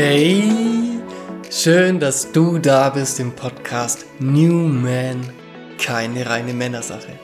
Hey, 0.00 0.44
schön, 1.50 1.98
dass 1.98 2.30
du 2.30 2.58
da 2.58 2.88
bist 2.88 3.18
im 3.18 3.32
Podcast 3.32 4.06
New 4.20 4.68
Man, 4.68 5.16
keine 5.76 6.24
reine 6.24 6.54
Männersache. 6.54 7.18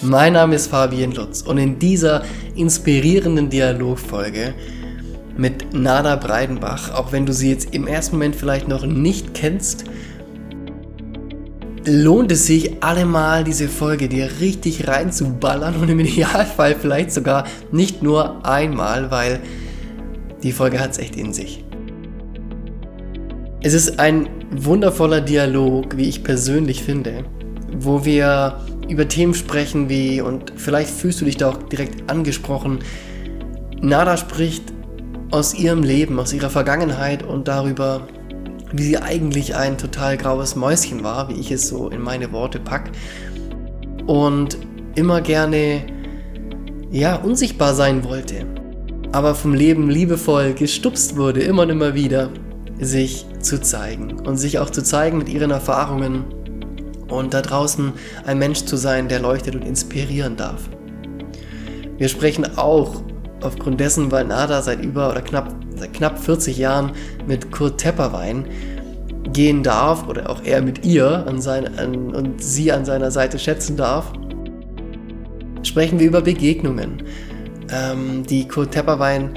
Mein 0.00 0.32
Name 0.32 0.54
ist 0.54 0.68
Fabian 0.68 1.12
Lutz 1.12 1.42
und 1.42 1.58
in 1.58 1.78
dieser 1.78 2.24
inspirierenden 2.54 3.50
Dialogfolge 3.50 4.54
mit 5.36 5.74
Nada 5.74 6.16
Breidenbach, 6.16 6.94
auch 6.94 7.12
wenn 7.12 7.26
du 7.26 7.34
sie 7.34 7.50
jetzt 7.50 7.74
im 7.74 7.86
ersten 7.86 8.16
Moment 8.16 8.34
vielleicht 8.34 8.66
noch 8.66 8.86
nicht 8.86 9.34
kennst, 9.34 9.84
lohnt 11.84 12.32
es 12.32 12.46
sich 12.46 12.82
allemal 12.82 13.44
diese 13.44 13.68
Folge 13.68 14.08
dir 14.08 14.30
richtig 14.40 14.88
reinzuballern 14.88 15.76
und 15.76 15.90
im 15.90 16.00
Idealfall 16.00 16.76
vielleicht 16.80 17.12
sogar 17.12 17.44
nicht 17.72 18.02
nur 18.02 18.46
einmal, 18.46 19.10
weil 19.10 19.40
die 20.42 20.52
Folge 20.52 20.80
hat 20.80 20.92
es 20.92 20.98
echt 20.98 21.16
in 21.16 21.32
sich. 21.32 21.64
Es 23.60 23.74
ist 23.74 23.98
ein 23.98 24.28
wundervoller 24.52 25.20
Dialog, 25.20 25.96
wie 25.96 26.08
ich 26.08 26.22
persönlich 26.22 26.82
finde, 26.82 27.24
wo 27.80 28.04
wir 28.04 28.60
über 28.88 29.08
Themen 29.08 29.34
sprechen 29.34 29.88
wie, 29.88 30.20
und 30.20 30.52
vielleicht 30.56 30.90
fühlst 30.90 31.20
du 31.20 31.24
dich 31.24 31.36
da 31.36 31.50
auch 31.50 31.62
direkt 31.64 32.10
angesprochen, 32.10 32.78
Nada 33.80 34.16
spricht 34.16 34.64
aus 35.30 35.54
ihrem 35.54 35.82
Leben, 35.82 36.18
aus 36.18 36.32
ihrer 36.32 36.50
Vergangenheit 36.50 37.22
und 37.22 37.48
darüber, 37.48 38.08
wie 38.72 38.82
sie 38.82 38.98
eigentlich 38.98 39.54
ein 39.56 39.76
total 39.76 40.16
graues 40.16 40.56
Mäuschen 40.56 41.04
war, 41.04 41.28
wie 41.28 41.34
ich 41.34 41.50
es 41.50 41.68
so 41.68 41.88
in 41.88 42.00
meine 42.00 42.32
Worte 42.32 42.58
pack. 42.58 42.90
Und 44.06 44.58
immer 44.94 45.20
gerne, 45.20 45.82
ja, 46.90 47.16
unsichtbar 47.16 47.74
sein 47.74 48.04
wollte 48.04 48.57
aber 49.12 49.34
vom 49.34 49.54
Leben 49.54 49.90
liebevoll 49.90 50.54
gestupst 50.54 51.16
wurde, 51.16 51.40
immer 51.40 51.62
und 51.62 51.70
immer 51.70 51.94
wieder, 51.94 52.30
sich 52.80 53.26
zu 53.40 53.60
zeigen 53.60 54.20
und 54.26 54.36
sich 54.36 54.58
auch 54.58 54.70
zu 54.70 54.82
zeigen 54.82 55.18
mit 55.18 55.28
ihren 55.28 55.50
Erfahrungen 55.50 56.24
und 57.08 57.34
da 57.34 57.42
draußen 57.42 57.92
ein 58.26 58.38
Mensch 58.38 58.64
zu 58.64 58.76
sein, 58.76 59.08
der 59.08 59.20
leuchtet 59.20 59.54
und 59.54 59.64
inspirieren 59.64 60.36
darf. 60.36 60.68
Wir 61.96 62.08
sprechen 62.08 62.56
auch 62.56 63.02
aufgrund 63.40 63.80
dessen, 63.80 64.12
weil 64.12 64.24
Nada 64.24 64.62
seit 64.62 64.84
über 64.84 65.10
oder 65.10 65.22
knapp, 65.22 65.54
seit 65.76 65.94
knapp 65.94 66.18
40 66.18 66.58
Jahren 66.58 66.92
mit 67.26 67.50
Kurt 67.50 67.78
Tepperwein 67.78 68.46
gehen 69.32 69.62
darf 69.62 70.06
oder 70.06 70.30
auch 70.30 70.42
er 70.44 70.62
mit 70.62 70.84
ihr 70.84 71.26
an 71.26 71.40
sein, 71.40 71.78
an, 71.78 72.14
und 72.14 72.42
sie 72.42 72.72
an 72.72 72.84
seiner 72.84 73.10
Seite 73.10 73.38
schätzen 73.38 73.76
darf, 73.76 74.12
sprechen 75.62 75.98
wir 75.98 76.06
über 76.06 76.20
Begegnungen, 76.20 77.02
ähm, 77.70 78.24
die 78.24 78.46
Kurt 78.46 78.72
Tepperwein 78.72 79.30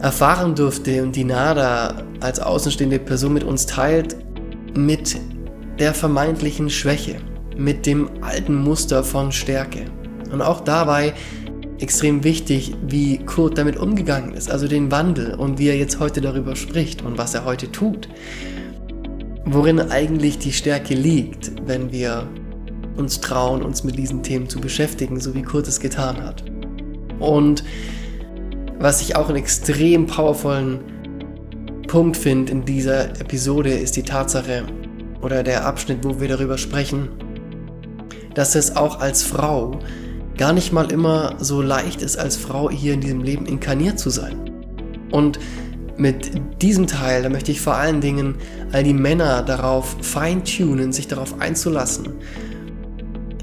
erfahren 0.00 0.54
durfte 0.54 1.02
und 1.02 1.16
die 1.16 1.24
Nada 1.24 2.02
als 2.20 2.40
außenstehende 2.40 2.98
Person 2.98 3.32
mit 3.32 3.44
uns 3.44 3.66
teilt, 3.66 4.16
mit 4.74 5.16
der 5.78 5.94
vermeintlichen 5.94 6.70
Schwäche, 6.70 7.16
mit 7.56 7.86
dem 7.86 8.08
alten 8.22 8.54
Muster 8.54 9.02
von 9.02 9.32
Stärke. 9.32 9.84
Und 10.32 10.42
auch 10.42 10.60
dabei 10.60 11.14
extrem 11.78 12.24
wichtig, 12.24 12.74
wie 12.86 13.18
Kurt 13.18 13.58
damit 13.58 13.76
umgegangen 13.76 14.34
ist, 14.34 14.50
also 14.50 14.66
den 14.66 14.90
Wandel 14.90 15.34
und 15.34 15.58
wie 15.58 15.68
er 15.68 15.76
jetzt 15.76 16.00
heute 16.00 16.20
darüber 16.20 16.56
spricht 16.56 17.02
und 17.02 17.18
was 17.18 17.34
er 17.34 17.44
heute 17.44 17.70
tut. 17.70 18.08
Worin 19.44 19.78
eigentlich 19.80 20.38
die 20.38 20.52
Stärke 20.52 20.94
liegt, 20.94 21.52
wenn 21.66 21.92
wir 21.92 22.26
uns 22.96 23.20
trauen, 23.20 23.62
uns 23.62 23.84
mit 23.84 23.98
diesen 23.98 24.22
Themen 24.22 24.48
zu 24.48 24.60
beschäftigen, 24.60 25.20
so 25.20 25.34
wie 25.34 25.42
Kurt 25.42 25.68
es 25.68 25.80
getan 25.80 26.22
hat. 26.22 26.42
Und 27.18 27.64
was 28.78 29.00
ich 29.00 29.16
auch 29.16 29.28
einen 29.28 29.38
extrem 29.38 30.06
powervollen 30.06 30.80
Punkt 31.88 32.16
finde 32.16 32.52
in 32.52 32.64
dieser 32.64 33.10
Episode, 33.20 33.70
ist 33.70 33.96
die 33.96 34.02
Tatsache 34.02 34.64
oder 35.22 35.42
der 35.42 35.64
Abschnitt, 35.64 35.98
wo 36.02 36.20
wir 36.20 36.28
darüber 36.28 36.58
sprechen, 36.58 37.08
dass 38.34 38.54
es 38.54 38.76
auch 38.76 39.00
als 39.00 39.22
Frau 39.22 39.78
gar 40.36 40.52
nicht 40.52 40.72
mal 40.72 40.92
immer 40.92 41.36
so 41.38 41.62
leicht 41.62 42.02
ist, 42.02 42.18
als 42.18 42.36
Frau 42.36 42.70
hier 42.70 42.94
in 42.94 43.00
diesem 43.00 43.22
Leben 43.22 43.46
inkarniert 43.46 43.98
zu 43.98 44.10
sein. 44.10 44.50
Und 45.10 45.38
mit 45.96 46.30
diesem 46.60 46.86
Teil, 46.86 47.22
da 47.22 47.30
möchte 47.30 47.50
ich 47.50 47.60
vor 47.60 47.74
allen 47.74 48.00
Dingen 48.00 48.34
all 48.72 48.82
die 48.82 48.92
Männer 48.92 49.42
darauf 49.42 49.96
feintunen, 50.02 50.92
sich 50.92 51.08
darauf 51.08 51.40
einzulassen, 51.40 52.08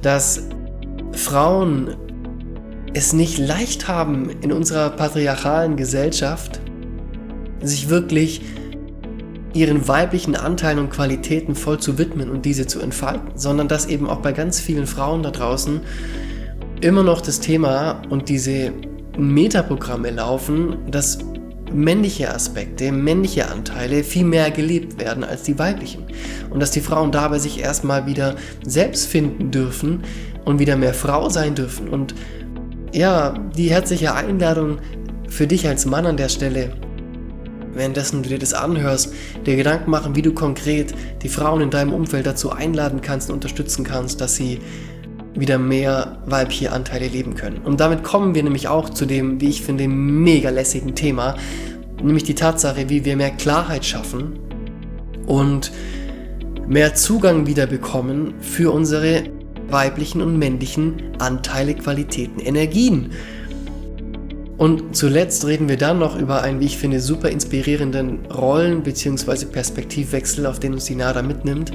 dass 0.02 0.44
Frauen 1.14 1.96
es 2.94 3.14
nicht 3.14 3.38
leicht 3.38 3.88
haben 3.88 4.30
in 4.42 4.52
unserer 4.52 4.90
patriarchalen 4.92 5.76
Gesellschaft, 5.76 6.60
sich 7.62 7.90
wirklich 7.90 8.42
ihren 9.54 9.88
weiblichen 9.88 10.36
Anteilen 10.36 10.80
und 10.80 10.90
Qualitäten 10.90 11.56
voll 11.56 11.80
zu 11.80 11.98
widmen 11.98 12.30
und 12.30 12.46
diese 12.46 12.68
zu 12.68 12.80
entfalten, 12.80 13.32
sondern 13.36 13.68
dass 13.68 13.86
eben 13.86 14.10
auch 14.10 14.22
bei 14.22 14.32
ganz 14.32 14.60
vielen 14.60 14.88
Frauen 14.88 15.24
da 15.24 15.32
draußen 15.32 15.82
immer 16.82 17.04
noch 17.04 17.22
das 17.22 17.40
Thema 17.40 18.02
und 18.10 18.30
diese 18.30 18.74
Metaprogramme 19.18 20.10
laufen, 20.10 20.78
dass 20.90 21.20
männliche 21.72 22.34
Aspekte, 22.34 22.92
männliche 22.92 23.50
Anteile 23.50 24.04
viel 24.04 24.26
mehr 24.26 24.52
gelebt 24.52 25.00
werden 25.00 25.24
als 25.24 25.44
die 25.44 25.58
weiblichen. 25.58 26.04
Und 26.50 26.60
dass 26.60 26.72
die 26.72 26.82
Frauen 26.82 27.12
dabei 27.12 27.40
sich 27.40 27.60
erstmal 27.60 28.06
wieder 28.06 28.36
selbst 28.66 29.08
finden 29.08 29.50
dürfen 29.50 30.04
und 30.46 30.60
wieder 30.60 30.76
mehr 30.76 30.94
Frau 30.94 31.30
sein 31.30 31.56
dürfen 31.56 31.90
und 31.90 32.14
ja, 32.94 33.34
die 33.58 33.70
herzliche 33.70 34.14
Einladung 34.14 34.78
für 35.28 35.48
dich 35.48 35.68
als 35.68 35.86
Mann 35.86 36.06
an 36.06 36.16
der 36.16 36.30
Stelle, 36.30 36.74
währenddessen 37.74 38.22
du 38.22 38.30
dir 38.30 38.40
das 38.40 38.54
anhörst, 38.54 39.14
dir 39.46 39.56
Gedanken 39.56 39.90
machen, 39.90 40.16
wie 40.16 40.22
du 40.22 40.32
konkret 40.32 40.94
die 41.24 41.30
Frauen 41.30 41.62
in 41.62 41.70
deinem 41.72 41.92
Umfeld 41.92 42.28
dazu 42.28 42.52
einladen 42.52 43.02
kannst 43.02 43.30
und 43.30 43.36
unterstützen 43.36 43.84
kannst, 43.84 44.22
dass 44.22 44.36
sie 44.36 44.60
wieder 45.34 45.58
mehr 45.58 46.20
weibliche 46.28 46.72
Anteile 46.72 47.08
leben 47.08 47.34
können. 47.34 47.58
Und 47.64 47.80
damit 47.80 48.04
kommen 48.04 48.36
wir 48.36 48.44
nämlich 48.44 48.68
auch 48.68 48.90
zu 48.90 49.08
dem, 49.08 49.42
wie 49.42 49.50
ich 49.50 49.64
finde, 49.64 49.88
mega 49.88 50.52
lässigen 50.52 50.94
Thema, 50.94 51.36
nämlich 52.04 52.24
die 52.24 52.36
Tatsache, 52.36 52.90
wie 52.90 53.04
wir 53.04 53.18
mehr 53.18 53.32
Klarheit 53.32 53.84
schaffen 53.84 54.38
und 55.26 55.72
mehr 56.68 56.94
Zugang 56.94 57.48
wieder 57.48 57.66
bekommen 57.66 58.36
für 58.40 58.72
unsere 58.72 59.24
weiblichen 59.70 60.22
und 60.22 60.38
männlichen 60.38 60.96
Anteile, 61.20 61.76
Qualitäten, 61.76 62.40
Energien. 62.40 63.12
Und 64.58 64.96
zuletzt 64.96 65.46
reden 65.46 65.68
wir 65.68 65.78
dann 65.78 66.00
noch 66.00 66.18
über 66.18 66.42
einen, 66.42 66.60
wie 66.60 66.66
ich 66.66 66.78
finde, 66.78 67.00
super 67.00 67.30
inspirierenden 67.30 68.28
Rollen- 68.28 68.84
bzw. 68.84 69.46
Perspektivwechsel, 69.46 70.46
auf 70.46 70.60
den 70.60 70.74
uns 70.74 70.86
die 70.86 70.96
Nada 70.96 71.22
mitnimmt, 71.22 71.72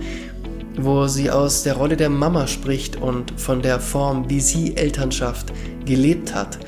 wo 0.78 1.06
sie 1.06 1.30
aus 1.30 1.64
der 1.64 1.74
Rolle 1.74 1.96
der 1.96 2.08
Mama 2.08 2.46
spricht 2.46 2.96
und 2.96 3.38
von 3.38 3.62
der 3.62 3.80
Form, 3.80 4.30
wie 4.30 4.40
sie 4.40 4.76
Elternschaft 4.76 5.52
gelebt 5.84 6.34
hat. 6.34 6.58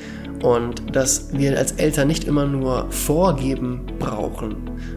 Und 0.43 0.95
dass 0.95 1.29
wir 1.33 1.57
als 1.57 1.73
Eltern 1.73 2.07
nicht 2.07 2.25
immer 2.25 2.45
nur 2.45 2.91
vorgeben 2.91 3.81
brauchen, 3.99 4.55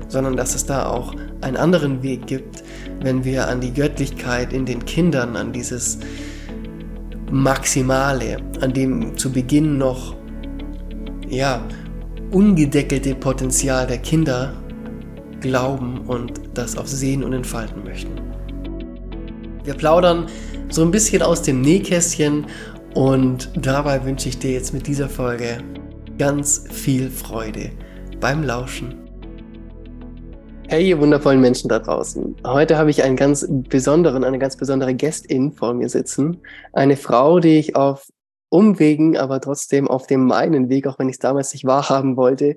sondern 0.09 0.37
dass 0.37 0.55
es 0.55 0.67
da 0.67 0.87
auch 0.87 1.15
einen 1.43 1.57
anderen 1.57 2.03
Weg 2.03 2.27
gibt, 2.27 2.65
wenn 3.03 3.25
wir 3.25 3.49
an 3.49 3.61
die 3.61 3.73
Göttlichkeit 3.73 4.53
in 4.53 4.67
den 4.67 4.85
Kindern, 4.85 5.37
an 5.37 5.53
dieses 5.53 5.99
Maximale, 7.31 8.37
an 8.61 8.73
dem 8.73 9.17
zu 9.17 9.33
Beginn 9.33 9.79
noch 9.79 10.15
ja, 11.29 11.67
ungedeckelte 12.31 13.15
Potenzial 13.15 13.87
der 13.87 13.99
Kinder 13.99 14.55
glauben 15.41 15.99
und 16.07 16.41
das 16.55 16.77
auf 16.77 16.89
sehen 16.89 17.23
und 17.23 17.33
entfalten 17.33 17.85
möchten. 17.85 18.13
Wir 19.65 19.75
plaudern 19.75 20.27
so 20.69 20.83
ein 20.83 20.91
bisschen 20.91 21.23
aus 21.23 21.43
dem 21.43 21.61
Nähkästchen 21.61 22.47
und 22.95 23.51
dabei 23.57 24.05
wünsche 24.05 24.29
ich 24.29 24.39
dir 24.39 24.53
jetzt 24.53 24.73
mit 24.73 24.87
dieser 24.87 25.09
Folge 25.09 25.59
ganz 26.19 26.65
viel 26.71 27.11
Freude 27.11 27.71
beim 28.21 28.43
Lauschen. 28.43 29.04
Hey, 30.67 30.89
ihr 30.89 30.99
wundervollen 30.99 31.43
Menschen 31.43 31.69
da 31.69 31.79
draußen. 31.79 32.37
Heute 32.47 32.79
habe 32.79 32.89
ich 32.91 33.03
einen 33.03 33.17
ganz 33.17 33.47
besonderen, 33.49 34.25
eine 34.25 34.39
ganz 34.39 34.57
besondere 34.57 34.95
Gästin 34.95 35.53
vor 35.53 35.75
mir 35.75 35.91
sitzen. 35.91 36.41
Eine 36.73 36.97
Frau, 36.97 37.39
die 37.39 37.59
ich 37.59 37.77
auf 37.77 38.09
Umwegen, 38.49 39.17
aber 39.19 39.41
trotzdem 39.41 39.89
auf 39.89 40.07
dem 40.07 40.25
meinen 40.25 40.71
Weg, 40.71 40.87
auch 40.87 40.99
wenn 40.99 41.09
ich 41.09 41.17
es 41.17 41.21
damals 41.21 41.53
nicht 41.53 41.67
wahrhaben 41.67 42.17
wollte, 42.17 42.57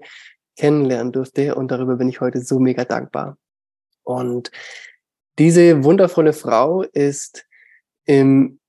kennenlernen 0.56 1.12
durfte. 1.12 1.56
Und 1.56 1.70
darüber 1.70 1.98
bin 1.98 2.08
ich 2.08 2.22
heute 2.22 2.42
so 2.42 2.60
mega 2.60 2.86
dankbar. 2.86 3.38
Und 4.04 4.52
diese 5.38 5.84
wundervolle 5.84 6.32
Frau 6.32 6.84
ist 6.84 7.46
im 8.06 8.60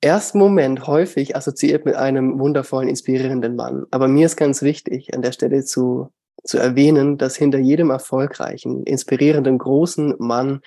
ersten 0.00 0.38
Moment 0.38 0.86
häufig 0.86 1.34
assoziiert 1.34 1.84
mit 1.84 1.96
einem 1.96 2.38
wundervollen, 2.38 2.88
inspirierenden 2.88 3.56
Mann. 3.56 3.86
Aber 3.90 4.06
mir 4.06 4.26
ist 4.26 4.36
ganz 4.36 4.62
wichtig, 4.62 5.12
an 5.14 5.22
der 5.22 5.32
Stelle 5.32 5.64
zu 5.64 6.12
zu 6.44 6.58
erwähnen, 6.58 7.18
dass 7.18 7.36
hinter 7.36 7.58
jedem 7.58 7.90
erfolgreichen, 7.90 8.84
inspirierenden 8.84 9.58
großen 9.58 10.14
Mann 10.18 10.60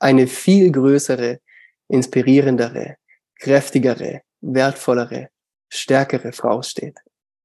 eine 0.00 0.26
viel 0.26 0.72
größere, 0.72 1.40
inspirierendere, 1.88 2.96
kräftigere, 3.38 4.22
wertvollere, 4.40 5.28
stärkere 5.68 6.32
Frau 6.32 6.62
steht. 6.62 6.98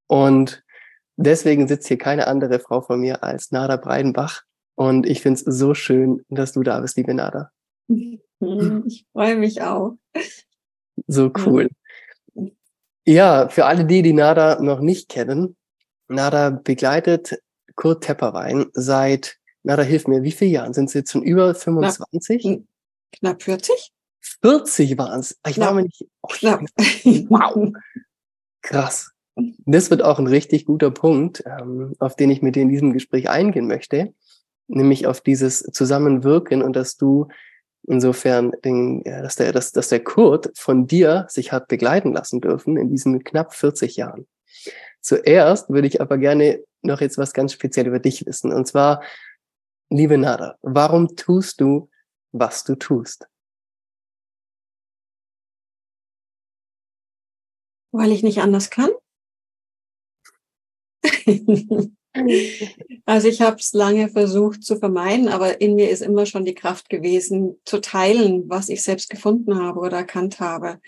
Und 0.08 0.64
Deswegen 1.16 1.68
sitzt 1.68 1.88
hier 1.88 1.98
keine 1.98 2.28
andere 2.28 2.60
Frau 2.60 2.82
von 2.82 3.00
mir 3.00 3.24
als 3.24 3.52
Nada 3.52 3.78
Breidenbach. 3.78 4.44
Und 4.76 5.06
ich 5.06 5.22
finde 5.22 5.40
es 5.40 5.58
so 5.58 5.74
schön, 5.74 6.26
dass 6.30 6.54
du 6.54 6.64
da 6.64 6.80
bist, 6.80 6.98
liebe 6.98 7.14
Nada. 7.14 7.52
Ich 7.88 9.06
freue 9.14 9.36
mich 9.36 9.62
auch. 9.62 9.96
So 11.08 11.32
cool. 11.46 11.70
Ja, 13.06 13.48
für 13.50 13.66
alle 13.66 13.86
die, 13.86 14.02
die 14.02 14.14
Nada 14.14 14.60
noch 14.62 14.80
nicht 14.80 15.10
kennen, 15.10 15.56
Nada 16.08 16.50
begleitet 16.50 17.40
Kurt 17.76 18.04
Tepperwein 18.04 18.68
seit, 18.74 19.38
Nada, 19.64 19.82
hilf 19.84 20.08
mir, 20.08 20.24
wie 20.24 20.32
viele 20.32 20.52
Jahren? 20.52 20.74
Sind 20.74 20.86
es 20.86 20.94
jetzt 20.94 21.12
schon 21.12 21.24
über 21.24 21.56
25? 21.56 22.42
Knapp, 22.42 22.64
knapp 23.12 23.44
40? 23.44 23.94
40 24.42 24.98
waren 24.98 25.20
es. 25.22 25.38
Ich 25.48 25.58
war 25.58 25.74
mir 25.74 25.84
nicht. 25.84 26.06
Oh, 26.22 26.28
knapp. 26.28 26.62
Wow. 27.30 27.74
Krass. 28.62 29.12
Das 29.66 29.90
wird 29.90 30.04
auch 30.04 30.20
ein 30.20 30.28
richtig 30.28 30.66
guter 30.66 30.92
Punkt, 30.92 31.44
ähm, 31.46 31.96
auf 32.00 32.16
den 32.16 32.30
ich 32.30 32.42
mit 32.42 32.56
dir 32.56 32.62
in 32.62 32.70
diesem 32.70 32.94
Gespräch 32.94 33.30
eingehen 33.30 33.68
möchte, 33.68 34.14
nämlich 34.68 35.08
auf 35.08 35.22
dieses 35.22 35.60
Zusammenwirken 35.64 36.62
und 36.62 36.76
dass 36.76 36.98
du 36.98 37.28
insofern, 37.88 38.52
den, 38.64 39.04
dass, 39.04 39.36
der, 39.36 39.52
dass, 39.52 39.72
dass 39.72 39.90
der 39.90 40.04
Kurt 40.04 40.52
von 40.56 40.88
dir 40.88 41.26
sich 41.30 41.52
hat 41.52 41.68
begleiten 41.68 42.14
lassen 42.14 42.42
dürfen 42.42 42.78
in 42.78 42.90
diesen 42.90 43.24
knapp 43.24 43.54
40 43.54 43.96
Jahren. 43.96 44.28
Zuerst 45.04 45.70
würde 45.70 45.88
ich 45.88 46.00
aber 46.00 46.18
gerne 46.18 46.64
noch 46.82 47.02
jetzt 47.02 47.18
was 47.18 47.34
ganz 47.34 47.52
speziell 47.52 47.88
über 47.88 48.00
dich 48.00 48.26
wissen. 48.26 48.54
Und 48.54 48.66
zwar, 48.68 49.04
liebe 49.90 50.18
Nada, 50.18 50.58
warum 50.62 51.16
tust 51.18 51.60
du, 51.60 51.90
was 52.32 52.64
du 52.64 52.76
tust? 52.76 53.28
Weil 57.92 58.14
ich 58.14 58.24
nicht 58.24 58.40
anders 58.40 58.70
kann. 58.70 58.90
also 63.06 63.28
ich 63.28 63.42
habe 63.42 63.58
es 63.58 63.74
lange 63.74 64.08
versucht 64.08 64.64
zu 64.64 64.78
vermeiden, 64.78 65.28
aber 65.28 65.60
in 65.60 65.76
mir 65.76 65.90
ist 65.90 66.02
immer 66.02 66.26
schon 66.26 66.46
die 66.46 66.56
Kraft 66.56 66.90
gewesen, 66.90 67.60
zu 67.66 67.82
teilen, 67.82 68.50
was 68.50 68.70
ich 68.70 68.82
selbst 68.84 69.10
gefunden 69.10 69.60
habe 69.62 69.82
oder 69.82 69.98
erkannt 69.98 70.40
habe. 70.40 70.80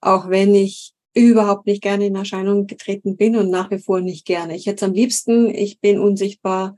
Auch 0.00 0.30
wenn 0.30 0.54
ich 0.54 0.94
überhaupt 1.14 1.66
nicht 1.66 1.82
gerne 1.82 2.06
in 2.06 2.14
Erscheinung 2.14 2.66
getreten 2.66 3.16
bin 3.16 3.36
und 3.36 3.50
nach 3.50 3.70
wie 3.70 3.78
vor 3.78 4.00
nicht 4.00 4.24
gerne. 4.24 4.56
Ich 4.56 4.66
hätte 4.66 4.76
es 4.76 4.88
am 4.88 4.94
liebsten, 4.94 5.52
ich 5.52 5.80
bin 5.80 5.98
unsichtbar 5.98 6.76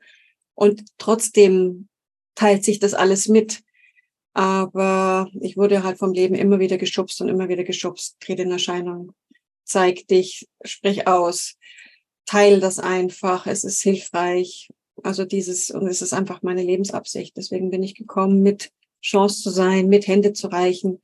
und 0.55 0.85
trotzdem 0.99 1.89
teilt 2.35 2.65
sich 2.65 2.79
das 2.79 2.95
alles 2.95 3.29
mit. 3.29 3.63
Aber 4.35 5.29
ich 5.41 5.59
wurde 5.59 5.83
halt 5.83 5.99
vom 5.99 6.13
Leben 6.13 6.35
immer 6.35 6.59
wieder 6.59 6.79
geschubst 6.79 7.21
und 7.21 7.29
immer 7.29 7.49
wieder 7.49 7.65
geschubst, 7.65 8.17
tritt 8.21 8.41
in 8.41 8.51
Erscheinung, 8.51 9.13
zeig 9.65 10.07
dich, 10.09 10.49
sprich 10.65 11.07
aus, 11.07 11.57
teil 12.25 12.61
das 12.61 12.79
einfach, 12.79 13.47
es 13.47 13.65
ist 13.65 13.83
hilfreich. 13.83 14.71
Also 15.03 15.25
dieses, 15.25 15.71
und 15.71 15.87
es 15.87 16.01
ist 16.01 16.15
einfach 16.15 16.43
meine 16.43 16.63
Lebensabsicht. 16.63 17.37
Deswegen 17.37 17.71
bin 17.71 17.83
ich 17.83 17.95
gekommen, 17.95 18.43
mit 18.43 18.71
Chance 19.03 19.43
zu 19.43 19.51
sein, 19.51 19.89
mit 19.89 20.07
Hände 20.07 20.33
zu 20.33 20.47
reichen, 20.47 21.01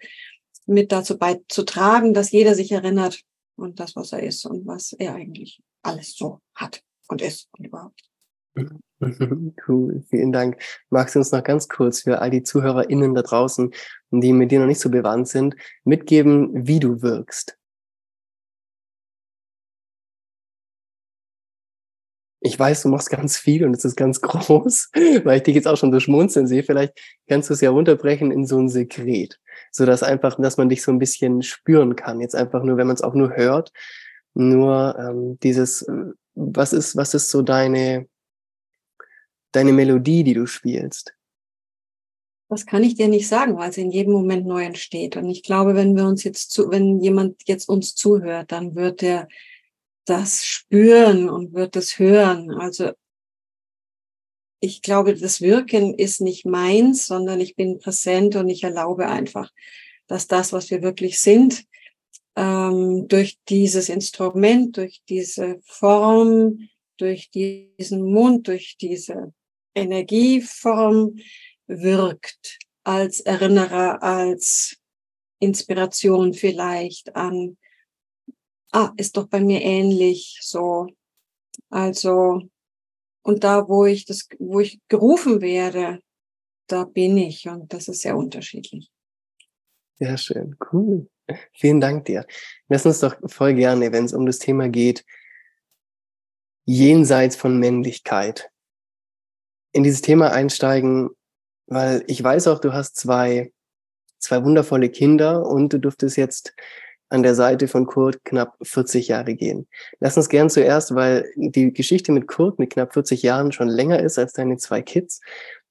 mit 0.69 0.93
dazu 0.93 1.19
beizutragen, 1.19 2.15
dass 2.15 2.31
jeder 2.31 2.55
sich 2.55 2.73
erinnert 2.73 3.23
und 3.57 3.81
das, 3.81 3.97
was 3.97 4.13
er 4.13 4.23
ist 4.23 4.45
und 4.47 4.67
was 4.67 4.93
er 4.93 5.15
eigentlich 5.15 5.61
alles 5.83 6.17
so 6.17 6.41
hat 6.55 6.83
und 7.09 7.23
ist 7.23 7.49
und 7.57 7.67
überhaupt. 7.67 8.03
Cool, 9.67 10.03
vielen 10.11 10.33
Dank. 10.33 10.61
Magst 10.91 11.15
du 11.15 11.21
uns 11.21 11.33
noch 11.33 11.43
ganz 11.43 11.69
kurz 11.69 12.03
für 12.03 12.21
all 12.21 12.31
die 12.31 12.43
ZuhörerInnen 12.43 13.15
da 13.15 13.23
draußen, 13.23 13.73
die 14.11 14.33
mit 14.33 14.51
dir 14.51 14.61
noch 14.61 14.67
nicht 14.67 14.81
so 14.81 14.91
bewandt 14.91 15.29
sind, 15.29 15.55
mitgeben, 15.85 16.67
wie 16.67 16.81
du 16.81 17.03
wirkst? 17.03 17.58
Ich 22.49 22.59
weiß, 22.59 22.81
du 22.83 22.89
machst 22.89 23.11
ganz 23.11 23.37
viel 23.37 23.63
und 23.67 23.77
es 23.77 23.85
ist 23.85 23.95
ganz 23.95 24.21
groß, 24.23 24.91
weil 25.25 25.37
ich 25.37 25.43
dich 25.43 25.55
jetzt 25.55 25.69
auch 25.69 25.77
schon 25.77 25.93
so 25.93 26.01
schmunzeln 26.01 26.47
sehe. 26.47 26.63
Vielleicht 26.63 26.99
kannst 27.29 27.51
du 27.51 27.55
es 27.55 27.61
ja 27.61 27.69
runterbrechen 27.69 28.31
in 28.31 28.47
so 28.47 28.59
ein 28.59 28.71
Sekret, 28.71 29.39
so 29.71 29.85
dass 29.85 30.03
einfach, 30.03 30.41
dass 30.41 30.57
man 30.57 30.71
dich 30.71 30.83
so 30.83 30.91
ein 30.91 30.99
bisschen 30.99 31.43
spüren 31.43 31.95
kann. 31.95 32.23
Jetzt 32.23 32.35
einfach 32.35 32.63
nur, 32.63 32.79
wenn 32.79 32.87
man 32.87 32.97
es 32.97 33.03
auch 33.03 33.13
nur 33.13 33.37
hört, 33.37 33.71
nur 34.33 34.97
ähm, 34.99 35.39
dieses, 35.43 35.83
äh, 35.83 36.13
was 36.35 36.73
ist, 36.73 36.97
was 36.97 37.13
ist 37.13 37.29
so 37.29 37.43
deine, 37.43 38.09
deine 39.53 39.75
Melodie, 39.75 40.25
die 40.25 40.35
du 40.35 40.47
spielst? 40.47 41.15
Das 42.49 42.65
kann 42.65 42.83
ich 42.83 42.95
dir 42.95 43.09
nicht 43.09 43.29
sagen, 43.29 43.59
weil 43.59 43.69
es 43.69 43.77
in 43.77 43.91
jedem 43.91 44.15
Moment 44.15 44.47
neu 44.47 44.65
entsteht. 44.65 45.19
Und 45.19 45.29
ich 45.29 45.43
glaube, 45.43 45.75
wenn 45.75 45.95
wir 45.95 46.07
uns 46.07 46.25
jetzt 46.25 46.51
zu, 46.51 46.71
wenn 46.71 46.99
jemand 47.03 47.43
jetzt 47.45 47.69
uns 47.69 47.95
zuhört, 47.95 48.53
dann 48.53 48.75
wird 48.75 49.03
er 49.03 49.29
das 50.09 50.45
spüren 50.45 51.29
und 51.29 51.55
wird 51.55 51.77
es 51.77 51.99
hören. 51.99 52.51
Also 52.51 52.93
ich 54.61 54.83
glaube, 54.83 55.15
das 55.15 55.41
Wirken 55.41 55.95
ist 55.95 56.21
nicht 56.21 56.45
meins, 56.45 57.07
sondern 57.07 57.41
ich 57.41 57.55
bin 57.55 57.79
präsent 57.79 58.35
und 58.37 58.49
ich 58.49 58.65
erlaube 58.65 59.07
einfach, 59.07 59.51
dass 60.07 60.27
das, 60.27 60.53
was 60.53 60.71
wir 60.71 60.83
wirklich 60.83 61.21
sind, 61.21 61.65
ähm, 62.37 63.07
durch 63.09 63.39
dieses 63.49 63.89
Instrument, 63.89 64.77
durch 64.77 65.03
diese 65.09 65.61
Form, 65.65 66.69
durch 66.97 67.31
diesen 67.31 68.03
Mund, 68.03 68.49
durch 68.49 68.77
diese 68.81 69.33
Energieform 69.75 71.19
wirkt 71.67 72.59
als 72.83 73.21
Erinnerer, 73.21 74.03
als 74.03 74.77
Inspiration 75.41 76.35
vielleicht 76.35 77.15
an 77.15 77.57
ah, 78.73 78.93
ist 78.97 79.17
doch 79.17 79.29
bei 79.29 79.41
mir 79.41 79.63
ähnlich, 79.63 80.39
so. 80.43 80.89
Also, 81.71 82.43
und 83.23 83.45
da, 83.45 83.69
wo 83.69 83.85
ich 83.85 84.05
das, 84.05 84.29
wo 84.39 84.61
ich 84.61 84.81
gerufen 84.89 85.41
werde, 85.41 86.01
da 86.67 86.85
bin 86.85 87.17
ich 87.17 87.49
und 87.49 87.73
das 87.73 87.89
ist 87.89 88.03
sehr 88.03 88.17
unterschiedlich. 88.17 88.91
Sehr 89.99 90.17
schön, 90.17 90.57
cool. 90.73 91.09
Vielen 91.53 91.81
Dank 91.81 92.07
dir. 92.07 92.27
Lass 92.69 92.87
uns 92.87 93.01
doch 93.01 93.17
voll 93.27 93.55
gerne, 93.55 93.93
wenn 93.93 94.05
es 94.05 94.15
um 94.15 94.25
das 94.27 94.39
Thema 94.39 94.69
geht, 94.69 95.05
jenseits 96.65 97.37
von 97.37 97.59
Männlichkeit, 97.59 98.51
in 99.73 99.83
dieses 99.83 100.03
Thema 100.03 100.33
einsteigen, 100.33 101.11
weil 101.67 102.05
ich 102.07 102.23
weiß 102.23 102.47
auch, 102.49 102.61
du 102.61 102.73
hast 102.73 102.97
zwei, 102.97 103.53
zwei 104.19 104.43
wundervolle 104.45 104.89
Kinder 104.89 105.47
und 105.47 105.73
du 105.73 105.79
durftest 105.79 106.17
jetzt 106.17 106.55
an 107.11 107.23
der 107.23 107.35
Seite 107.35 107.69
von 107.69 107.87
Kurt 107.87 108.25
knapp 108.25 108.57
40 108.63 109.09
Jahre 109.09 109.35
gehen. 109.35 109.67
Lass 110.01 110.17
uns 110.17 110.29
gern 110.29 110.51
zuerst, 110.51 110.95
weil 110.95 111.31
die 111.37 111.73
Geschichte 111.73 112.13
mit 112.13 112.27
Kurt 112.27 112.59
mit 112.59 112.71
knapp 112.71 112.93
40 112.93 113.23
Jahren 113.23 113.53
schon 113.53 113.69
länger 113.69 114.01
ist 114.01 114.19
als 114.19 114.33
deine 114.33 114.57
zwei 114.59 114.83
Kids, 114.83 115.21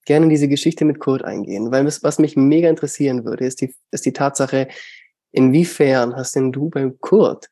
gerne 0.06 0.26
in 0.26 0.30
diese 0.30 0.48
Geschichte 0.48 0.86
mit 0.86 1.00
Kurt 1.00 1.24
eingehen. 1.24 1.72
Weil 1.72 1.86
was 1.86 2.20
mich 2.20 2.36
mega 2.36 2.70
interessieren 2.70 3.26
würde, 3.26 3.46
ist 3.46 3.62
die, 3.62 3.76
ist 3.92 4.06
die 4.06 4.14
Tatsache, 4.14 4.68
inwiefern 5.32 6.16
hast 6.16 6.36
denn 6.36 6.52
du 6.52 6.70
beim 6.70 7.00
Kurt 7.00 7.50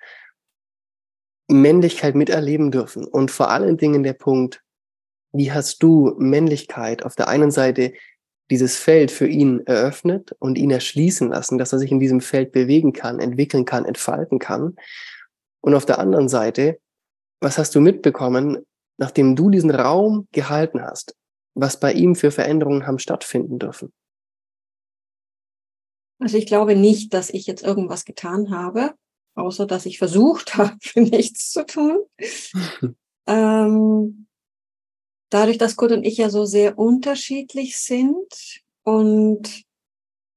Männlichkeit 1.48 2.16
miterleben 2.16 2.72
dürfen? 2.72 3.06
Und 3.06 3.30
vor 3.30 3.52
allen 3.52 3.78
Dingen 3.78 4.02
der 4.02 4.14
Punkt, 4.14 4.62
wie 5.32 5.52
hast 5.52 5.84
du 5.84 6.16
Männlichkeit 6.18 7.04
auf 7.04 7.16
der 7.16 7.28
einen 7.28 7.52
Seite 7.52 7.94
dieses 8.52 8.78
Feld 8.78 9.12
für 9.12 9.28
ihn 9.28 9.66
eröffnet 9.66 10.36
und 10.40 10.58
ihn 10.58 10.72
erschließen 10.72 11.30
lassen, 11.30 11.58
dass 11.58 11.74
er 11.74 11.80
sich 11.80 11.92
in 11.92 12.00
diesem 12.00 12.22
Feld 12.22 12.52
bewegen 12.52 12.94
kann, 12.94 13.20
entwickeln 13.20 13.66
kann, 13.66 13.86
entfalten 13.86 14.40
kann. 14.40 14.76
Und 15.62 15.74
auf 15.74 15.86
der 15.86 16.00
anderen 16.00 16.30
Seite, 16.30 16.80
was 17.42 17.58
hast 17.58 17.74
du 17.74 17.82
mitbekommen, 17.82 18.66
nachdem 18.98 19.36
du 19.36 19.50
diesen 19.50 19.72
Raum 19.72 20.28
gehalten 20.32 20.82
hast, 20.82 21.16
was 21.56 21.80
bei 21.80 21.94
ihm 21.94 22.16
für 22.16 22.32
Veränderungen 22.32 22.86
haben 22.86 23.00
stattfinden 23.00 23.60
dürfen? 23.60 23.92
Also 26.20 26.38
ich 26.38 26.46
glaube 26.46 26.76
nicht, 26.76 27.14
dass 27.14 27.30
ich 27.30 27.46
jetzt 27.46 27.64
irgendwas 27.64 28.06
getan 28.06 28.52
habe, 28.52 28.94
außer 29.36 29.66
dass 29.66 29.86
ich 29.86 29.98
versucht 29.98 30.56
habe, 30.58 30.78
nichts 30.96 31.52
zu 31.52 31.66
tun. 31.66 32.06
ähm, 33.28 34.28
dadurch, 35.30 35.58
dass 35.58 35.76
Kurt 35.76 35.92
und 35.92 36.06
ich 36.06 36.18
ja 36.18 36.30
so 36.30 36.46
sehr 36.46 36.78
unterschiedlich 36.78 37.78
sind 37.78 38.64
und 38.84 39.64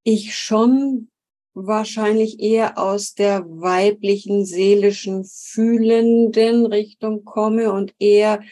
ich 0.03 0.37
schon 0.37 1.11
wahrscheinlich 1.55 2.41
eher 2.41 2.79
aus 2.79 3.15
der 3.15 3.45
weiblichen, 3.45 4.45
seelischen, 4.45 5.25
fühlenden 5.25 6.67
Richtung 6.67 7.25
komme 7.25 7.73
und 7.73 7.95
eher, 7.99 8.43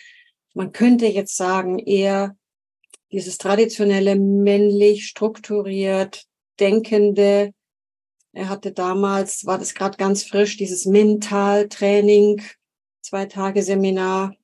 man 0.54 0.72
könnte 0.72 1.06
jetzt 1.06 1.36
sagen, 1.36 1.78
eher 1.78 2.36
dieses 3.12 3.38
traditionelle 3.38 4.16
männlich 4.16 5.06
strukturiert 5.06 6.24
denkende. 6.58 7.52
Er 8.32 8.48
hatte 8.48 8.72
damals, 8.72 9.46
war 9.46 9.58
das 9.58 9.74
gerade 9.74 9.96
ganz 9.96 10.24
frisch, 10.24 10.56
dieses 10.56 10.84
Mentaltraining, 10.84 12.42
zwei 13.02 13.26
Tage 13.26 13.62
Seminar 13.62 14.34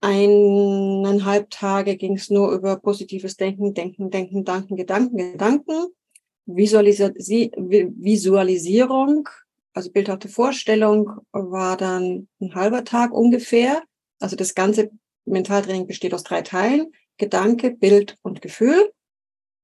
eineinhalb 0.00 1.50
Tage 1.50 1.96
ging 1.96 2.16
es 2.16 2.30
nur 2.30 2.52
über 2.52 2.76
positives 2.76 3.36
Denken, 3.36 3.74
Denken, 3.74 4.10
Denken, 4.10 4.44
Danken, 4.44 4.76
Gedanken, 4.76 5.16
Gedanken, 5.16 5.88
Visualis 6.46 7.00
Visualisierung, 7.00 9.28
also 9.78 9.92
bildhafte 9.92 10.28
Vorstellung 10.28 11.20
war 11.30 11.76
dann 11.76 12.28
ein 12.40 12.54
halber 12.54 12.84
Tag 12.84 13.12
ungefähr. 13.12 13.82
Also 14.18 14.34
das 14.34 14.54
ganze 14.54 14.90
Mentaltraining 15.24 15.86
besteht 15.86 16.14
aus 16.14 16.24
drei 16.24 16.42
Teilen. 16.42 16.92
Gedanke, 17.16 17.70
Bild 17.70 18.16
und 18.22 18.42
Gefühl. 18.42 18.92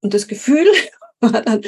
Und 0.02 0.14
das 0.14 0.28
Gefühl 0.28 0.66
war 1.20 1.42
dann 1.42 1.62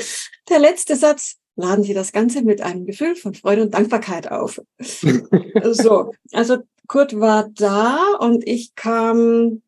der 0.48 0.58
letzte 0.58 0.94
Satz. 0.94 1.36
Laden 1.56 1.82
Sie 1.82 1.94
das 1.94 2.12
Ganze 2.12 2.42
mit 2.42 2.60
einem 2.60 2.84
Gefühl 2.84 3.16
von 3.16 3.34
Freude 3.34 3.62
und 3.62 3.72
Dankbarkeit 3.72 4.30
auf. 4.30 4.60
so, 4.78 6.12
also 6.32 6.58
Kurt 6.86 7.18
war 7.18 7.48
da 7.48 8.14
und 8.20 8.46
ich 8.46 8.74
kam 8.74 9.62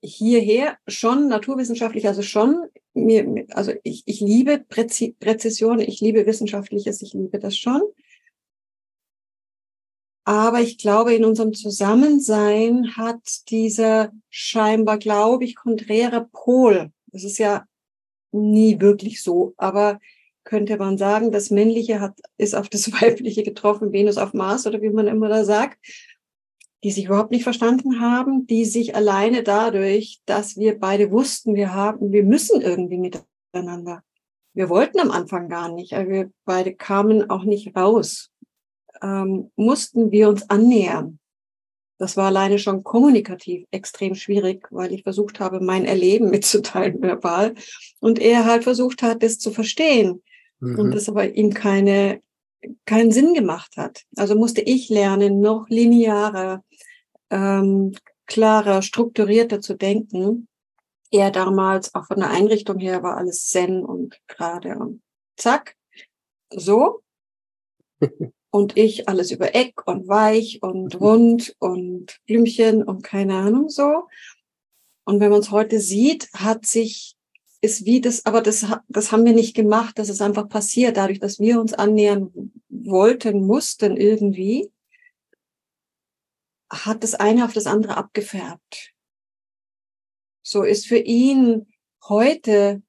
hierher 0.00 0.78
schon 0.86 1.28
naturwissenschaftlich, 1.28 2.06
also 2.06 2.22
schon 2.22 2.68
mir, 2.94 3.46
also 3.50 3.72
ich, 3.82 4.02
ich 4.06 4.20
liebe 4.20 4.58
Präzi 4.58 5.16
Präzision, 5.18 5.80
ich 5.80 6.00
liebe 6.00 6.26
Wissenschaftliches, 6.26 7.02
ich 7.02 7.12
liebe 7.12 7.38
das 7.38 7.56
schon. 7.56 7.82
Aber 10.26 10.60
ich 10.60 10.78
glaube, 10.78 11.14
in 11.14 11.24
unserem 11.24 11.52
Zusammensein 11.52 12.96
hat 12.96 13.50
dieser 13.50 14.10
scheinbar, 14.30 14.96
glaube 14.96 15.44
ich, 15.44 15.54
konträre 15.54 16.28
Pol, 16.32 16.92
das 17.08 17.24
ist 17.24 17.38
ja 17.38 17.66
nie 18.32 18.80
wirklich 18.80 19.22
so, 19.22 19.54
aber 19.58 20.00
könnte 20.44 20.76
man 20.76 20.98
sagen, 20.98 21.32
das 21.32 21.50
Männliche 21.50 22.00
hat, 22.00 22.18
ist 22.36 22.54
auf 22.54 22.68
das 22.68 22.92
Weibliche 23.02 23.42
getroffen, 23.42 23.92
Venus 23.92 24.18
auf 24.18 24.34
Mars 24.34 24.66
oder 24.66 24.80
wie 24.82 24.90
man 24.90 25.08
immer 25.08 25.28
da 25.28 25.44
sagt, 25.44 25.78
die 26.84 26.90
sich 26.90 27.06
überhaupt 27.06 27.30
nicht 27.30 27.44
verstanden 27.44 28.00
haben, 28.00 28.46
die 28.46 28.66
sich 28.66 28.94
alleine 28.94 29.42
dadurch, 29.42 30.20
dass 30.26 30.58
wir 30.58 30.78
beide 30.78 31.10
wussten, 31.10 31.54
wir 31.54 31.72
haben, 31.72 32.12
wir 32.12 32.22
müssen 32.22 32.60
irgendwie 32.60 32.98
miteinander. 32.98 34.02
Wir 34.52 34.68
wollten 34.68 35.00
am 35.00 35.10
Anfang 35.10 35.48
gar 35.48 35.72
nicht, 35.72 35.94
aber 35.94 36.08
wir 36.08 36.30
beide 36.44 36.74
kamen 36.74 37.30
auch 37.30 37.44
nicht 37.44 37.74
raus, 37.74 38.30
ähm, 39.02 39.50
mussten 39.56 40.12
wir 40.12 40.28
uns 40.28 40.48
annähern. 40.50 41.18
Das 41.96 42.18
war 42.18 42.26
alleine 42.26 42.58
schon 42.58 42.84
kommunikativ 42.84 43.66
extrem 43.70 44.14
schwierig, 44.14 44.68
weil 44.70 44.92
ich 44.92 45.04
versucht 45.04 45.40
habe, 45.40 45.60
mein 45.60 45.86
Erleben 45.86 46.28
mitzuteilen 46.28 47.00
verbal 47.00 47.54
und 48.00 48.18
er 48.18 48.44
halt 48.44 48.64
versucht 48.64 49.02
hat, 49.02 49.22
das 49.22 49.38
zu 49.38 49.52
verstehen 49.52 50.20
mhm. 50.72 50.78
und 50.78 50.94
das 50.94 51.08
aber 51.08 51.34
ihm 51.34 51.52
keine 51.52 52.20
keinen 52.86 53.12
Sinn 53.12 53.34
gemacht 53.34 53.76
hat. 53.76 54.04
Also 54.16 54.34
musste 54.34 54.60
ich 54.60 54.88
lernen, 54.88 55.40
noch 55.40 55.68
linearer, 55.68 56.64
ähm, 57.30 57.94
klarer, 58.26 58.82
strukturierter 58.82 59.60
zu 59.60 59.74
denken. 59.74 60.48
Er 61.10 61.30
damals, 61.30 61.94
auch 61.94 62.06
von 62.06 62.20
der 62.20 62.30
Einrichtung 62.30 62.78
her, 62.78 63.02
war 63.02 63.16
alles 63.16 63.48
Zen 63.48 63.84
und 63.84 64.20
gerade 64.26 64.76
und 64.76 65.02
zack, 65.36 65.76
so. 66.50 67.00
Und 68.50 68.76
ich 68.76 69.08
alles 69.08 69.32
über 69.32 69.52
Eck 69.56 69.84
und 69.84 70.06
weich 70.06 70.62
und 70.62 70.94
rund 71.00 71.56
und 71.58 72.20
Blümchen 72.24 72.84
und 72.84 73.02
keine 73.02 73.34
Ahnung 73.34 73.68
so. 73.68 74.06
Und 75.04 75.18
wenn 75.18 75.32
man 75.32 75.40
es 75.40 75.50
heute 75.50 75.80
sieht, 75.80 76.32
hat 76.34 76.64
sich 76.64 77.13
ist 77.64 77.86
wie 77.86 78.02
das, 78.02 78.26
aber 78.26 78.42
das, 78.42 78.66
das 78.88 79.10
haben 79.10 79.24
wir 79.24 79.32
nicht 79.32 79.56
gemacht, 79.56 79.98
das 79.98 80.10
ist 80.10 80.20
einfach 80.20 80.48
passiert, 80.48 80.98
dadurch, 80.98 81.18
dass 81.18 81.40
wir 81.40 81.58
uns 81.58 81.72
annähern 81.72 82.30
wollten, 82.68 83.46
mussten 83.46 83.96
irgendwie, 83.96 84.70
hat 86.70 87.02
das 87.02 87.14
eine 87.14 87.46
auf 87.46 87.54
das 87.54 87.66
andere 87.66 87.96
abgefärbt. 87.96 88.92
So 90.42 90.62
ist 90.62 90.86
für 90.86 90.98
ihn 90.98 91.66
heute, 92.06 92.82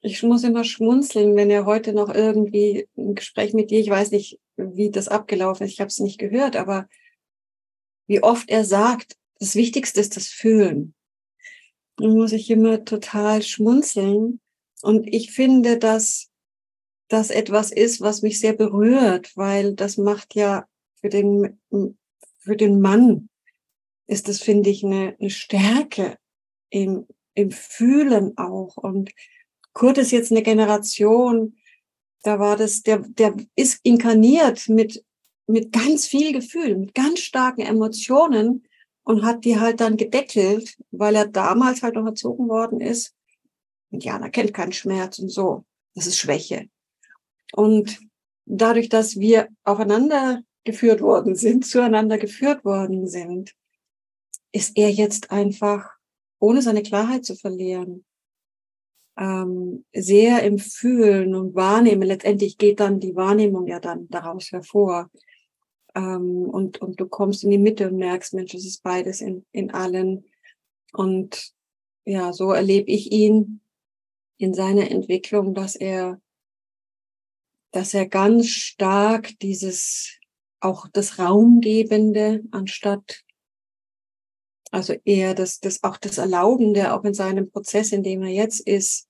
ich 0.00 0.22
muss 0.22 0.44
immer 0.44 0.62
schmunzeln, 0.62 1.34
wenn 1.34 1.50
er 1.50 1.66
heute 1.66 1.92
noch 1.92 2.14
irgendwie 2.14 2.88
ein 2.96 3.16
Gespräch 3.16 3.52
mit 3.52 3.72
dir, 3.72 3.80
ich 3.80 3.90
weiß 3.90 4.12
nicht, 4.12 4.38
wie 4.56 4.90
das 4.90 5.08
abgelaufen 5.08 5.66
ist, 5.66 5.72
ich 5.72 5.80
habe 5.80 5.88
es 5.88 5.98
nicht 5.98 6.18
gehört, 6.18 6.54
aber 6.54 6.88
wie 8.06 8.22
oft 8.22 8.48
er 8.48 8.64
sagt, 8.64 9.16
das 9.40 9.56
Wichtigste 9.56 10.00
ist 10.00 10.16
das 10.16 10.28
Fühlen 10.28 10.94
muss 11.98 12.32
ich 12.32 12.50
immer 12.50 12.84
total 12.84 13.42
schmunzeln. 13.42 14.40
Und 14.82 15.06
ich 15.06 15.32
finde, 15.32 15.78
dass 15.78 16.30
das 17.08 17.30
etwas 17.30 17.70
ist, 17.70 18.00
was 18.00 18.22
mich 18.22 18.40
sehr 18.40 18.54
berührt, 18.54 19.36
weil 19.36 19.74
das 19.74 19.96
macht 19.96 20.34
ja 20.34 20.66
für 21.00 21.08
den, 21.08 21.60
für 22.38 22.56
den 22.56 22.80
Mann 22.80 23.28
ist 24.06 24.28
das, 24.28 24.40
finde 24.40 24.70
ich, 24.70 24.84
eine, 24.84 25.16
eine 25.18 25.30
Stärke 25.30 26.18
im, 26.70 27.06
im 27.34 27.50
Fühlen 27.50 28.36
auch. 28.36 28.76
Und 28.76 29.12
Kurt 29.72 29.98
ist 29.98 30.12
jetzt 30.12 30.30
eine 30.30 30.42
Generation, 30.42 31.56
da 32.22 32.38
war 32.38 32.56
das, 32.56 32.82
der, 32.82 32.98
der 33.00 33.36
ist 33.54 33.80
inkarniert 33.82 34.68
mit, 34.68 35.04
mit 35.46 35.72
ganz 35.72 36.06
viel 36.06 36.32
Gefühl, 36.32 36.76
mit 36.76 36.94
ganz 36.94 37.20
starken 37.20 37.62
Emotionen 37.62 38.63
und 39.04 39.24
hat 39.24 39.44
die 39.44 39.60
halt 39.60 39.80
dann 39.80 39.96
gedeckelt, 39.96 40.76
weil 40.90 41.14
er 41.14 41.28
damals 41.28 41.82
halt 41.82 41.94
noch 41.94 42.06
erzogen 42.06 42.48
worden 42.48 42.80
ist. 42.80 43.14
Indianer 43.90 44.30
kennt 44.30 44.54
keinen 44.54 44.72
Schmerz 44.72 45.18
und 45.18 45.28
so. 45.28 45.64
Das 45.94 46.06
ist 46.06 46.18
Schwäche. 46.18 46.68
Und 47.52 48.00
dadurch, 48.46 48.88
dass 48.88 49.18
wir 49.18 49.48
aufeinander 49.62 50.42
geführt 50.64 51.00
worden 51.00 51.36
sind, 51.36 51.66
zueinander 51.66 52.18
geführt 52.18 52.64
worden 52.64 53.06
sind, 53.06 53.54
ist 54.52 54.76
er 54.76 54.90
jetzt 54.90 55.30
einfach, 55.30 55.90
ohne 56.38 56.62
seine 56.62 56.82
Klarheit 56.82 57.24
zu 57.24 57.36
verlieren, 57.36 58.04
ähm, 59.16 59.84
sehr 59.92 60.42
im 60.42 60.58
Fühlen 60.58 61.34
und 61.34 61.54
Wahrnehmen. 61.54 62.02
Letztendlich 62.02 62.58
geht 62.58 62.80
dann 62.80 63.00
die 63.00 63.14
Wahrnehmung 63.14 63.66
ja 63.66 63.78
dann 63.78 64.08
daraus 64.08 64.50
hervor. 64.50 65.10
Ähm, 65.94 66.48
und, 66.50 66.80
und 66.80 67.00
du 67.00 67.06
kommst 67.06 67.44
in 67.44 67.50
die 67.50 67.58
Mitte 67.58 67.88
und 67.88 67.96
merkst, 67.96 68.34
Mensch, 68.34 68.54
es 68.54 68.64
ist 68.64 68.82
beides 68.82 69.20
in, 69.20 69.44
in 69.52 69.70
allen. 69.70 70.24
Und 70.92 71.52
ja, 72.04 72.32
so 72.32 72.52
erlebe 72.52 72.90
ich 72.90 73.12
ihn 73.12 73.60
in 74.36 74.54
seiner 74.54 74.90
Entwicklung, 74.90 75.54
dass 75.54 75.76
er, 75.76 76.20
dass 77.70 77.94
er 77.94 78.06
ganz 78.06 78.48
stark 78.48 79.38
dieses, 79.40 80.18
auch 80.60 80.88
das 80.92 81.18
Raumgebende 81.18 82.42
anstatt 82.50 83.24
also 84.74 84.94
eher 85.04 85.34
das, 85.34 85.60
das, 85.60 85.84
auch 85.84 85.98
das 85.98 86.18
Erlaubende, 86.18 86.92
auch 86.92 87.04
in 87.04 87.14
seinem 87.14 87.48
Prozess, 87.48 87.92
in 87.92 88.02
dem 88.02 88.24
er 88.24 88.30
jetzt 88.30 88.58
ist. 88.58 89.08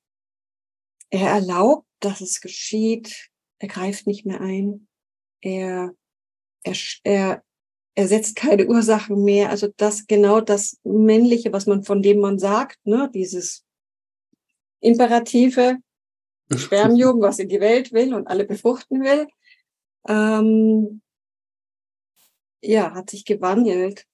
Er 1.09 1.31
erlaubt, 1.31 1.89
dass 2.01 2.21
es 2.21 2.43
geschieht. 2.43 3.31
Er 3.61 3.69
greift 3.69 4.07
nicht 4.07 4.27
mehr 4.27 4.43
ein. 4.43 4.87
Er 5.41 5.95
er, 6.65 6.75
er, 7.05 7.45
er 7.95 8.09
setzt 8.09 8.37
keine 8.37 8.67
Ursachen 8.69 9.23
mehr. 9.23 9.51
Also 9.51 9.69
das 9.77 10.07
genau 10.07 10.41
das 10.41 10.81
Männliche, 10.83 11.53
was 11.53 11.67
man 11.67 11.85
von 11.85 12.03
dem 12.03 12.19
man 12.21 12.39
sagt, 12.39 12.85
ne, 12.85 13.11
dieses 13.15 13.65
imperative 14.81 15.79
Spermium, 16.55 17.21
was 17.21 17.39
in 17.39 17.49
die 17.49 17.61
Welt 17.61 17.93
will 17.93 18.13
und 18.15 18.27
alle 18.27 18.45
befruchten 18.45 19.03
will, 19.03 19.27
ähm, 20.07 21.01
ja, 22.61 22.95
hat 22.95 23.11
sich 23.11 23.25
gewandelt, 23.25 24.07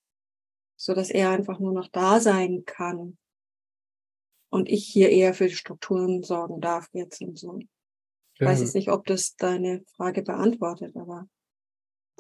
so 0.77 0.95
dass 0.95 1.11
er 1.11 1.31
einfach 1.31 1.59
nur 1.59 1.73
noch 1.73 1.89
da 1.89 2.21
sein 2.21 2.65
kann 2.65 3.19
und 4.51 4.69
ich 4.69 4.87
hier 4.87 5.11
eher 5.11 5.35
für 5.35 5.47
die 5.47 5.55
Strukturen 5.55 6.23
sorgen 6.23 6.61
darf 6.61 6.89
jetzt 6.93 7.21
und 7.23 7.39
so. 7.39 7.59
Ich 8.35 8.41
ja. 8.41 8.47
weiß 8.47 8.61
jetzt 8.61 8.75
nicht, 8.75 8.91
ob 8.91 9.07
das 9.07 9.37
deine 9.37 9.85
Frage 9.97 10.23
beantwortet, 10.23 10.97
aber 10.97 11.29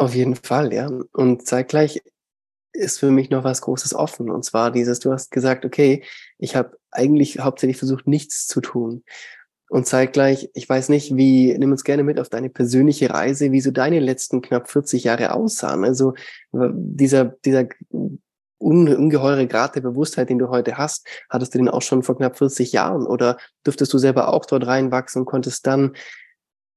auf 0.00 0.14
jeden 0.14 0.34
Fall, 0.34 0.72
ja. 0.72 0.90
Und 1.12 1.46
zeitgleich 1.46 2.02
ist 2.72 3.00
für 3.00 3.10
mich 3.10 3.28
noch 3.28 3.44
was 3.44 3.60
Großes 3.60 3.94
offen. 3.94 4.30
Und 4.30 4.44
zwar 4.44 4.70
dieses, 4.70 4.98
du 4.98 5.12
hast 5.12 5.30
gesagt, 5.30 5.66
okay, 5.66 6.02
ich 6.38 6.56
habe 6.56 6.78
eigentlich 6.90 7.40
hauptsächlich 7.40 7.76
versucht, 7.76 8.06
nichts 8.06 8.46
zu 8.46 8.62
tun. 8.62 9.04
Und 9.68 9.86
zeitgleich, 9.86 10.50
ich 10.54 10.68
weiß 10.68 10.88
nicht, 10.88 11.16
wie, 11.16 11.56
nimm 11.56 11.70
uns 11.70 11.84
gerne 11.84 12.02
mit 12.02 12.18
auf 12.18 12.30
deine 12.30 12.48
persönliche 12.48 13.10
Reise, 13.10 13.52
wie 13.52 13.60
so 13.60 13.70
deine 13.70 14.00
letzten 14.00 14.40
knapp 14.40 14.70
40 14.70 15.04
Jahre 15.04 15.34
aussahen. 15.34 15.84
Also 15.84 16.14
dieser, 16.52 17.26
dieser 17.44 17.68
ungeheure 18.58 19.46
Grad 19.46 19.76
der 19.76 19.82
Bewusstheit, 19.82 20.30
den 20.30 20.38
du 20.38 20.48
heute 20.48 20.78
hast, 20.78 21.06
hattest 21.28 21.54
du 21.54 21.58
den 21.58 21.68
auch 21.68 21.82
schon 21.82 22.02
vor 22.02 22.16
knapp 22.16 22.38
40 22.38 22.72
Jahren? 22.72 23.06
Oder 23.06 23.36
durftest 23.64 23.92
du 23.92 23.98
selber 23.98 24.32
auch 24.32 24.46
dort 24.46 24.66
reinwachsen 24.66 25.20
und 25.20 25.26
konntest 25.26 25.66
dann 25.66 25.92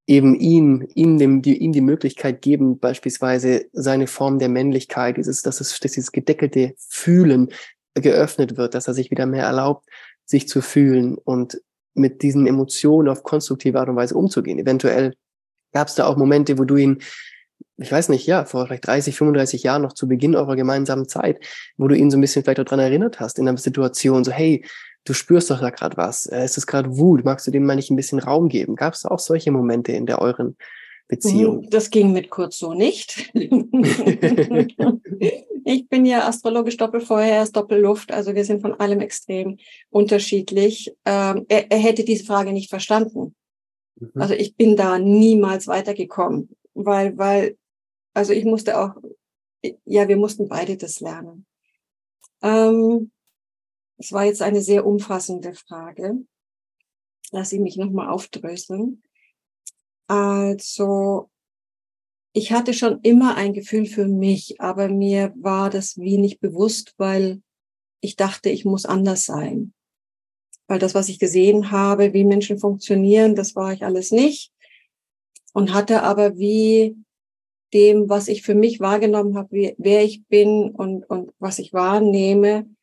eben 0.06 0.34
ihm, 0.34 0.86
ihm, 0.94 1.18
dem, 1.18 1.42
die, 1.42 1.58
ihm 1.58 1.72
die 1.72 1.80
Möglichkeit 1.80 2.42
geben, 2.42 2.78
beispielsweise 2.78 3.66
seine 3.72 4.06
Form 4.06 4.38
der 4.38 4.48
Männlichkeit, 4.48 5.16
dieses, 5.16 5.42
dass, 5.42 5.60
es, 5.60 5.78
dass 5.80 5.92
dieses 5.92 6.12
gedeckelte 6.12 6.74
Fühlen 6.78 7.48
geöffnet 7.94 8.56
wird, 8.56 8.74
dass 8.74 8.88
er 8.88 8.94
sich 8.94 9.10
wieder 9.10 9.26
mehr 9.26 9.44
erlaubt, 9.44 9.86
sich 10.26 10.48
zu 10.48 10.60
fühlen 10.60 11.16
und 11.16 11.60
mit 11.94 12.22
diesen 12.22 12.46
Emotionen 12.46 13.08
auf 13.08 13.22
konstruktive 13.22 13.78
Art 13.78 13.88
und 13.88 13.96
Weise 13.96 14.16
umzugehen. 14.16 14.58
Eventuell 14.58 15.14
gab 15.72 15.88
es 15.88 15.94
da 15.94 16.06
auch 16.06 16.16
Momente, 16.16 16.58
wo 16.58 16.64
du 16.64 16.76
ihn, 16.76 16.98
ich 17.76 17.90
weiß 17.90 18.08
nicht, 18.08 18.26
ja, 18.26 18.44
vor 18.44 18.66
vielleicht 18.66 18.86
30, 18.86 19.16
35 19.16 19.62
Jahren 19.62 19.82
noch 19.82 19.92
zu 19.92 20.08
Beginn 20.08 20.36
eurer 20.36 20.56
gemeinsamen 20.56 21.08
Zeit, 21.08 21.38
wo 21.76 21.88
du 21.88 21.96
ihn 21.96 22.10
so 22.10 22.18
ein 22.18 22.20
bisschen 22.20 22.44
vielleicht 22.44 22.70
dran 22.70 22.80
erinnert 22.80 23.20
hast, 23.20 23.38
in 23.38 23.48
einer 23.48 23.58
Situation, 23.58 24.24
so, 24.24 24.32
hey, 24.32 24.64
du 25.04 25.12
spürst 25.12 25.50
doch 25.50 25.60
da 25.60 25.70
gerade 25.70 25.96
was. 25.96 26.26
Äh, 26.26 26.42
es 26.42 26.56
ist 26.56 26.66
gerade 26.66 26.96
Wut. 26.96 27.24
Magst 27.24 27.46
du 27.46 27.50
dem 27.50 27.64
mal 27.64 27.76
nicht 27.76 27.90
ein 27.90 27.96
bisschen 27.96 28.18
Raum 28.18 28.48
geben? 28.48 28.76
Gab 28.76 28.94
es 28.94 29.04
auch 29.04 29.18
solche 29.18 29.50
Momente 29.50 29.92
in 29.92 30.06
der 30.06 30.20
euren 30.20 30.56
Beziehung? 31.08 31.68
Das 31.70 31.90
ging 31.90 32.12
mit 32.12 32.30
kurz 32.30 32.58
so 32.58 32.74
nicht. 32.74 33.30
ich 35.64 35.88
bin 35.88 36.06
ja 36.06 36.26
astrologisch 36.26 36.76
Doppelfeuer, 36.76 37.26
er 37.26 37.42
ist 37.42 37.56
Doppelluft, 37.56 38.12
also 38.12 38.34
wir 38.34 38.44
sind 38.44 38.60
von 38.62 38.74
allem 38.74 39.00
extrem 39.00 39.58
unterschiedlich. 39.90 40.94
Ähm, 41.04 41.44
er, 41.48 41.70
er 41.70 41.78
hätte 41.78 42.04
diese 42.04 42.24
Frage 42.24 42.52
nicht 42.52 42.70
verstanden. 42.70 43.34
Mhm. 43.96 44.10
Also 44.14 44.34
ich 44.34 44.56
bin 44.56 44.76
da 44.76 44.98
niemals 44.98 45.66
weitergekommen, 45.66 46.56
weil, 46.72 47.16
weil, 47.18 47.56
also 48.14 48.32
ich 48.32 48.44
musste 48.44 48.80
auch, 48.80 48.94
ja, 49.84 50.08
wir 50.08 50.16
mussten 50.16 50.48
beide 50.48 50.76
das 50.76 51.00
lernen. 51.00 51.46
Ähm, 52.42 53.10
es 53.98 54.12
war 54.12 54.24
jetzt 54.24 54.42
eine 54.42 54.62
sehr 54.62 54.86
umfassende 54.86 55.54
Frage. 55.54 56.18
Lass 57.30 57.52
ich 57.52 57.60
mich 57.60 57.76
nochmal 57.76 58.08
aufdröseln. 58.08 59.02
Also, 60.06 61.30
ich 62.32 62.52
hatte 62.52 62.74
schon 62.74 63.00
immer 63.02 63.36
ein 63.36 63.52
Gefühl 63.52 63.86
für 63.86 64.06
mich, 64.06 64.60
aber 64.60 64.88
mir 64.88 65.32
war 65.36 65.70
das 65.70 65.96
wenig 65.98 66.40
bewusst, 66.40 66.94
weil 66.98 67.42
ich 68.00 68.16
dachte, 68.16 68.50
ich 68.50 68.64
muss 68.64 68.84
anders 68.84 69.24
sein. 69.24 69.72
Weil 70.66 70.78
das, 70.78 70.94
was 70.94 71.08
ich 71.08 71.18
gesehen 71.18 71.70
habe, 71.70 72.12
wie 72.12 72.24
Menschen 72.24 72.58
funktionieren, 72.58 73.34
das 73.34 73.54
war 73.54 73.72
ich 73.72 73.84
alles 73.84 74.10
nicht. 74.10 74.52
Und 75.52 75.72
hatte 75.72 76.02
aber 76.02 76.36
wie 76.36 76.96
dem, 77.72 78.08
was 78.08 78.28
ich 78.28 78.42
für 78.42 78.54
mich 78.54 78.80
wahrgenommen 78.80 79.36
habe, 79.36 79.50
wie, 79.52 79.74
wer 79.78 80.04
ich 80.04 80.26
bin 80.26 80.70
und, 80.70 81.08
und 81.08 81.32
was 81.38 81.58
ich 81.58 81.72
wahrnehme, 81.72 82.73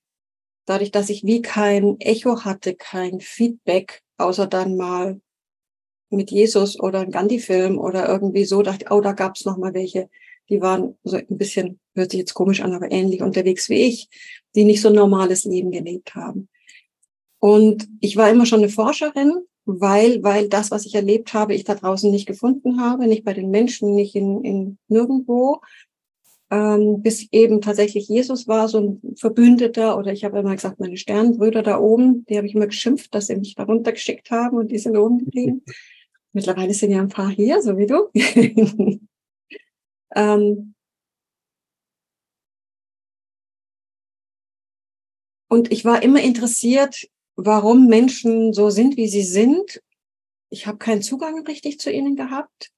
dadurch, 0.66 0.92
dass 0.92 1.10
ich 1.10 1.24
wie 1.24 1.42
kein 1.42 2.00
Echo 2.00 2.44
hatte, 2.44 2.76
kein 2.76 3.20
Feedback, 3.20 4.02
außer 4.18 4.48
dann 4.48 4.78
mal 4.78 5.20
mit 6.10 6.32
Jesus 6.32 6.80
oder 6.80 7.00
ein 7.00 7.12
Gandhi-Film 7.12 7.78
oder 7.80 8.08
irgendwie 8.08 8.46
so, 8.46 8.62
dachte, 8.62 8.88
oh, 8.90 9.02
da 9.02 9.14
gab 9.14 9.36
es 9.36 9.46
noch 9.46 9.58
mal 9.58 9.74
welche, 9.74 10.10
die 10.50 10.62
waren 10.62 10.98
so 11.04 11.18
ein 11.18 11.38
bisschen, 11.38 11.80
hört 11.96 12.12
sich 12.12 12.20
jetzt 12.20 12.34
komisch 12.34 12.62
an, 12.62 12.74
aber 12.74 12.92
ähnlich 12.92 13.22
unterwegs 13.22 13.70
wie 13.70 13.84
ich, 13.84 14.10
die 14.54 14.66
nicht 14.66 14.82
so 14.82 14.90
ein 14.90 14.96
normales 14.96 15.46
Leben 15.46 15.72
gelebt 15.72 16.14
haben. 16.16 16.50
Und 17.40 17.88
ich 18.02 18.18
war 18.18 18.30
immer 18.30 18.46
schon 18.46 18.60
eine 18.60 18.70
Forscherin, 18.70 19.34
weil, 19.66 20.22
weil 20.24 20.50
das, 20.50 20.70
was 20.70 20.86
ich 20.86 20.96
erlebt 20.96 21.34
habe, 21.34 21.56
ich 21.56 21.64
da 21.64 21.76
draußen 21.76 22.12
nicht 22.12 22.28
gefunden 22.28 22.82
habe, 22.82 23.08
nicht 23.08 23.24
bei 23.24 23.34
den 23.34 23.50
Menschen, 23.50 23.96
nicht 23.96 24.16
in, 24.16 24.44
in 24.44 24.78
nirgendwo, 24.88 25.62
ähm, 26.52 27.02
bis 27.02 27.28
eben 27.32 27.62
tatsächlich 27.62 28.10
Jesus 28.10 28.48
war, 28.48 28.68
so 28.68 28.80
ein 28.80 29.16
Verbündeter, 29.16 29.98
oder 29.98 30.12
ich 30.12 30.26
habe 30.26 30.40
immer 30.40 30.54
gesagt, 30.54 30.82
meine 30.82 30.98
Sternbrüder 30.98 31.64
da 31.64 31.80
oben, 31.80 32.26
die 32.26 32.38
habe 32.38 32.46
ich 32.46 32.54
immer 32.54 32.68
geschimpft, 32.68 33.16
dass 33.16 33.28
sie 33.28 33.38
mich 33.38 33.56
da 33.56 33.64
runtergeschickt 33.64 34.30
haben 34.32 34.58
und 34.58 34.70
die 34.70 34.78
sind 34.78 34.98
oben 34.98 35.20
geblieben. 35.20 35.64
Mittlerweile 36.34 36.74
sind 36.74 36.92
ja 36.92 37.00
ein 37.00 37.08
paar 37.08 37.30
hier, 37.30 37.62
so 37.62 37.78
wie 37.78 37.88
du. 37.88 38.10
ähm, 40.16 40.76
und 45.48 45.72
ich 45.72 45.86
war 45.86 46.04
immer 46.04 46.22
interessiert, 46.22 47.08
warum 47.38 47.88
Menschen 47.88 48.52
so 48.52 48.70
sind, 48.70 48.98
wie 48.98 49.08
sie 49.08 49.24
sind. 49.24 49.82
Ich 50.50 50.68
habe 50.68 50.78
keinen 50.80 51.02
Zugang 51.02 51.46
richtig 51.48 51.80
zu 51.80 51.92
ihnen 51.92 52.18
gehabt, 52.18 52.72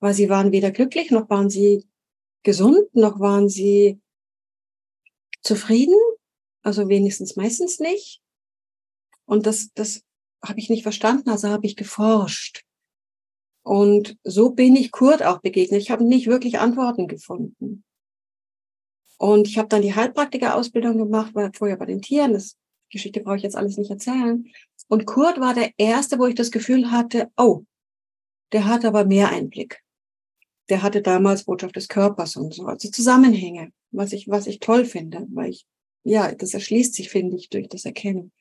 weil 0.00 0.14
sie 0.14 0.30
waren 0.30 0.50
weder 0.50 0.70
glücklich, 0.70 1.10
noch 1.10 1.28
waren 1.28 1.50
sie 1.50 1.86
gesund, 2.42 2.94
noch 2.94 3.20
waren 3.20 3.48
sie 3.48 4.00
zufrieden. 5.42 5.98
Also 6.62 6.88
wenigstens 6.88 7.36
meistens 7.36 7.80
nicht. 7.80 8.20
Und 9.24 9.46
das, 9.46 9.72
das 9.74 10.02
habe 10.44 10.60
ich 10.60 10.70
nicht 10.70 10.82
verstanden, 10.82 11.30
also 11.30 11.48
habe 11.48 11.66
ich 11.66 11.76
geforscht. 11.76 12.64
Und 13.64 14.16
so 14.24 14.50
bin 14.50 14.74
ich 14.76 14.90
Kurt 14.90 15.22
auch 15.22 15.40
begegnet. 15.40 15.80
Ich 15.80 15.90
habe 15.90 16.04
nicht 16.04 16.26
wirklich 16.26 16.58
Antworten 16.58 17.06
gefunden. 17.06 17.84
Und 19.18 19.46
ich 19.46 19.56
habe 19.56 19.68
dann 19.68 19.82
die 19.82 19.94
Heilpraktiker-Ausbildung 19.94 20.98
gemacht, 20.98 21.34
war 21.34 21.52
vorher 21.54 21.76
bei 21.76 21.86
den 21.86 22.02
Tieren. 22.02 22.32
Das 22.32 22.56
Geschichte 22.90 23.20
brauche 23.20 23.36
ich 23.36 23.42
jetzt 23.42 23.56
alles 23.56 23.76
nicht 23.76 23.90
erzählen. 23.90 24.44
Und 24.88 25.06
Kurt 25.06 25.38
war 25.38 25.54
der 25.54 25.70
erste, 25.78 26.18
wo 26.18 26.26
ich 26.26 26.34
das 26.34 26.50
Gefühl 26.50 26.90
hatte, 26.90 27.30
oh, 27.36 27.64
der 28.52 28.66
hat 28.66 28.84
aber 28.84 29.04
mehr 29.04 29.30
Einblick. 29.30 29.80
Der 30.68 30.82
hatte 30.82 31.02
damals 31.02 31.44
Botschaft 31.44 31.76
des 31.76 31.88
Körpers 31.88 32.36
und 32.36 32.54
so, 32.54 32.64
also 32.66 32.88
Zusammenhänge, 32.88 33.72
was 33.90 34.12
ich, 34.12 34.28
was 34.28 34.46
ich 34.46 34.60
toll 34.60 34.84
finde, 34.84 35.26
weil 35.32 35.50
ich, 35.50 35.66
ja, 36.04 36.32
das 36.34 36.54
erschließt 36.54 36.94
sich, 36.94 37.10
finde 37.10 37.36
ich, 37.36 37.48
durch 37.48 37.68
das 37.68 37.84
Erkennen. 37.84 38.32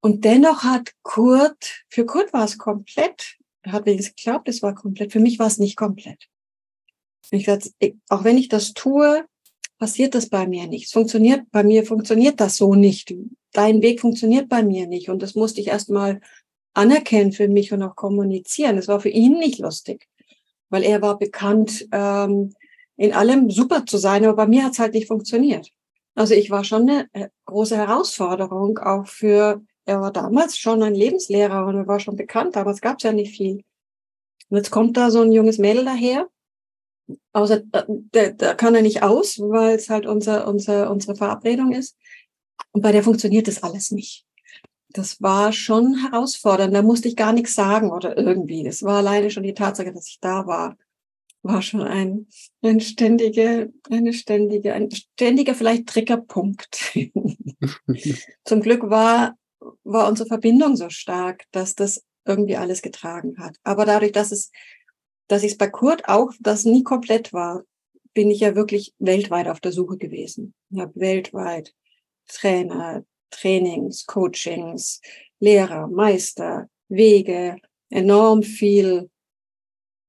Und 0.00 0.24
dennoch 0.24 0.62
hat 0.62 0.92
Kurt, 1.02 1.84
für 1.88 2.06
Kurt 2.06 2.32
war 2.32 2.44
es 2.44 2.56
komplett 2.56 3.40
er 3.62 3.72
hat 3.72 3.86
wenigstens 3.86 4.16
geglaubt, 4.16 4.48
es 4.48 4.62
war 4.62 4.74
komplett. 4.74 5.12
Für 5.12 5.20
mich 5.20 5.38
war 5.38 5.46
es 5.46 5.58
nicht 5.58 5.76
komplett. 5.76 6.28
Ich 7.30 7.44
dachte, 7.44 7.70
auch 8.08 8.24
wenn 8.24 8.38
ich 8.38 8.48
das 8.48 8.72
tue, 8.72 9.24
passiert 9.78 10.14
das 10.14 10.28
bei 10.28 10.46
mir 10.46 10.66
nicht. 10.66 10.86
Es 10.86 10.92
funktioniert, 10.92 11.50
bei 11.50 11.62
mir 11.62 11.84
funktioniert 11.84 12.40
das 12.40 12.56
so 12.56 12.74
nicht. 12.74 13.14
Dein 13.52 13.82
Weg 13.82 14.00
funktioniert 14.00 14.48
bei 14.48 14.62
mir 14.62 14.86
nicht. 14.86 15.10
Und 15.10 15.22
das 15.22 15.34
musste 15.34 15.60
ich 15.60 15.68
erstmal 15.68 16.20
anerkennen 16.74 17.32
für 17.32 17.48
mich 17.48 17.72
und 17.72 17.82
auch 17.82 17.96
kommunizieren. 17.96 18.78
Es 18.78 18.88
war 18.88 19.00
für 19.00 19.08
ihn 19.08 19.38
nicht 19.38 19.58
lustig, 19.58 20.08
weil 20.70 20.82
er 20.82 21.02
war 21.02 21.18
bekannt, 21.18 21.86
ähm, 21.92 22.54
in 22.96 23.12
allem 23.12 23.50
super 23.50 23.86
zu 23.86 23.98
sein, 23.98 24.24
aber 24.24 24.36
bei 24.36 24.46
mir 24.46 24.64
hat 24.64 24.72
es 24.72 24.78
halt 24.78 24.94
nicht 24.94 25.08
funktioniert. 25.08 25.70
Also 26.14 26.34
ich 26.34 26.50
war 26.50 26.64
schon 26.64 26.82
eine 26.82 27.08
äh, 27.12 27.28
große 27.46 27.76
Herausforderung 27.76 28.78
auch 28.78 29.06
für 29.06 29.62
er 29.90 30.00
war 30.00 30.12
damals 30.12 30.56
schon 30.56 30.82
ein 30.82 30.94
Lebenslehrer 30.94 31.66
und 31.66 31.74
er 31.74 31.86
war 31.88 31.98
schon 31.98 32.14
bekannt. 32.14 32.54
Damals 32.54 32.80
gab 32.80 32.98
es 32.98 33.02
ja 33.02 33.12
nicht 33.12 33.36
viel. 33.36 33.64
Und 34.48 34.56
jetzt 34.56 34.70
kommt 34.70 34.96
da 34.96 35.10
so 35.10 35.20
ein 35.22 35.32
junges 35.32 35.58
Mädel 35.58 35.84
daher. 35.84 36.28
Außer, 37.32 37.62
da, 37.64 37.84
da 38.30 38.54
kann 38.54 38.76
er 38.76 38.82
nicht 38.82 39.02
aus, 39.02 39.40
weil 39.40 39.74
es 39.74 39.90
halt 39.90 40.06
unser, 40.06 40.46
unser, 40.46 40.90
unsere 40.90 41.16
Verabredung 41.16 41.72
ist. 41.72 41.96
Und 42.70 42.82
bei 42.82 42.92
der 42.92 43.02
funktioniert 43.02 43.48
das 43.48 43.64
alles 43.64 43.90
nicht. 43.90 44.24
Das 44.92 45.20
war 45.22 45.52
schon 45.52 45.94
herausfordernd. 45.96 46.74
Da 46.74 46.82
musste 46.82 47.08
ich 47.08 47.16
gar 47.16 47.32
nichts 47.32 47.54
sagen 47.54 47.90
oder 47.90 48.16
irgendwie. 48.16 48.64
Das 48.64 48.82
war 48.82 48.98
alleine 48.98 49.30
schon 49.30 49.44
die 49.44 49.54
Tatsache, 49.54 49.92
dass 49.92 50.08
ich 50.08 50.18
da 50.20 50.46
war, 50.46 50.76
war 51.42 51.62
schon 51.62 51.82
ein, 51.82 52.26
ein 52.62 52.80
ständige, 52.80 53.72
eine 53.88 54.12
ständige, 54.12 54.74
ein 54.74 54.90
ständiger 54.90 55.54
vielleicht 55.54 55.86
Triggerpunkt. 55.86 56.92
Zum 58.44 58.60
Glück 58.60 58.90
war 58.90 59.36
war 59.84 60.08
unsere 60.08 60.28
Verbindung 60.28 60.76
so 60.76 60.88
stark, 60.90 61.44
dass 61.52 61.74
das 61.74 62.04
irgendwie 62.24 62.56
alles 62.56 62.82
getragen 62.82 63.38
hat. 63.38 63.56
Aber 63.62 63.84
dadurch, 63.84 64.12
dass 64.12 64.32
es, 64.32 64.50
dass 65.28 65.42
ich 65.42 65.52
es 65.52 65.58
bei 65.58 65.68
Kurt 65.68 66.08
auch, 66.08 66.32
das 66.40 66.64
nie 66.64 66.82
komplett 66.82 67.32
war, 67.32 67.62
bin 68.14 68.30
ich 68.30 68.40
ja 68.40 68.56
wirklich 68.56 68.94
weltweit 68.98 69.48
auf 69.48 69.60
der 69.60 69.72
Suche 69.72 69.96
gewesen. 69.96 70.54
Ich 70.70 70.80
habe 70.80 70.92
weltweit 70.96 71.74
Trainer, 72.26 73.04
Trainings, 73.30 74.06
Coachings, 74.06 75.00
Lehrer, 75.38 75.88
Meister, 75.88 76.68
Wege, 76.88 77.56
enorm 77.88 78.42
viel 78.42 79.10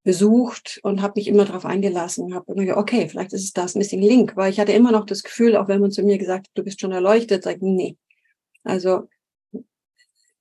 besucht 0.04 0.80
und 0.84 1.02
habe 1.02 1.14
mich 1.18 1.28
immer 1.28 1.46
darauf 1.46 1.66
eingelassen, 1.66 2.34
habe 2.34 2.52
immer 2.52 2.64
gesagt, 2.64 2.80
okay, 2.80 3.08
vielleicht 3.08 3.34
ist 3.34 3.44
es 3.44 3.54
das 3.54 3.76
Missing 3.76 4.02
Link, 4.02 4.36
weil 4.36 4.52
ich 4.52 4.60
hatte 4.60 4.72
immer 4.72 4.92
noch 4.92 5.06
das 5.06 5.24
Gefühl, 5.24 5.56
auch 5.56 5.68
wenn 5.68 5.80
man 5.80 5.92
zu 5.92 6.04
mir 6.04 6.18
gesagt 6.18 6.48
hat, 6.48 6.52
du 6.56 6.64
bist 6.64 6.82
schon 6.82 6.92
erleuchtet, 6.92 7.44
sag 7.44 7.58
ich, 7.58 7.62
nee. 7.62 7.98
Also 8.64 9.08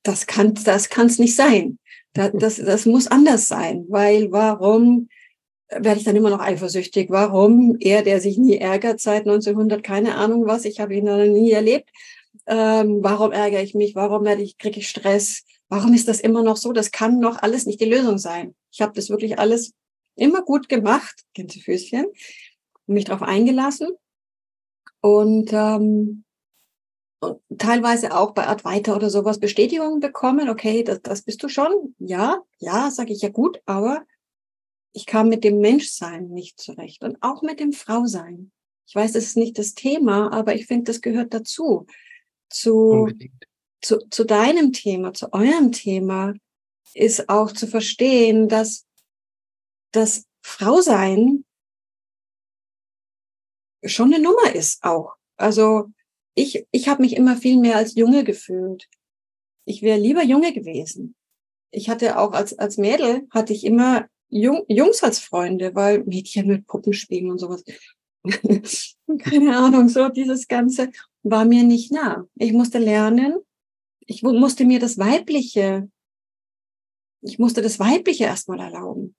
das 0.03 0.27
kann 0.27 0.55
das 0.65 0.89
kann's 0.89 1.19
nicht 1.19 1.37
sein. 1.37 1.79
Das, 2.15 2.31
das, 2.35 2.57
das 2.57 2.87
muss 2.87 3.07
anders 3.07 3.49
sein, 3.49 3.85
weil 3.89 4.33
warum 4.33 5.09
werde 5.69 5.99
ich 5.99 6.05
dann 6.05 6.17
immer 6.17 6.31
noch 6.31 6.41
eifersüchtig? 6.41 7.11
Warum 7.11 7.77
er, 7.81 8.03
der 8.03 8.21
sich 8.21 8.39
nie 8.39 8.57
ärgert 8.57 9.01
seit 9.01 9.21
1900, 9.21 9.85
keine 9.85 10.17
Ahnung 10.17 10.47
was, 10.47 10.65
ich 10.65 10.81
habe 10.81 10.95
ihn 10.95 11.05
noch 11.05 11.19
nie 11.19 11.53
erlebt. 11.53 11.91
Ähm, 12.51 12.99
warum 13.01 13.31
ärgere 13.31 13.63
ich 13.63 13.75
mich? 13.75 13.95
Warum 13.95 14.25
werde 14.25 14.43
ich 14.43 14.59
kriege 14.59 14.81
ich 14.81 14.89
Stress? 14.89 15.45
Warum 15.69 15.95
ist 15.95 16.09
das 16.09 16.21
immer 16.21 16.43
noch 16.43 16.57
so? 16.57 16.73
Das 16.73 16.91
kann 16.91 17.21
noch 17.21 17.41
alles 17.41 17.65
nicht 17.65 17.81
die 17.81 17.85
Lösung 17.85 18.19
sein. 18.19 18.57
Ich 18.73 18.81
habe 18.81 18.93
das 18.93 19.09
wirklich 19.09 19.39
alles 19.39 19.73
immer 20.17 20.43
gut 20.43 20.69
gemacht, 20.69 21.23
Gänsefüßchen, 21.35 22.07
mich 22.87 23.05
darauf 23.05 23.23
eingelassen 23.23 23.89
und 25.01 25.53
ähm, 25.53 26.25
und 27.21 27.41
teilweise 27.59 28.17
auch 28.17 28.33
bei 28.33 28.49
Advaita 28.49 28.97
oder 28.97 29.11
sowas 29.11 29.39
Bestätigungen 29.39 30.01
bekommen, 30.01 30.49
okay, 30.49 30.83
das, 30.83 31.03
das 31.03 31.23
bist 31.23 31.43
du 31.43 31.49
schon. 31.49 31.95
Ja, 31.99 32.43
ja, 32.59 32.91
sage 32.91 33.13
ich 33.13 33.21
ja 33.21 33.29
gut, 33.29 33.61
aber 33.67 34.05
ich 34.93 35.05
kam 35.05 35.29
mit 35.29 35.45
dem 35.45 35.61
Menschsein 35.61 36.29
nicht 36.31 36.59
zurecht 36.59 37.05
und 37.05 37.19
auch 37.21 37.43
mit 37.43 37.61
dem 37.61 37.73
Frausein. 37.73 38.51
Ich 38.87 38.95
weiß, 38.95 39.13
das 39.13 39.25
ist 39.25 39.37
nicht 39.37 39.59
das 39.59 39.75
Thema, 39.75 40.33
aber 40.33 40.55
ich 40.55 40.67
finde, 40.67 40.85
das 40.85 41.03
gehört 41.03 41.35
dazu. 41.35 41.87
Zu, 42.51 43.09
zu, 43.81 43.99
zu 44.11 44.25
deinem 44.25 44.73
Thema, 44.73 45.15
zu 45.15 45.33
eurem 45.33 45.73
Thema 45.73 46.35
ist 46.95 47.29
auch 47.29 47.53
zu 47.53 47.67
verstehen, 47.67 48.49
dass 48.49 48.87
das 49.93 50.25
Frausein 50.43 51.45
schon 53.85 54.13
eine 54.13 54.23
Nummer 54.23 54.55
ist 54.55 54.83
auch. 54.83 55.15
Also 55.37 55.87
ich, 56.35 56.67
ich 56.71 56.89
habe 56.89 57.03
mich 57.03 57.17
immer 57.17 57.37
viel 57.37 57.59
mehr 57.59 57.77
als 57.77 57.95
Junge 57.95 58.25
gefühlt. 58.25 58.89
Ich 59.65 59.83
wäre 59.83 59.99
lieber 59.99 60.23
Junge 60.23 60.53
gewesen. 60.53 61.15
Ich 61.71 61.89
hatte 61.89 62.19
auch 62.19 62.33
als, 62.33 62.59
als 62.59 62.77
Mädel, 62.77 63.29
hatte 63.31 63.53
ich 63.53 63.65
immer 63.65 64.09
Jung, 64.29 64.65
Jungs 64.69 65.03
als 65.03 65.19
Freunde, 65.19 65.75
weil 65.75 66.05
Mädchen 66.05 66.47
mit 66.47 66.67
Puppen 66.67 66.93
spielen 66.93 67.31
und 67.31 67.39
sowas. 67.39 67.65
Keine 69.19 69.57
Ahnung, 69.57 69.89
so 69.89 70.09
dieses 70.09 70.47
Ganze 70.49 70.91
war 71.23 71.45
mir 71.45 71.65
nicht 71.65 71.93
nah. 71.93 72.27
Ich 72.37 72.53
musste 72.53 72.79
lernen, 72.79 73.39
ich 74.01 74.23
musste 74.23 74.65
mir 74.65 74.79
das 74.79 74.99
Weibliche, 74.99 75.91
ich 77.23 77.39
musste 77.39 77.63
das 77.63 77.79
Weibliche 77.79 78.25
erstmal 78.25 78.61
erlauben. 78.61 79.15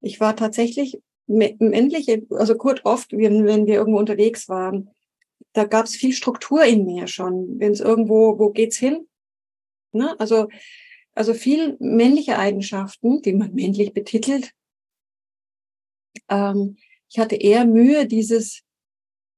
Ich 0.00 0.20
war 0.20 0.36
tatsächlich 0.36 0.98
männliche, 1.26 2.26
also 2.30 2.56
kurz 2.56 2.80
oft, 2.84 3.12
wenn, 3.12 3.66
wir 3.66 3.74
irgendwo 3.74 3.98
unterwegs 3.98 4.48
waren, 4.48 4.90
da 5.52 5.64
gab 5.64 5.86
es 5.86 5.96
viel 5.96 6.12
Struktur 6.12 6.64
in 6.64 6.86
mir 6.86 7.06
schon. 7.06 7.58
Wenn 7.58 7.72
es 7.72 7.80
irgendwo, 7.80 8.38
wo 8.38 8.50
geht's 8.50 8.76
hin? 8.76 9.08
Ne? 9.92 10.18
Also, 10.18 10.48
also 11.14 11.34
viel 11.34 11.76
männliche 11.80 12.38
Eigenschaften, 12.38 13.22
die 13.22 13.32
man 13.32 13.54
männlich 13.54 13.92
betitelt. 13.92 14.52
Ähm, 16.28 16.76
ich 17.10 17.18
hatte 17.18 17.36
eher 17.36 17.64
Mühe, 17.64 18.06
dieses 18.06 18.62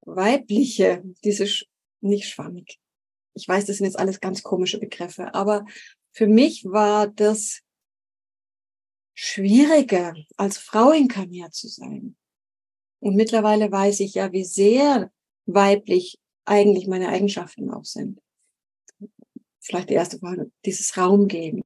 weibliche, 0.03 1.03
dieses 1.25 1.65
nicht 2.01 2.29
schwammig. 2.29 2.79
Ich 3.35 3.49
weiß, 3.49 3.65
das 3.65 3.79
sind 3.79 3.87
jetzt 3.87 3.99
alles 3.99 4.21
ganz 4.21 4.43
komische 4.43 4.79
Begriffe, 4.79 5.35
aber 5.35 5.65
für 6.13 6.27
mich 6.27 6.65
war 6.67 7.07
das 7.07 7.63
schwieriger, 9.15 10.15
als 10.37 10.59
Frau 10.59 10.91
inkarniert 10.91 11.55
zu 11.55 11.69
sein. 11.69 12.17
Und 13.01 13.17
mittlerweile 13.17 13.73
weiß 13.73 14.01
ich 14.01 14.15
ja, 14.15 14.33
wie 14.33 14.45
sehr 14.45 15.11
weiblich 15.47 16.19
eigentlich 16.45 16.87
meine 16.87 17.09
Eigenschaften 17.09 17.71
auch 17.71 17.85
sind. 17.85 18.21
Vielleicht 19.61 19.91
die 19.91 19.95
erste 19.95 20.19
Frage, 20.19 20.51
dieses 20.65 20.97
Raum 20.97 21.27
geben, 21.27 21.63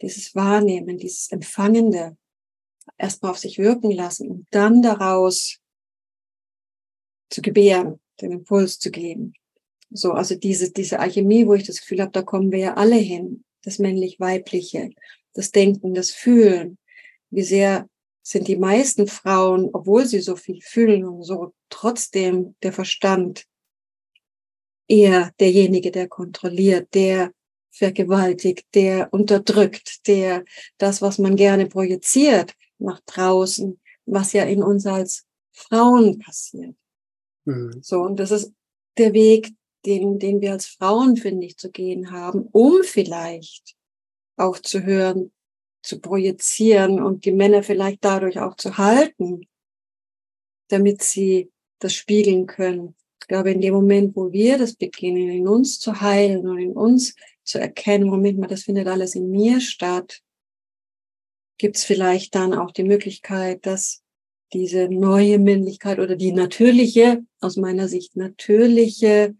dieses 0.00 0.34
Wahrnehmen, 0.34 0.98
dieses 0.98 1.30
Empfangende, 1.32 2.16
erstmal 2.98 3.32
auf 3.32 3.38
sich 3.38 3.58
wirken 3.58 3.90
lassen 3.90 4.30
und 4.30 4.46
dann 4.50 4.82
daraus 4.82 5.58
zu 7.30 7.42
gebären, 7.42 8.00
den 8.20 8.32
Impuls 8.32 8.78
zu 8.78 8.90
geben. 8.90 9.34
So, 9.90 10.12
also 10.12 10.34
diese, 10.34 10.70
diese 10.70 11.00
Alchemie, 11.00 11.46
wo 11.46 11.54
ich 11.54 11.64
das 11.64 11.80
Gefühl 11.80 12.00
habe, 12.00 12.12
da 12.12 12.22
kommen 12.22 12.50
wir 12.50 12.58
ja 12.58 12.74
alle 12.74 12.96
hin. 12.96 13.44
Das 13.64 13.78
männlich-weibliche, 13.78 14.90
das 15.34 15.50
Denken, 15.50 15.94
das 15.94 16.10
Fühlen. 16.10 16.78
Wie 17.30 17.42
sehr 17.42 17.88
sind 18.22 18.48
die 18.48 18.56
meisten 18.56 19.06
Frauen, 19.06 19.70
obwohl 19.72 20.06
sie 20.06 20.20
so 20.20 20.36
viel 20.36 20.60
fühlen 20.60 21.04
und 21.04 21.22
so 21.22 21.52
trotzdem 21.68 22.54
der 22.62 22.72
Verstand 22.72 23.46
eher 24.88 25.32
derjenige, 25.40 25.90
der 25.90 26.08
kontrolliert, 26.08 26.94
der 26.94 27.32
vergewaltigt, 27.72 28.66
der 28.74 29.12
unterdrückt, 29.12 30.06
der 30.06 30.44
das, 30.78 31.02
was 31.02 31.18
man 31.18 31.36
gerne 31.36 31.66
projiziert 31.66 32.54
nach 32.78 33.00
draußen, 33.06 33.80
was 34.06 34.32
ja 34.32 34.44
in 34.44 34.62
uns 34.62 34.86
als 34.86 35.24
Frauen 35.52 36.18
passiert. 36.18 36.76
Mhm. 37.44 37.80
So, 37.82 38.02
und 38.02 38.18
das 38.18 38.30
ist 38.30 38.52
der 38.98 39.12
Weg, 39.14 39.52
den, 39.86 40.18
den 40.18 40.40
wir 40.40 40.52
als 40.52 40.66
Frauen, 40.66 41.16
finde 41.16 41.46
ich, 41.46 41.56
zu 41.56 41.70
gehen 41.70 42.10
haben, 42.10 42.48
um 42.52 42.82
vielleicht 42.84 43.74
aufzuhören, 44.36 45.32
zu 45.82 46.00
projizieren 46.00 47.02
und 47.02 47.24
die 47.24 47.32
Männer 47.32 47.62
vielleicht 47.62 48.04
dadurch 48.04 48.38
auch 48.38 48.56
zu 48.56 48.78
halten, 48.78 49.48
damit 50.68 51.02
sie 51.02 51.50
das 51.80 51.94
spiegeln 51.94 52.46
können. 52.46 52.94
Ich 53.20 53.28
glaube, 53.28 53.50
in 53.50 53.60
dem 53.60 53.74
Moment, 53.74 54.14
wo 54.14 54.32
wir 54.32 54.58
das 54.58 54.74
beginnen, 54.74 55.28
in 55.28 55.48
uns 55.48 55.78
zu 55.78 56.00
heilen 56.00 56.46
und 56.46 56.58
in 56.58 56.72
uns 56.72 57.14
zu 57.44 57.58
erkennen, 57.58 58.08
Moment 58.08 58.38
mal, 58.38 58.46
das 58.46 58.62
findet 58.62 58.86
alles 58.86 59.14
in 59.14 59.30
mir 59.30 59.60
statt, 59.60 60.20
gibt 61.58 61.76
es 61.76 61.84
vielleicht 61.84 62.34
dann 62.34 62.54
auch 62.54 62.72
die 62.72 62.84
Möglichkeit, 62.84 63.66
dass 63.66 64.02
diese 64.52 64.88
neue 64.88 65.38
Männlichkeit 65.38 65.98
oder 65.98 66.16
die 66.16 66.32
natürliche, 66.32 67.24
aus 67.40 67.56
meiner 67.56 67.88
Sicht 67.88 68.16
natürliche, 68.16 69.34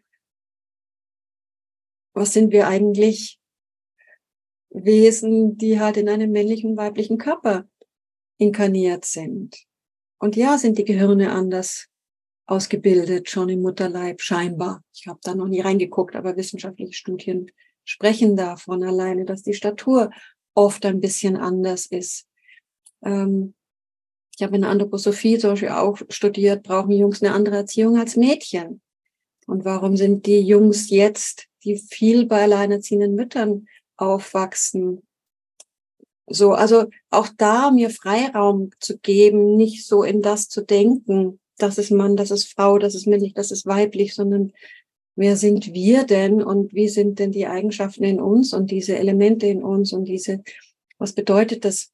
was 2.15 2.33
sind 2.33 2.53
wir 2.53 2.69
eigentlich? 2.69 3.38
Wesen, 4.71 5.59
die 5.59 5.81
halt 5.81 5.99
in 5.99 6.09
einem 6.09 6.31
männlichen, 6.31 6.77
weiblichen 6.77 7.19
Körper 7.19 7.69
inkarniert 8.38 9.05
sind. 9.05 9.57
Und 10.19 10.37
ja, 10.37 10.57
sind 10.57 10.79
die 10.79 10.85
Gehirne 10.85 11.33
anders 11.33 11.88
ausgebildet, 12.47 13.29
schon 13.29 13.49
im 13.49 13.61
Mutterleib, 13.61 14.21
scheinbar. 14.21 14.83
Ich 14.95 15.07
habe 15.07 15.21
da 15.23 15.35
noch 15.35 15.49
nie 15.49 15.61
reingeguckt, 15.61 16.17
aber 16.17 16.37
wissenschaftliche 16.37 16.95
Studien 16.95 17.51
sprechen 17.85 18.37
davon 18.37 18.83
alleine, 18.83 19.25
dass 19.25 19.42
die 19.42 19.55
Statur 19.55 20.11
oft 20.55 20.85
ein 20.87 21.01
bisschen 21.01 21.37
anders 21.37 21.87
ist. 21.87 22.27
Ähm, 23.05 23.55
ich 24.37 24.42
habe 24.42 24.57
in 24.57 24.62
der 24.62 24.71
Anthroposophie 24.71 25.38
zum 25.38 25.51
Beispiel 25.51 25.71
auch 25.71 25.99
studiert, 26.09 26.62
brauchen 26.62 26.92
Jungs 26.92 27.23
eine 27.23 27.35
andere 27.35 27.57
Erziehung 27.57 27.99
als 27.99 28.16
Mädchen. 28.16 28.81
Und 29.47 29.64
warum 29.64 29.97
sind 29.97 30.27
die 30.27 30.40
Jungs 30.40 30.90
jetzt, 30.90 31.49
die 31.64 31.77
viel 31.77 32.27
bei 32.27 32.42
alleinerziehenden 32.42 33.14
Müttern 33.14 33.66
aufwachsen. 33.97 35.03
So, 36.27 36.53
also 36.53 36.87
auch 37.11 37.29
da 37.37 37.71
mir 37.71 37.90
Freiraum 37.90 38.71
zu 38.81 38.99
geben, 38.99 39.57
nicht 39.57 39.87
so 39.87 40.03
in 40.03 40.23
das 40.23 40.49
zu 40.49 40.62
denken, 40.62 41.40
das 41.59 41.79
ist 41.79 41.90
Mann, 41.90 42.16
das 42.16 42.31
ist 42.31 42.53
Frau, 42.53 42.79
das 42.79 42.95
ist 42.95 43.07
männlich, 43.07 43.35
das 43.35 43.51
ist 43.51 43.66
weiblich, 43.66 44.14
sondern 44.14 44.53
wer 45.14 45.37
sind 45.37 45.72
wir 45.72 46.05
denn 46.05 46.42
und 46.42 46.72
wie 46.72 46.88
sind 46.88 47.18
denn 47.18 47.33
die 47.33 47.46
Eigenschaften 47.46 48.05
in 48.05 48.20
uns 48.20 48.53
und 48.55 48.70
diese 48.70 48.96
Elemente 48.96 49.46
in 49.46 49.62
uns 49.62 49.92
und 49.92 50.05
diese, 50.05 50.42
was 50.98 51.12
bedeutet 51.12 51.64
das 51.64 51.92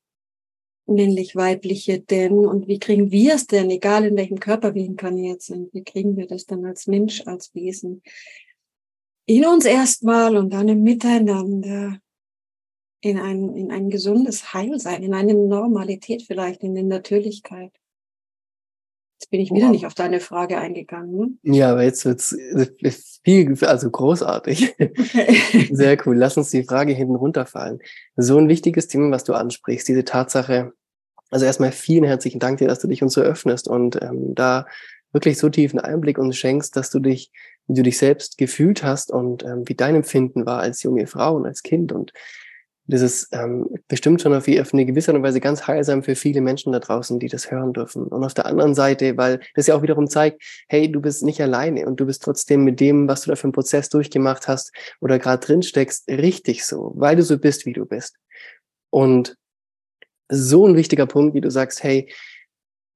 männlich-weibliche 0.86 2.00
denn 2.00 2.46
und 2.46 2.66
wie 2.66 2.78
kriegen 2.78 3.10
wir 3.10 3.34
es 3.34 3.46
denn, 3.46 3.70
egal 3.70 4.06
in 4.06 4.16
welchem 4.16 4.40
Körper 4.40 4.74
wir 4.74 4.84
inkarniert 4.84 5.42
sind, 5.42 5.72
wie 5.74 5.84
kriegen 5.84 6.16
wir 6.16 6.26
das 6.26 6.46
dann 6.46 6.64
als 6.64 6.86
Mensch, 6.86 7.22
als 7.26 7.54
Wesen 7.54 8.02
in 9.26 9.44
uns 9.44 9.66
erstmal 9.66 10.36
und 10.36 10.54
dann 10.54 10.68
im 10.68 10.82
Miteinander 10.82 12.00
in 13.00 13.18
ein, 13.18 13.54
in 13.54 13.70
ein 13.70 13.90
gesundes 13.90 14.54
Heilsein, 14.54 15.02
in 15.02 15.12
eine 15.12 15.34
Normalität 15.34 16.22
vielleicht, 16.22 16.62
in 16.62 16.76
eine 16.76 16.88
Natürlichkeit. 16.88 17.72
Jetzt 19.18 19.30
bin 19.30 19.40
ich 19.40 19.50
wieder 19.50 19.66
wow. 19.66 19.72
nicht 19.72 19.86
auf 19.86 19.94
deine 19.94 20.20
Frage 20.20 20.58
eingegangen. 20.58 21.40
Ja, 21.42 21.72
aber 21.72 21.82
jetzt 21.82 22.04
wird's 22.04 22.36
viel, 23.24 23.56
also 23.64 23.90
großartig. 23.90 24.74
Okay. 24.78 25.68
Sehr 25.72 25.98
cool. 26.06 26.16
Lass 26.16 26.36
uns 26.36 26.50
die 26.50 26.62
Frage 26.62 26.92
hinten 26.92 27.16
runterfallen. 27.16 27.80
So 28.16 28.38
ein 28.38 28.48
wichtiges 28.48 28.86
Thema, 28.86 29.10
was 29.10 29.24
du 29.24 29.34
ansprichst, 29.34 29.88
diese 29.88 30.04
Tatsache. 30.04 30.72
Also 31.30 31.46
erstmal 31.46 31.72
vielen 31.72 32.04
herzlichen 32.04 32.38
Dank 32.38 32.58
dir, 32.58 32.68
dass 32.68 32.78
du 32.78 32.86
dich 32.86 33.02
uns 33.02 33.12
so 33.12 33.20
öffnest 33.20 33.66
und 33.66 34.00
ähm, 34.00 34.34
da 34.36 34.66
wirklich 35.12 35.36
so 35.38 35.48
tiefen 35.48 35.80
Einblick 35.80 36.18
uns 36.18 36.36
schenkst, 36.36 36.76
dass 36.76 36.90
du 36.90 37.00
dich 37.00 37.32
wie 37.68 37.74
du 37.74 37.82
dich 37.82 37.98
selbst 37.98 38.38
gefühlt 38.38 38.82
hast 38.82 39.12
und 39.12 39.44
ähm, 39.44 39.62
wie 39.66 39.74
dein 39.74 39.94
Empfinden 39.94 40.46
war 40.46 40.60
als 40.60 40.82
junge 40.82 41.06
Frau 41.06 41.36
und 41.36 41.46
als 41.46 41.62
Kind. 41.62 41.92
Und 41.92 42.12
das 42.88 43.02
ist 43.02 43.28
ähm, 43.32 43.68
bestimmt 43.86 44.22
schon 44.22 44.34
auf, 44.34 44.48
eine 44.48 44.86
gewisse 44.86 45.22
Weise 45.22 45.40
ganz 45.40 45.66
heilsam 45.66 46.02
für 46.02 46.14
viele 46.14 46.40
Menschen 46.40 46.72
da 46.72 46.78
draußen, 46.78 47.18
die 47.18 47.28
das 47.28 47.50
hören 47.50 47.74
dürfen. 47.74 48.04
Und 48.04 48.24
auf 48.24 48.32
der 48.32 48.46
anderen 48.46 48.74
Seite, 48.74 49.16
weil 49.18 49.40
das 49.54 49.66
ja 49.66 49.74
auch 49.74 49.82
wiederum 49.82 50.08
zeigt, 50.08 50.42
hey, 50.68 50.90
du 50.90 51.00
bist 51.00 51.22
nicht 51.22 51.40
alleine 51.42 51.86
und 51.86 52.00
du 52.00 52.06
bist 52.06 52.22
trotzdem 52.22 52.64
mit 52.64 52.80
dem, 52.80 53.06
was 53.06 53.22
du 53.22 53.30
da 53.30 53.36
für 53.36 53.44
einen 53.44 53.52
Prozess 53.52 53.90
durchgemacht 53.90 54.48
hast 54.48 54.72
oder 55.00 55.18
gerade 55.18 55.44
drin 55.44 55.62
steckst, 55.62 56.08
richtig 56.08 56.64
so, 56.64 56.92
weil 56.96 57.16
du 57.16 57.22
so 57.22 57.38
bist, 57.38 57.66
wie 57.66 57.74
du 57.74 57.84
bist. 57.84 58.16
Und 58.88 59.36
so 60.30 60.66
ein 60.66 60.76
wichtiger 60.76 61.06
Punkt, 61.06 61.34
wie 61.34 61.42
du 61.42 61.50
sagst, 61.50 61.82
hey, 61.82 62.10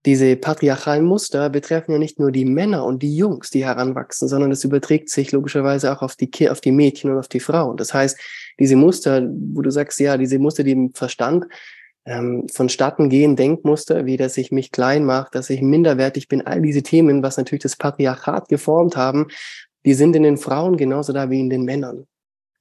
diese 0.05 0.35
patriarchalen 0.37 1.05
Muster 1.05 1.49
betreffen 1.49 1.93
ja 1.93 1.99
nicht 1.99 2.19
nur 2.19 2.33
die 2.33 2.45
Männer 2.45 2.85
und 2.85 3.03
die 3.03 3.17
Jungs, 3.17 3.51
die 3.51 3.65
heranwachsen, 3.65 4.27
sondern 4.27 4.51
es 4.51 4.65
überträgt 4.65 5.11
sich 5.11 5.31
logischerweise 5.31 5.93
auch 5.93 6.03
auf 6.03 6.17
die, 6.17 6.51
auf 6.51 6.61
die 6.61 6.73
Mädchen 6.73 7.11
und 7.11 7.19
auf 7.19 7.29
die 7.29 7.41
Frauen. 7.41 7.77
Das 7.77 7.95
heißt, 7.95 8.19
diese 8.59 8.75
Muster, 8.75 9.29
wo 9.53 9.63
du 9.63 9.71
sagst, 9.71 10.01
ja, 10.01 10.17
diese 10.17 10.39
Muster, 10.41 10.65
die 10.65 10.73
im 10.73 10.93
Verstand 10.93 11.47
ähm, 12.05 12.47
vonstatten 12.53 13.11
gehen, 13.11 13.37
Denkmuster, 13.37 14.05
wie 14.05 14.17
dass 14.17 14.37
ich 14.37 14.51
mich 14.51 14.73
klein 14.73 15.05
mache, 15.05 15.31
dass 15.33 15.51
ich 15.51 15.63
minderwertig 15.63 16.27
bin, 16.27 16.45
all 16.45 16.61
diese 16.61 16.83
Themen, 16.83 17.23
was 17.23 17.37
natürlich 17.37 17.63
das 17.63 17.77
Patriarchat 17.77 18.49
geformt 18.49 18.97
haben, 18.97 19.29
die 19.85 19.95
sind 19.95 20.17
in 20.17 20.25
den 20.25 20.37
Frauen 20.37 20.77
genauso 20.77 21.13
da 21.13 21.31
wie 21.31 21.41
in 21.41 21.51
den 21.51 21.65
Männern. 21.65 22.07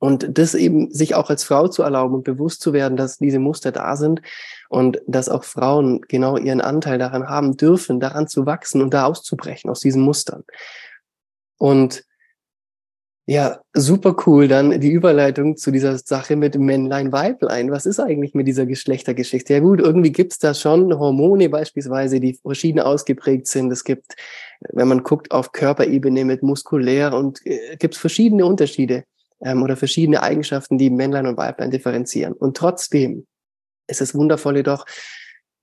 Und 0.02 0.40
das 0.40 0.56
eben 0.56 0.92
sich 0.92 1.14
auch 1.14 1.30
als 1.30 1.44
Frau 1.44 1.68
zu 1.68 1.84
erlauben 1.84 2.16
und 2.16 2.24
bewusst 2.24 2.62
zu 2.62 2.74
werden, 2.74 2.98
dass 2.98 3.20
diese 3.20 3.38
Muster 3.38 3.72
da 3.72 3.96
sind 3.96 4.24
und 4.68 5.00
dass 5.06 5.30
auch 5.30 5.44
Frauen 5.44 6.02
genau 6.08 6.38
ihren 6.38 6.60
Anteil 6.60 6.98
daran 6.98 7.30
haben 7.30 7.56
dürfen, 7.56 8.00
daran 8.00 8.28
zu 8.28 8.48
wachsen 8.48 8.82
und 8.82 8.96
da 8.96 9.06
auszubrechen 9.06 9.70
aus 9.70 9.80
diesen 9.80 10.02
Mustern. 10.02 10.44
Und 11.60 12.04
ja, 13.28 13.62
super 13.74 14.16
cool. 14.26 14.48
Dann 14.48 14.82
die 14.82 14.90
Überleitung 14.90 15.56
zu 15.56 15.70
dieser 15.70 16.00
Sache 16.00 16.36
mit 16.36 16.58
Männlein, 16.58 17.12
Weiblein. 17.12 17.70
Was 17.70 17.86
ist 17.86 18.00
eigentlich 18.00 18.34
mit 18.34 18.48
dieser 18.48 18.66
Geschlechtergeschichte? 18.66 19.54
Ja 19.54 19.60
gut, 19.60 19.80
irgendwie 19.82 20.12
gibt's 20.12 20.40
da 20.40 20.56
schon 20.56 20.98
Hormone 20.98 21.48
beispielsweise, 21.48 22.20
die 22.20 22.40
verschieden 22.42 22.80
ausgeprägt 22.80 23.46
sind. 23.46 23.72
Es 23.72 23.84
gibt, 23.84 24.16
wenn 24.72 24.88
man 24.88 25.04
guckt 25.04 25.30
auf 25.30 25.52
Körperebene 25.52 26.26
mit 26.26 26.42
muskulär 26.42 27.14
und 27.14 27.46
äh, 27.46 27.78
gibt's 27.78 28.00
verschiedene 28.00 28.48
Unterschiede 28.48 29.04
ähm, 29.44 29.64
oder 29.64 29.78
verschiedene 29.78 30.22
Eigenschaften, 30.22 30.78
die 30.78 30.90
Männlein 30.90 31.28
und 31.28 31.38
Weiblein 31.38 31.72
differenzieren. 31.72 32.34
Und 32.34 32.58
trotzdem 32.58 33.26
ist 33.88 34.02
es 34.02 34.16
wundervoll 34.16 34.58
jedoch, 34.58 34.86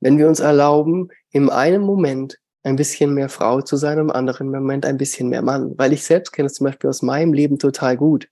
wenn 0.01 0.19
wir 0.19 0.29
uns 0.29 0.41
erlauben, 0.41 1.09
im 1.31 1.51
einen 1.51 1.83
Moment 1.83 2.39
ein 2.63 2.77
bisschen 2.77 3.15
mehr 3.15 3.29
Frau 3.29 3.61
zu 3.61 3.77
sein, 3.77 3.99
im 3.99 4.11
anderen 4.11 4.51
Moment 4.51 4.85
ein 4.85 4.99
bisschen 4.99 5.29
mehr 5.29 5.43
Mann. 5.43 5.75
Weil 5.77 5.93
ich 5.93 6.05
selbst 6.05 6.33
kenne 6.33 6.47
es 6.47 6.55
zum 6.55 6.67
Beispiel 6.67 6.91
aus 6.91 7.03
meinem 7.03 7.33
Leben 7.33 7.59
total 7.59 7.97
gut. 7.97 8.29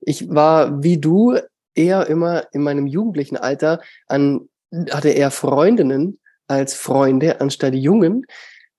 Ich 0.00 0.28
war 0.28 0.82
wie 0.82 0.98
du 0.98 1.38
eher 1.74 2.06
immer 2.06 2.44
in 2.52 2.62
meinem 2.62 2.86
jugendlichen 2.86 3.36
Alter 3.36 3.80
an, 4.06 4.48
hatte 4.90 5.10
eher 5.10 5.30
Freundinnen 5.30 6.18
als 6.48 6.74
Freunde 6.74 7.40
anstatt 7.40 7.74
Jungen. 7.74 8.24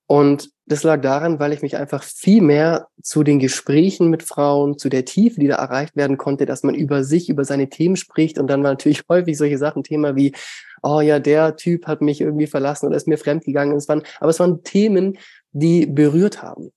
Und 0.08 0.50
das 0.66 0.84
lag 0.84 1.02
daran, 1.02 1.40
weil 1.40 1.54
ich 1.54 1.62
mich 1.62 1.78
einfach 1.78 2.02
viel 2.04 2.42
mehr 2.42 2.88
zu 3.02 3.24
den 3.24 3.40
Gesprächen 3.40 4.10
mit 4.10 4.24
Frauen, 4.24 4.78
zu 4.78 4.90
der 4.90 5.06
Tiefe, 5.06 5.40
die 5.40 5.48
da 5.48 5.56
erreicht 5.56 5.96
werden 5.96 6.18
konnte, 6.18 6.46
dass 6.46 6.64
man 6.64 6.76
über 6.76 7.04
sich, 7.04 7.30
über 7.30 7.46
seine 7.46 7.70
Themen 7.70 7.98
spricht. 7.98 8.40
Und 8.40 8.48
dann 8.48 8.64
war 8.64 8.72
natürlich 8.72 9.04
häufig 9.10 9.38
solche 9.38 9.58
Sachen 9.58 9.84
Thema 9.84 10.16
wie, 10.16 10.34
oh 10.82 11.02
ja, 11.02 11.20
der 11.20 11.58
Typ 11.58 11.88
hat 11.88 12.02
mich 12.02 12.22
irgendwie 12.22 12.48
verlassen 12.48 12.88
oder 12.88 12.96
ist 12.96 13.08
mir 13.08 13.18
fremdgegangen. 13.18 13.76
Es 13.76 13.88
waren, 13.88 14.04
aber 14.20 14.30
es 14.30 14.40
waren 14.40 14.64
Themen, 14.64 15.18
die 15.52 15.86
berührt 15.86 16.42
haben, 16.42 16.72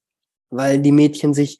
weil 0.50 0.80
die 0.80 0.92
Mädchen 0.92 1.34
sich 1.34 1.58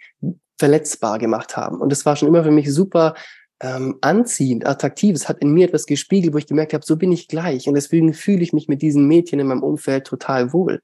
verletzbar 0.59 1.18
gemacht 1.18 1.56
haben. 1.56 1.80
Und 1.80 1.92
es 1.92 2.04
war 2.04 2.16
schon 2.16 2.28
immer 2.28 2.44
für 2.44 2.50
mich 2.50 2.72
super 2.72 3.14
ähm, 3.61 3.98
anziehend, 4.00 4.66
attraktiv. 4.66 5.14
Es 5.14 5.28
hat 5.28 5.38
in 5.38 5.52
mir 5.52 5.66
etwas 5.66 5.87
gespiegelt, 5.87 6.35
wo 6.35 6.38
ich 6.38 6.46
gemerkt 6.46 6.74
habe, 6.74 6.85
so 6.85 6.96
bin 6.96 7.12
ich 7.12 7.28
gleich. 7.28 7.68
Und 7.68 7.74
deswegen 7.74 8.14
fühle 8.14 8.42
ich 8.42 8.52
mich 8.52 8.68
mit 8.68 8.83
diesen 8.83 9.06
Mädchen 9.06 9.40
in 9.40 9.46
meinem 9.48 9.62
Umfeld 9.62 10.06
total 10.06 10.52
wohl. 10.52 10.80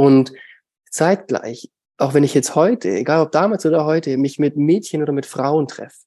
Und 0.00 0.32
zeitgleich, 0.90 1.70
auch 1.98 2.14
wenn 2.14 2.24
ich 2.24 2.32
jetzt 2.32 2.54
heute, 2.54 2.88
egal 2.88 3.20
ob 3.20 3.32
damals 3.32 3.66
oder 3.66 3.84
heute, 3.84 4.16
mich 4.16 4.38
mit 4.38 4.56
Mädchen 4.56 5.02
oder 5.02 5.12
mit 5.12 5.26
Frauen 5.26 5.68
treffe 5.68 6.06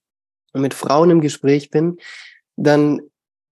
und 0.52 0.62
mit 0.62 0.74
Frauen 0.74 1.12
im 1.12 1.22
Gespräch 1.22 1.70
bin, 1.70 2.00
dann 2.56 3.02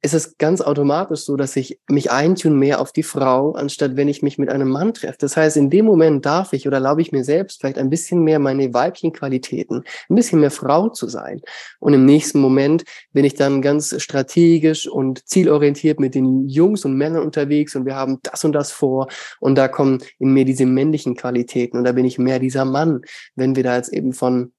ist 0.03 0.15
es 0.15 0.37
ganz 0.37 0.61
automatisch 0.61 1.21
so, 1.21 1.35
dass 1.35 1.55
ich 1.55 1.79
mich 1.87 2.11
eintune 2.11 2.55
mehr 2.55 2.81
auf 2.81 2.91
die 2.91 3.03
Frau, 3.03 3.51
anstatt 3.51 3.95
wenn 3.95 4.07
ich 4.07 4.23
mich 4.23 4.39
mit 4.39 4.49
einem 4.49 4.69
Mann 4.69 4.95
treffe. 4.95 5.17
Das 5.19 5.37
heißt, 5.37 5.57
in 5.57 5.69
dem 5.69 5.85
Moment 5.85 6.25
darf 6.25 6.53
ich 6.53 6.67
oder 6.67 6.77
erlaube 6.77 7.01
ich 7.01 7.11
mir 7.11 7.23
selbst 7.23 7.61
vielleicht 7.61 7.77
ein 7.77 7.91
bisschen 7.91 8.23
mehr 8.23 8.39
meine 8.39 8.73
weiblichen 8.73 9.13
Qualitäten, 9.13 9.83
ein 10.09 10.15
bisschen 10.15 10.39
mehr 10.39 10.49
Frau 10.49 10.89
zu 10.89 11.07
sein. 11.07 11.41
Und 11.79 11.93
im 11.93 12.05
nächsten 12.05 12.39
Moment 12.39 12.83
bin 13.13 13.25
ich 13.25 13.35
dann 13.35 13.61
ganz 13.61 14.01
strategisch 14.01 14.87
und 14.87 15.27
zielorientiert 15.27 15.99
mit 15.99 16.15
den 16.15 16.47
Jungs 16.47 16.83
und 16.83 16.95
Männern 16.95 17.21
unterwegs 17.21 17.75
und 17.75 17.85
wir 17.85 17.95
haben 17.95 18.19
das 18.23 18.43
und 18.43 18.53
das 18.53 18.71
vor 18.71 19.07
und 19.39 19.55
da 19.55 19.67
kommen 19.67 19.99
in 20.17 20.33
mir 20.33 20.45
diese 20.45 20.65
männlichen 20.65 21.15
Qualitäten 21.15 21.77
und 21.77 21.83
da 21.83 21.91
bin 21.91 22.05
ich 22.05 22.17
mehr 22.17 22.39
dieser 22.39 22.65
Mann, 22.65 23.01
wenn 23.35 23.55
wir 23.55 23.63
da 23.63 23.75
jetzt 23.75 23.93
eben 23.93 24.13
von 24.13 24.51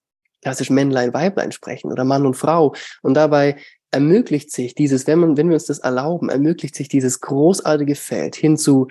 klassisch 0.42 0.70
Männlein, 0.70 1.14
Weiblein 1.14 1.52
sprechen 1.52 1.90
oder 1.90 2.05
Mann 2.05 2.26
und 2.26 2.35
Frau. 2.35 2.74
Und 3.02 3.14
dabei 3.14 3.57
ermöglicht 3.92 4.50
sich 4.50 4.74
dieses, 4.74 5.07
wenn, 5.07 5.20
man, 5.20 5.37
wenn 5.37 5.48
wir 5.48 5.55
uns 5.55 5.66
das 5.66 5.78
erlauben, 5.78 6.28
ermöglicht 6.28 6.74
sich 6.74 6.88
dieses 6.88 7.20
großartige 7.20 7.94
Feld 7.94 8.35
hin 8.35 8.57
zu 8.57 8.88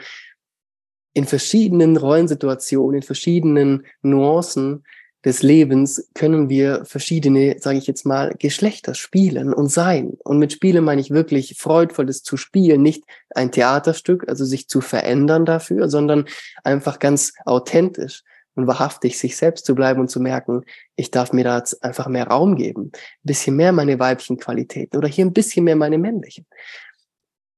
in 1.13 1.25
verschiedenen 1.25 1.97
Rollensituationen, 1.97 3.01
in 3.01 3.03
verschiedenen 3.03 3.85
Nuancen 4.01 4.85
des 5.25 5.43
Lebens 5.43 6.09
können 6.15 6.49
wir 6.49 6.85
verschiedene, 6.85 7.57
sage 7.59 7.77
ich 7.77 7.85
jetzt 7.85 8.05
mal, 8.05 8.33
Geschlechter 8.39 8.95
spielen 8.95 9.53
und 9.53 9.69
sein. 9.69 10.17
Und 10.23 10.39
mit 10.39 10.53
Spielen 10.53 10.83
meine 10.83 11.01
ich 11.01 11.11
wirklich 11.11 11.57
freudvolles 11.57 12.23
zu 12.23 12.37
spielen, 12.37 12.81
nicht 12.81 13.03
ein 13.35 13.51
Theaterstück, 13.51 14.27
also 14.27 14.45
sich 14.45 14.67
zu 14.67 14.81
verändern 14.81 15.45
dafür, 15.45 15.89
sondern 15.89 16.25
einfach 16.63 16.97
ganz 16.97 17.33
authentisch 17.45 18.23
und 18.55 18.67
wahrhaftig 18.67 19.17
sich 19.17 19.37
selbst 19.37 19.65
zu 19.65 19.75
bleiben 19.75 20.01
und 20.01 20.09
zu 20.09 20.19
merken, 20.19 20.63
ich 20.95 21.11
darf 21.11 21.33
mir 21.33 21.43
da 21.43 21.57
jetzt 21.57 21.83
einfach 21.83 22.07
mehr 22.07 22.27
Raum 22.27 22.55
geben, 22.55 22.91
ein 22.93 22.99
bisschen 23.23 23.55
mehr 23.55 23.71
meine 23.71 23.99
weiblichen 23.99 24.37
Qualitäten 24.37 24.97
oder 24.97 25.07
hier 25.07 25.25
ein 25.25 25.33
bisschen 25.33 25.63
mehr 25.65 25.75
meine 25.75 25.97
männlichen. 25.97 26.45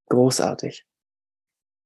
Großartig. 0.09 0.85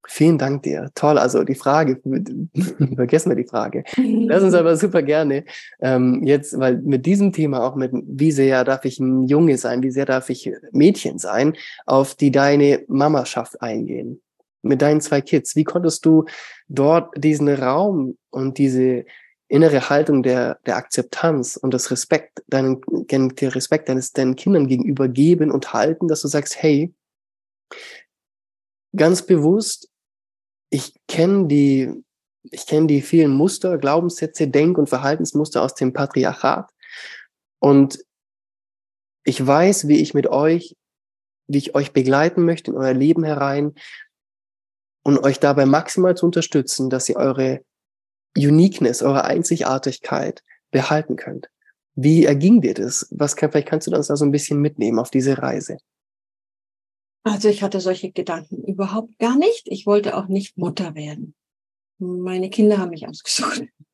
Vielen 0.10 0.38
Dank 0.38 0.63
dir. 0.63 0.89
Toll. 0.96 1.17
Also 1.17 1.43
die 1.43 1.56
Frage, 1.56 2.02
vergessen 2.96 3.30
wir 3.30 3.36
die 3.36 3.48
Frage. 3.48 3.84
Lass 3.98 4.41
uns 4.41 4.54
aber 4.54 4.78
super 4.78 5.02
gerne 5.04 5.43
ähm, 5.82 6.24
jetzt, 6.24 6.58
weil 6.58 6.78
mit 6.78 7.06
diesem 7.06 7.34
Thema 7.34 7.62
auch 7.62 7.76
mit, 7.76 7.91
wie 7.93 8.32
sehr 8.32 8.63
darf 8.63 8.86
ich 8.86 9.00
ein 9.00 9.28
Junge 9.28 9.58
sein, 9.58 9.84
wie 9.84 9.91
sehr 9.91 10.06
darf 10.06 10.30
ich 10.30 10.50
Mädchen 10.72 11.17
sein, 11.20 11.58
auf 11.86 12.15
die 12.15 12.32
deine 12.32 12.86
Mamaschaft 12.88 13.62
eingehen 13.62 14.22
mit 14.67 14.82
deinen 14.82 15.01
zwei 15.01 15.21
Kids? 15.21 15.56
Wie 15.56 15.63
konntest 15.63 16.06
du 16.06 16.25
dort 16.67 17.12
diesen 17.17 17.49
Raum 17.49 18.17
und 18.30 18.58
diese 18.58 19.06
innere 19.47 19.89
Haltung 19.89 20.23
der, 20.23 20.60
der 20.65 20.75
Akzeptanz 20.75 21.56
und 21.56 21.73
das 21.73 21.89
Respekt, 21.89 22.43
deinen, 22.47 22.82
der 22.89 23.56
Respekt 23.56 23.89
deines, 23.89 24.12
deinen 24.12 24.36
Kindern 24.36 24.67
gegenüber 24.67 25.08
geben 25.08 25.51
und 25.51 25.73
halten, 25.73 26.08
dass 26.08 26.21
du 26.21 26.27
sagst, 26.27 26.62
hey, 26.62 26.93
ganz 28.95 29.21
bewusst, 29.21 29.89
ich 30.69 30.93
kenne 31.08 31.47
die, 31.47 32.03
ich 32.43 32.65
kenne 32.65 32.88
die 32.88 33.01
vielen 33.01 33.32
Muster, 33.32 33.77
Glaubenssätze, 33.77 34.47
Denk- 34.47 34.77
und 34.77 34.89
Verhaltensmuster 34.89 35.62
aus 35.62 35.75
dem 35.75 35.93
Patriarchat 35.93 36.69
und 37.60 37.99
ich 39.23 39.45
weiß, 39.45 39.88
wie 39.88 40.01
ich 40.01 40.13
mit 40.13 40.27
euch, 40.27 40.75
wie 41.47 41.58
ich 41.58 41.75
euch 41.75 41.91
begleiten 41.91 42.45
möchte 42.45 42.71
in 42.71 42.77
euer 42.77 42.93
Leben 42.93 43.23
herein, 43.23 43.73
und 45.08 45.24
euch 45.24 45.39
dabei 45.39 45.65
maximal 45.65 46.17
zu 46.17 46.26
unterstützen, 46.26 46.89
dass 46.89 47.08
ihr 47.08 47.15
eure 47.15 47.62
Uniqueness, 48.36 49.02
eure 49.02 49.24
Einzigartigkeit 49.24 50.43
behalten 50.70 51.15
könnt. 51.15 51.50
Wie 51.96 52.26
erging 52.26 52.60
dir 52.60 52.74
das? 52.74 53.08
Was 53.10 53.38
kann, 53.38 53.50
vielleicht 53.50 53.70
kannst 53.70 53.88
du 53.88 53.96
uns 53.96 54.08
da 54.08 54.17
so 54.17 54.26
ein 54.26 54.34
bisschen 54.34 54.60
mitnehmen 54.60 55.00
auf 55.00 55.10
diese 55.10 55.38
Reise? 55.38 55.78
Also 57.24 57.48
ich 57.48 57.63
hatte 57.63 57.80
solche 57.80 58.12
Gedanken 58.12 58.65
überhaupt 58.65 59.17
gar 59.17 59.38
nicht. 59.38 59.63
Ich 59.67 59.86
wollte 59.86 60.17
auch 60.17 60.28
nicht 60.28 60.58
Mutter 60.58 60.93
werden. 60.93 61.36
Meine 62.00 62.50
Kinder 62.50 62.78
haben 62.78 62.89
mich 62.89 63.08
ausgesucht. 63.08 63.63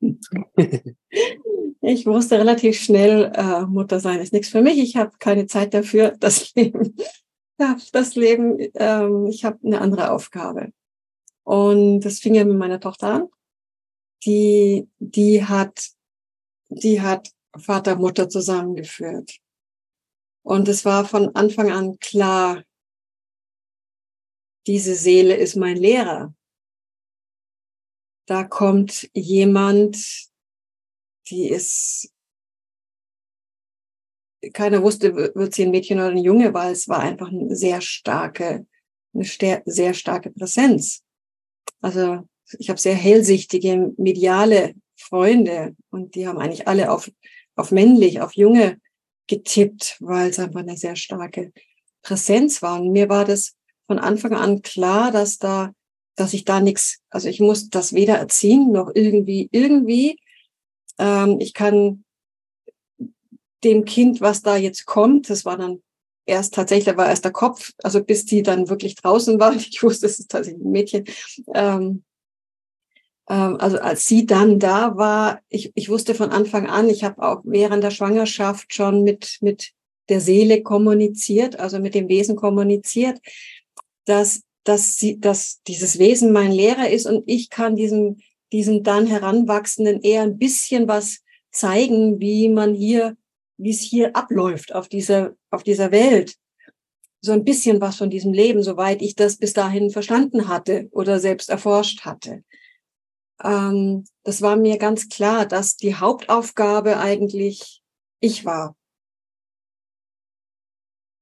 ich 1.80 2.06
wusste 2.06 2.40
relativ 2.40 2.76
schnell, 2.80 3.30
äh, 3.36 3.66
Mutter 3.66 4.00
sein 4.00 4.18
ist 4.18 4.32
nichts 4.32 4.48
für 4.48 4.62
mich. 4.62 4.78
Ich 4.78 4.96
habe 4.96 5.12
keine 5.20 5.46
Zeit 5.46 5.74
dafür. 5.74 6.16
Das 6.18 6.52
Leben, 6.56 6.96
das 7.92 8.16
Leben, 8.16 8.58
ähm, 8.74 9.28
ich 9.28 9.44
habe 9.44 9.60
eine 9.64 9.80
andere 9.80 10.10
Aufgabe. 10.10 10.72
Und 11.44 12.00
das 12.00 12.18
fing 12.20 12.34
ja 12.34 12.44
mit 12.44 12.56
meiner 12.56 12.80
Tochter 12.80 13.08
an. 13.08 13.28
Die, 14.24 14.88
die 14.98 15.44
hat, 15.44 15.90
die 16.68 17.00
hat 17.00 17.30
Vater, 17.56 17.96
Mutter 17.96 18.28
zusammengeführt. 18.28 19.38
Und 20.42 20.68
es 20.68 20.84
war 20.84 21.04
von 21.04 21.34
Anfang 21.36 21.70
an 21.70 21.98
klar, 21.98 22.64
diese 24.66 24.94
Seele 24.94 25.36
ist 25.36 25.56
mein 25.56 25.76
Lehrer. 25.76 26.34
Da 28.26 28.44
kommt 28.44 29.10
jemand, 29.12 30.30
die 31.28 31.48
ist, 31.48 32.10
keiner 34.52 34.82
wusste, 34.82 35.14
wird 35.14 35.54
sie 35.54 35.64
ein 35.64 35.70
Mädchen 35.70 35.98
oder 35.98 36.08
ein 36.08 36.18
Junge, 36.18 36.54
weil 36.54 36.72
es 36.72 36.88
war 36.88 37.00
einfach 37.00 37.28
eine 37.28 37.54
sehr 37.54 37.82
starke, 37.82 38.66
eine 39.12 39.62
sehr 39.66 39.94
starke 39.94 40.30
Präsenz. 40.30 41.03
Also 41.80 42.26
ich 42.58 42.68
habe 42.70 42.80
sehr 42.80 42.94
hellsichtige, 42.94 43.92
mediale 43.96 44.74
Freunde 44.96 45.74
und 45.90 46.14
die 46.14 46.26
haben 46.26 46.38
eigentlich 46.38 46.68
alle 46.68 46.90
auf, 46.90 47.10
auf 47.56 47.70
männlich, 47.70 48.20
auf 48.20 48.34
Junge 48.34 48.80
getippt, 49.26 49.96
weil 50.00 50.30
es 50.30 50.38
einfach 50.38 50.60
eine 50.60 50.76
sehr 50.76 50.96
starke 50.96 51.52
Präsenz 52.02 52.62
war. 52.62 52.80
Und 52.80 52.92
mir 52.92 53.08
war 53.08 53.24
das 53.24 53.54
von 53.86 53.98
Anfang 53.98 54.34
an 54.34 54.62
klar, 54.62 55.10
dass 55.10 55.38
da, 55.38 55.72
dass 56.16 56.34
ich 56.34 56.44
da 56.44 56.60
nichts, 56.60 57.00
also 57.10 57.28
ich 57.28 57.40
muss 57.40 57.70
das 57.70 57.92
weder 57.92 58.18
erziehen 58.18 58.70
noch 58.72 58.90
irgendwie, 58.94 59.48
irgendwie. 59.52 60.18
Ähm, 60.98 61.38
ich 61.40 61.54
kann 61.54 62.04
dem 63.64 63.84
Kind, 63.84 64.20
was 64.20 64.42
da 64.42 64.56
jetzt 64.56 64.84
kommt, 64.84 65.30
das 65.30 65.44
war 65.44 65.56
dann 65.56 65.82
erst 66.26 66.54
tatsächlich, 66.54 66.96
war 66.96 67.08
erst 67.08 67.24
der 67.24 67.32
Kopf, 67.32 67.72
also 67.82 68.02
bis 68.02 68.24
die 68.24 68.42
dann 68.42 68.68
wirklich 68.68 68.94
draußen 68.96 69.38
war, 69.38 69.54
ich 69.56 69.82
wusste, 69.82 70.06
es 70.06 70.18
ist 70.18 70.30
tatsächlich 70.30 70.64
ein 70.64 70.70
Mädchen, 70.70 71.04
ähm, 71.54 72.04
ähm, 73.28 73.56
also 73.58 73.78
als 73.78 74.06
sie 74.06 74.26
dann 74.26 74.58
da 74.58 74.96
war, 74.96 75.40
ich, 75.48 75.72
ich 75.74 75.88
wusste 75.88 76.14
von 76.14 76.30
Anfang 76.30 76.66
an, 76.66 76.88
ich 76.88 77.04
habe 77.04 77.22
auch 77.22 77.40
während 77.44 77.82
der 77.82 77.90
Schwangerschaft 77.90 78.74
schon 78.74 79.02
mit, 79.02 79.38
mit 79.40 79.72
der 80.08 80.20
Seele 80.20 80.62
kommuniziert, 80.62 81.58
also 81.58 81.78
mit 81.78 81.94
dem 81.94 82.08
Wesen 82.08 82.36
kommuniziert, 82.36 83.20
dass, 84.04 84.42
dass, 84.64 84.96
sie, 84.96 85.18
dass 85.18 85.62
dieses 85.66 85.98
Wesen 85.98 86.32
mein 86.32 86.52
Lehrer 86.52 86.90
ist 86.90 87.06
und 87.06 87.24
ich 87.26 87.48
kann 87.48 87.76
diesem, 87.76 88.18
diesem 88.52 88.82
dann 88.82 89.06
Heranwachsenden 89.06 90.02
eher 90.02 90.22
ein 90.22 90.38
bisschen 90.38 90.88
was 90.88 91.20
zeigen, 91.50 92.20
wie 92.20 92.48
man 92.48 92.74
hier 92.74 93.16
wie 93.56 93.70
es 93.70 93.80
hier 93.80 94.16
abläuft 94.16 94.74
auf 94.74 94.88
dieser, 94.88 95.34
auf 95.50 95.62
dieser 95.62 95.90
Welt. 95.90 96.36
So 97.20 97.32
ein 97.32 97.44
bisschen 97.44 97.80
was 97.80 97.96
von 97.96 98.10
diesem 98.10 98.32
Leben, 98.32 98.62
soweit 98.62 99.00
ich 99.00 99.14
das 99.14 99.36
bis 99.38 99.52
dahin 99.52 99.90
verstanden 99.90 100.48
hatte 100.48 100.88
oder 100.92 101.20
selbst 101.20 101.48
erforscht 101.48 102.04
hatte. 102.04 102.44
Ähm, 103.42 104.04
das 104.22 104.42
war 104.42 104.56
mir 104.56 104.78
ganz 104.78 105.08
klar, 105.08 105.46
dass 105.46 105.76
die 105.76 105.94
Hauptaufgabe 105.94 106.98
eigentlich 106.98 107.82
ich 108.20 108.44
war. 108.44 108.76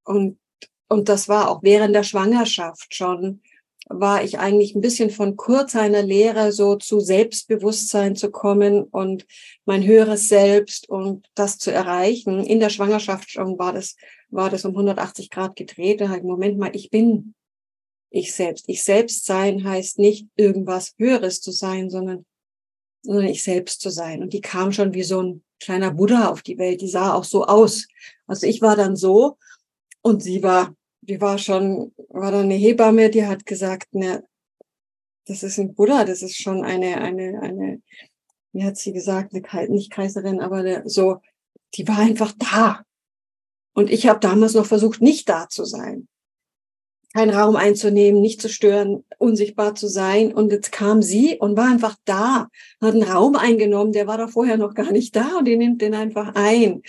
Und, 0.05 0.39
und 0.89 1.09
das 1.09 1.29
war 1.29 1.51
auch 1.51 1.63
während 1.63 1.95
der 1.95 2.03
Schwangerschaft 2.03 2.95
schon 2.95 3.43
war 3.89 4.23
ich 4.23 4.39
eigentlich 4.39 4.75
ein 4.75 4.81
bisschen 4.81 5.11
von 5.11 5.37
kurz 5.37 5.75
einer 5.75 6.03
Lehre 6.03 6.53
so 6.53 6.77
zu 6.77 7.01
Selbstbewusstsein 7.01 8.17
zu 8.17 8.31
kommen 8.31 8.85
und 8.85 9.27
mein 9.65 9.85
höheres 9.85 10.29
Selbst 10.29 10.89
und 10.89 11.29
das 11.35 11.59
zu 11.59 11.73
erreichen. 11.73 12.45
In 12.45 12.61
der 12.61 12.71
Schwangerschaft 12.71 13.31
schon 13.31 13.59
war 13.59 13.73
das, 13.73 13.97
war 14.31 14.51
das 14.51 14.65
um 14.65 14.73
180 14.73 15.31
Grad 15.31 15.57
gedreht. 15.57 16.01
Da 16.01 16.09
halt, 16.09 16.25
Moment 16.25 16.59
mal, 16.59 16.75
ich 16.75 16.91
bin 16.91 17.35
ich 18.11 18.35
selbst. 18.35 18.69
Ich 18.69 18.83
selbst 18.83 19.25
sein 19.25 19.65
heißt 19.65 19.99
nicht 19.99 20.29
irgendwas 20.37 20.95
Höheres 20.99 21.41
zu 21.41 21.51
sein, 21.51 21.91
sondern, 21.91 22.25
sondern 23.03 23.27
ich 23.27 23.43
selbst 23.43 23.81
zu 23.81 23.91
sein. 23.91 24.23
Und 24.23 24.33
die 24.33 24.41
kam 24.41 24.73
schon 24.73 24.95
wie 24.95 25.03
so 25.03 25.23
ein 25.23 25.43
kleiner 25.61 25.93
Buddha 25.93 26.29
auf 26.29 26.43
die 26.43 26.59
Welt. 26.59 26.81
Die 26.81 26.89
sah 26.89 27.15
auch 27.15 27.25
so 27.25 27.47
aus. 27.47 27.89
Also 28.27 28.47
ich 28.47 28.61
war 28.61 28.77
dann 28.77 28.97
so 28.97 29.39
und 30.03 30.23
sie 30.23 30.43
war 30.43 30.75
die 31.03 31.21
war 31.21 31.37
schon, 31.39 31.93
war 32.09 32.31
da 32.31 32.41
eine 32.41 32.55
Hebamme, 32.55 33.11
die 33.11 33.27
hat 33.27 33.45
gesagt, 33.45 33.95
ne, 33.95 34.25
das 35.27 35.43
ist 35.43 35.59
ein 35.59 35.75
Buddha, 35.75 36.05
das 36.05 36.23
ist 36.23 36.41
schon 36.41 36.65
eine, 36.65 36.99
eine, 37.01 37.41
eine, 37.43 37.83
wie 38.53 38.65
hat 38.65 38.77
sie 38.77 38.93
gesagt, 38.93 39.35
eine, 39.35 39.69
nicht 39.69 39.91
Kaiserin, 39.91 40.41
aber 40.41 40.59
eine, 40.59 40.89
so, 40.89 41.21
die 41.75 41.87
war 41.89 41.99
einfach 41.99 42.33
da. 42.39 42.85
Und 43.75 43.91
ich 43.91 44.07
habe 44.07 44.21
damals 44.21 44.55
noch 44.55 44.67
versucht, 44.67 45.01
nicht 45.01 45.29
da 45.29 45.49
zu 45.49 45.65
sein. 45.65 46.07
Keinen 47.15 47.35
Raum 47.35 47.57
einzunehmen, 47.57 48.21
nicht 48.21 48.41
zu 48.41 48.49
stören, 48.49 49.05
unsichtbar 49.19 49.75
zu 49.75 49.87
sein. 49.89 50.33
Und 50.33 50.51
jetzt 50.51 50.73
kam 50.73 51.03
sie 51.03 51.37
und 51.39 51.57
war 51.57 51.69
einfach 51.69 51.97
da, 52.05 52.49
hat 52.81 52.95
einen 52.95 53.03
Raum 53.03 53.37
eingenommen, 53.37 53.93
der 53.93 54.07
war 54.07 54.19
da 54.19 54.29
vorher 54.29 54.57
noch 54.57 54.75
gar 54.75 54.93
nicht 54.93 55.17
da 55.17 55.39
und 55.39 55.47
die 55.47 55.57
nimmt 55.57 55.83
den 55.83 55.95
einfach 55.95 56.35
ein. 56.35 56.83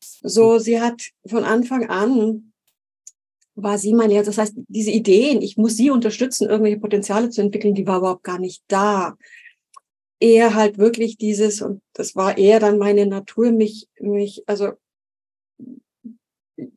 So, 0.00 0.58
sie 0.58 0.80
hat 0.80 1.02
von 1.26 1.44
Anfang 1.44 1.88
an 1.88 2.52
war 3.56 3.78
sie 3.78 3.94
mein 3.94 4.10
Lehrer. 4.10 4.24
Das 4.24 4.38
heißt, 4.38 4.54
diese 4.68 4.90
Ideen, 4.90 5.42
ich 5.42 5.56
muss 5.56 5.76
sie 5.76 5.90
unterstützen, 5.90 6.48
irgendwelche 6.48 6.78
Potenziale 6.78 7.30
zu 7.30 7.40
entwickeln, 7.40 7.74
die 7.74 7.86
war 7.86 7.98
überhaupt 7.98 8.22
gar 8.22 8.38
nicht 8.38 8.62
da. 8.68 9.16
Eher 10.20 10.54
halt 10.54 10.78
wirklich 10.78 11.16
dieses, 11.16 11.62
und 11.62 11.82
das 11.94 12.14
war 12.14 12.38
eher 12.38 12.60
dann 12.60 12.78
meine 12.78 13.06
Natur, 13.06 13.50
mich, 13.50 13.88
mich, 13.98 14.44
also, 14.46 14.72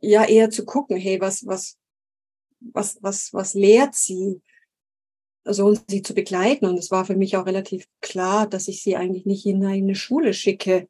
ja, 0.02 0.26
eher 0.26 0.50
zu 0.50 0.66
gucken, 0.66 0.98
hey, 0.98 1.22
was, 1.22 1.46
was, 1.46 1.78
was, 2.60 2.98
was, 3.02 3.34
was 3.34 3.54
lehrt 3.54 3.96
sie? 3.96 4.42
Also, 5.46 5.66
und 5.66 5.84
sie 5.90 6.02
zu 6.02 6.14
begleiten. 6.14 6.66
Und 6.66 6.78
es 6.78 6.92
war 6.92 7.06
für 7.06 7.16
mich 7.16 7.38
auch 7.38 7.46
relativ 7.46 7.88
klar, 8.02 8.48
dass 8.48 8.68
ich 8.68 8.84
sie 8.84 8.96
eigentlich 8.96 9.26
nicht 9.26 9.46
in 9.46 9.66
eine 9.66 9.96
Schule 9.96 10.34
schicke, 10.34 10.88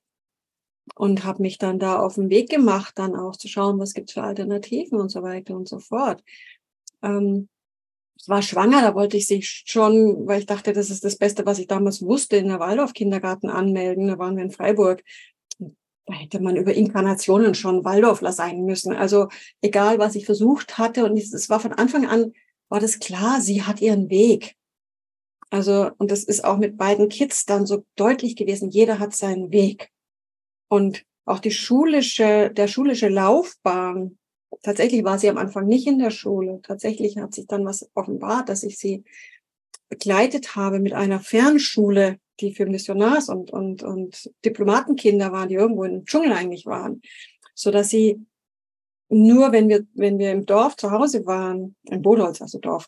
und 0.96 1.24
habe 1.24 1.42
mich 1.42 1.58
dann 1.58 1.80
da 1.80 2.00
auf 2.00 2.16
den 2.16 2.30
Weg 2.30 2.50
gemacht, 2.50 2.98
dann 2.98 3.16
auch 3.16 3.36
zu 3.36 3.48
schauen, 3.48 3.80
was 3.80 3.94
gibt's 3.94 4.14
für 4.14 4.24
Alternativen 4.24 5.00
und 5.00 5.10
so 5.10 5.24
weiter 5.24 5.56
und 5.56 5.68
so 5.68 5.80
fort. 5.80 6.24
Ähm, 7.02 7.50
ich 8.22 8.28
war 8.28 8.42
schwanger, 8.42 8.82
da 8.82 8.96
wollte 8.96 9.16
ich 9.16 9.28
sich 9.28 9.64
schon, 9.66 10.28
weil 10.28 10.40
ich 10.40 10.46
dachte, 10.46 10.74
das 10.74 10.90
ist 10.90 11.06
das 11.06 11.18
Beste, 11.18 11.46
was 11.46 11.58
ich 11.58 11.68
damals 11.68 12.02
wusste, 12.02 12.36
in 12.36 12.50
der 12.50 12.60
Waldorf-Kindergarten 12.60 13.50
anmelden. 13.50 14.08
Da 14.08 14.20
waren 14.20 14.36
wir 14.36 14.44
in 14.44 14.52
Freiburg. 14.52 15.04
Da 15.58 16.14
hätte 16.14 16.42
man 16.42 16.58
über 16.58 16.74
Inkarnationen 16.74 17.56
schon 17.56 17.86
Waldorfler 17.86 18.34
sein 18.34 18.66
müssen. 18.66 18.94
Also 18.94 19.30
egal, 19.62 20.00
was 20.00 20.16
ich 20.16 20.26
versucht 20.26 20.78
hatte. 20.78 21.06
Und 21.06 21.18
es 21.18 21.50
war 21.50 21.62
von 21.62 21.72
Anfang 21.72 22.08
an, 22.08 22.34
war 22.68 22.82
das 22.82 23.00
klar, 23.00 23.40
sie 23.40 23.64
hat 23.64 23.80
ihren 23.80 24.10
Weg. 24.10 24.56
Also, 25.50 25.90
und 25.98 26.12
das 26.12 26.24
ist 26.24 26.44
auch 26.44 26.58
mit 26.58 26.78
beiden 26.78 27.10
Kids 27.10 27.46
dann 27.46 27.66
so 27.66 27.86
deutlich 27.96 28.36
gewesen. 28.36 28.70
Jeder 28.70 29.00
hat 29.00 29.16
seinen 29.16 29.52
Weg. 29.52 29.92
Und 30.70 31.04
auch 31.26 31.40
die 31.40 31.52
schulische, 31.52 32.52
der 32.52 32.68
schulische 32.68 33.10
Laufbahn, 33.10 34.18
tatsächlich 34.64 35.04
war 35.04 35.20
sie 35.20 35.30
am 35.30 35.38
Anfang 35.38 35.68
nicht 35.68 35.88
in 35.88 36.00
der 36.00 36.12
Schule. 36.12 36.62
Tatsächlich 36.64 37.18
hat 37.18 37.34
sich 37.34 37.48
dann 37.48 37.66
was 37.66 37.90
offenbart, 37.94 38.50
dass 38.50 38.64
ich 38.64 38.78
sie 38.78 39.04
begleitet 39.90 40.56
habe 40.56 40.80
mit 40.80 40.94
einer 40.94 41.20
Fernschule, 41.20 42.20
die 42.40 42.54
für 42.54 42.66
Missionars- 42.66 43.30
und, 43.30 43.52
und, 43.52 43.84
und 43.84 44.32
Diplomatenkinder 44.46 45.32
waren, 45.32 45.50
die 45.50 45.56
irgendwo 45.56 45.84
im 45.84 46.06
Dschungel 46.06 46.32
eigentlich 46.32 46.66
waren, 46.66 47.02
so 47.54 47.72
dass 47.72 47.90
sie 47.90 48.26
nur, 49.10 49.52
wenn 49.52 49.68
wir, 49.68 49.86
wenn 49.96 50.20
wir 50.20 50.32
im 50.32 50.46
Dorf 50.46 50.78
zu 50.78 50.92
Hause 50.92 51.26
waren, 51.26 51.76
in 51.90 52.02
Bodolz, 52.02 52.42
also 52.42 52.60
Dorf, 52.60 52.88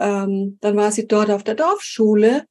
ähm, 0.00 0.58
dann 0.60 0.76
war 0.76 0.90
sie 0.90 1.06
dort 1.06 1.30
auf 1.30 1.44
der 1.44 1.54
Dorfschule 1.54 2.46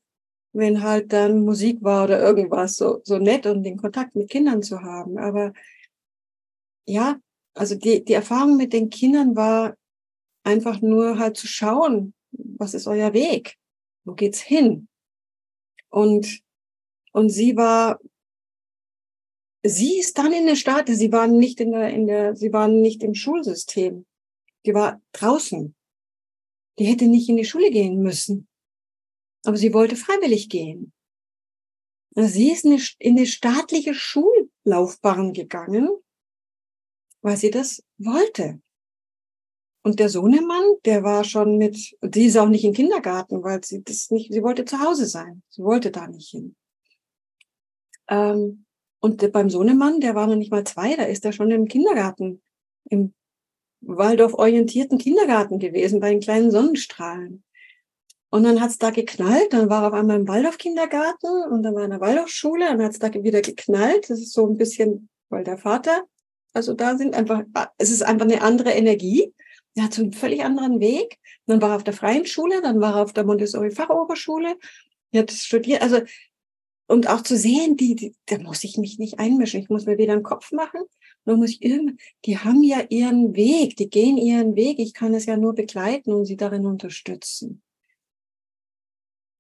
wenn 0.54 0.82
halt 0.82 1.14
dann 1.14 1.46
Musik 1.46 1.84
war 1.84 2.06
oder 2.06 2.20
irgendwas, 2.20 2.76
so, 2.76 3.02
so 3.04 3.18
nett 3.18 3.46
und 3.46 3.64
den 3.64 3.78
Kontakt 3.78 4.16
mit 4.16 4.30
Kindern 4.30 4.64
zu 4.64 4.82
haben. 4.82 5.18
Aber 5.18 5.54
ja, 6.86 7.20
also 7.54 7.76
die, 7.76 8.04
die 8.04 8.14
Erfahrung 8.14 8.58
mit 8.58 8.74
den 8.74 8.90
Kindern 8.90 9.36
war 9.36 9.76
einfach 10.44 10.82
nur 10.82 11.20
halt 11.20 11.38
zu 11.38 11.48
schauen, 11.48 12.14
was 12.32 12.74
ist 12.74 12.88
euer 12.88 13.14
Weg? 13.14 13.56
Wo 14.06 14.14
geht's 14.14 14.42
hin? 14.42 14.88
Und, 15.90 16.42
und 17.12 17.30
sie 17.30 17.58
war, 17.58 18.00
sie 19.64 20.00
ist 20.00 20.18
dann 20.18 20.32
in 20.32 20.46
der 20.46 20.56
Stadt, 20.56 20.88
sie 20.88 21.12
waren 21.12 21.38
nicht 21.38 21.60
in 21.60 21.72
der, 21.72 21.90
in 21.90 22.08
der, 22.08 22.36
sie 22.36 22.54
waren 22.54 22.82
nicht 22.82 23.04
im 23.04 23.14
Schulsystem. 23.14 24.06
Die 24.66 24.74
war 24.74 25.02
draußen. 25.14 25.76
Die 26.80 26.86
hätte 26.86 27.08
nicht 27.08 27.28
in 27.30 27.38
die 27.38 27.46
Schule 27.46 27.72
gehen 27.72 28.02
müssen. 28.02 28.48
Aber 29.48 29.56
sie 29.56 29.74
wollte 29.74 29.96
freiwillig 29.96 30.50
gehen. 30.50 30.92
Sie 32.16 32.52
ist 32.52 32.66
in 32.66 33.18
eine 33.18 33.26
staatliche 33.26 33.94
Schullaufbahn 33.94 35.32
gegangen, 35.32 35.88
weil 37.22 37.38
sie 37.38 37.50
das 37.50 37.82
wollte. 37.98 38.62
Und 39.84 40.02
der 40.02 40.10
Sohnemann, 40.10 40.66
der 40.84 41.04
war 41.04 41.24
schon 41.24 41.58
mit, 41.58 41.78
sie 41.78 42.26
ist 42.26 42.36
auch 42.36 42.50
nicht 42.50 42.66
im 42.66 42.74
Kindergarten, 42.74 43.42
weil 43.42 43.64
sie 43.64 43.82
das 43.82 44.12
nicht, 44.12 44.34
sie 44.34 44.44
wollte 44.44 44.66
zu 44.66 44.82
Hause 44.82 45.06
sein. 45.06 45.44
Sie 45.48 45.64
wollte 45.64 45.92
da 45.92 46.08
nicht 46.08 46.32
hin. 46.32 46.58
Ähm, 48.10 48.66
und 49.00 49.32
beim 49.32 49.50
Sohnemann, 49.50 50.02
der 50.02 50.14
war 50.14 50.28
noch 50.28 50.36
nicht 50.36 50.52
mal 50.52 50.66
zwei, 50.66 50.98
da 50.98 51.04
ist 51.04 51.24
er 51.24 51.32
schon 51.32 51.52
im 51.52 51.70
Kindergarten, 51.70 52.42
im 52.90 53.14
Waldorf 53.80 54.34
orientierten 54.34 54.98
Kindergarten 54.98 55.58
gewesen, 55.58 56.02
bei 56.02 56.10
den 56.10 56.20
kleinen 56.20 56.52
Sonnenstrahlen. 56.52 57.46
Und 58.30 58.44
dann 58.44 58.60
hat's 58.60 58.78
da 58.78 58.90
geknallt, 58.90 59.54
dann 59.54 59.70
war 59.70 59.84
er 59.84 59.88
auf 59.88 59.94
einmal 59.94 60.20
im 60.20 60.28
Waldorf-Kindergarten 60.28 61.52
und 61.52 61.63
dann 61.63 61.74
war 61.74 61.82
er 61.82 61.86
in 61.86 61.92
der 61.92 62.02
Waldorfschule, 62.02 62.66
dann 62.66 62.84
hat's 62.84 63.00
da 63.00 63.13
wieder 63.13 63.42
geknallt. 63.42 64.10
Das 64.10 64.20
ist 64.20 64.34
so 64.34 64.46
ein 64.48 64.58
bisschen, 64.58 65.10
weil 65.30 65.44
der 65.44 65.58
Vater, 65.58 66.04
also 66.54 66.74
da 66.74 66.98
sind 66.98 67.16
einfach, 67.16 67.44
es 67.78 67.90
ist 67.90 68.04
einfach 68.04 68.26
eine 68.26 68.42
andere 68.42 68.72
Energie. 68.72 69.34
Er 69.76 69.84
hat 69.84 69.94
so 69.94 70.02
einen 70.02 70.12
völlig 70.12 70.44
anderen 70.44 70.80
Weg. 70.80 71.20
dann 71.46 71.62
war 71.62 71.70
er 71.70 71.76
auf 71.78 71.84
der 71.84 71.94
freien 71.94 72.26
Schule, 72.26 72.62
dann 72.62 72.82
war 72.82 72.96
er 72.96 73.04
auf 73.04 73.13
der 73.13 73.24
Montessori-Fachoberschule, 73.26 74.58
er 75.12 75.22
hat 75.22 75.32
studiert, 75.32 75.82
also, 75.82 76.02
und 76.88 77.10
auch 77.10 77.22
zu 77.22 77.38
sehen, 77.38 77.76
die, 77.78 77.96
die, 77.96 78.16
da 78.26 78.38
muss 78.40 78.63
ich 78.63 78.78
mich 78.78 78.98
nicht 78.98 79.20
einmischen. 79.20 79.60
Ich 79.62 79.70
muss 79.70 79.86
mir 79.86 79.98
wieder 79.98 80.13
einen 80.13 80.24
Kopf 80.24 80.52
machen. 80.52 80.82
Nur 81.26 81.38
muss 81.38 81.52
ich 81.52 81.63
irgend, 81.63 82.00
die 82.26 82.38
haben 82.38 82.63
ja 82.63 82.82
ihren 82.90 83.36
Weg, 83.36 83.76
die 83.76 83.90
gehen 83.90 84.18
ihren 84.18 84.56
Weg. 84.56 84.80
Ich 84.80 84.94
kann 84.94 85.13
es 85.13 85.26
ja 85.26 85.36
nur 85.36 85.54
begleiten 85.54 86.13
und 86.13 86.26
sie 86.26 86.38
darin 86.38 86.66
unterstützen. 86.66 87.62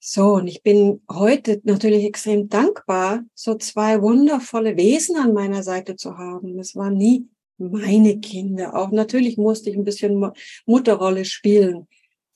So, 0.09 0.35
und 0.35 0.47
ich 0.47 0.63
bin 0.63 1.01
heute 1.11 1.59
natürlich 1.65 2.05
extrem 2.05 2.47
dankbar, 2.47 3.25
so 3.33 3.55
zwei 3.55 4.01
wundervolle 4.01 4.77
Wesen 4.77 5.17
an 5.17 5.33
meiner 5.33 5.63
Seite 5.63 5.97
zu 5.97 6.17
haben. 6.17 6.57
Es 6.59 6.77
waren 6.77 6.95
nie 6.95 7.27
meine 7.57 8.17
Kinder. 8.21 8.73
Auch 8.73 8.91
natürlich 8.91 9.35
musste 9.35 9.69
ich 9.69 9.75
ein 9.75 9.83
bisschen 9.83 10.31
Mutterrolle 10.65 11.25
spielen. 11.25 11.89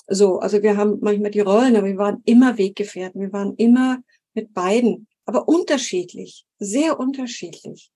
So, 0.08 0.40
also 0.40 0.62
wir 0.62 0.76
haben 0.76 0.98
manchmal 1.00 1.32
die 1.32 1.40
Rollen, 1.40 1.78
aber 1.78 1.88
wir 1.88 1.98
waren 1.98 2.22
immer 2.26 2.58
Weggefährten. 2.58 3.22
Wir 3.22 3.32
waren 3.32 3.56
immer 3.56 4.04
mit 4.34 4.54
beiden, 4.54 5.08
aber 5.24 5.48
unterschiedlich, 5.48 6.44
sehr 6.60 7.00
unterschiedlich. 7.00 7.90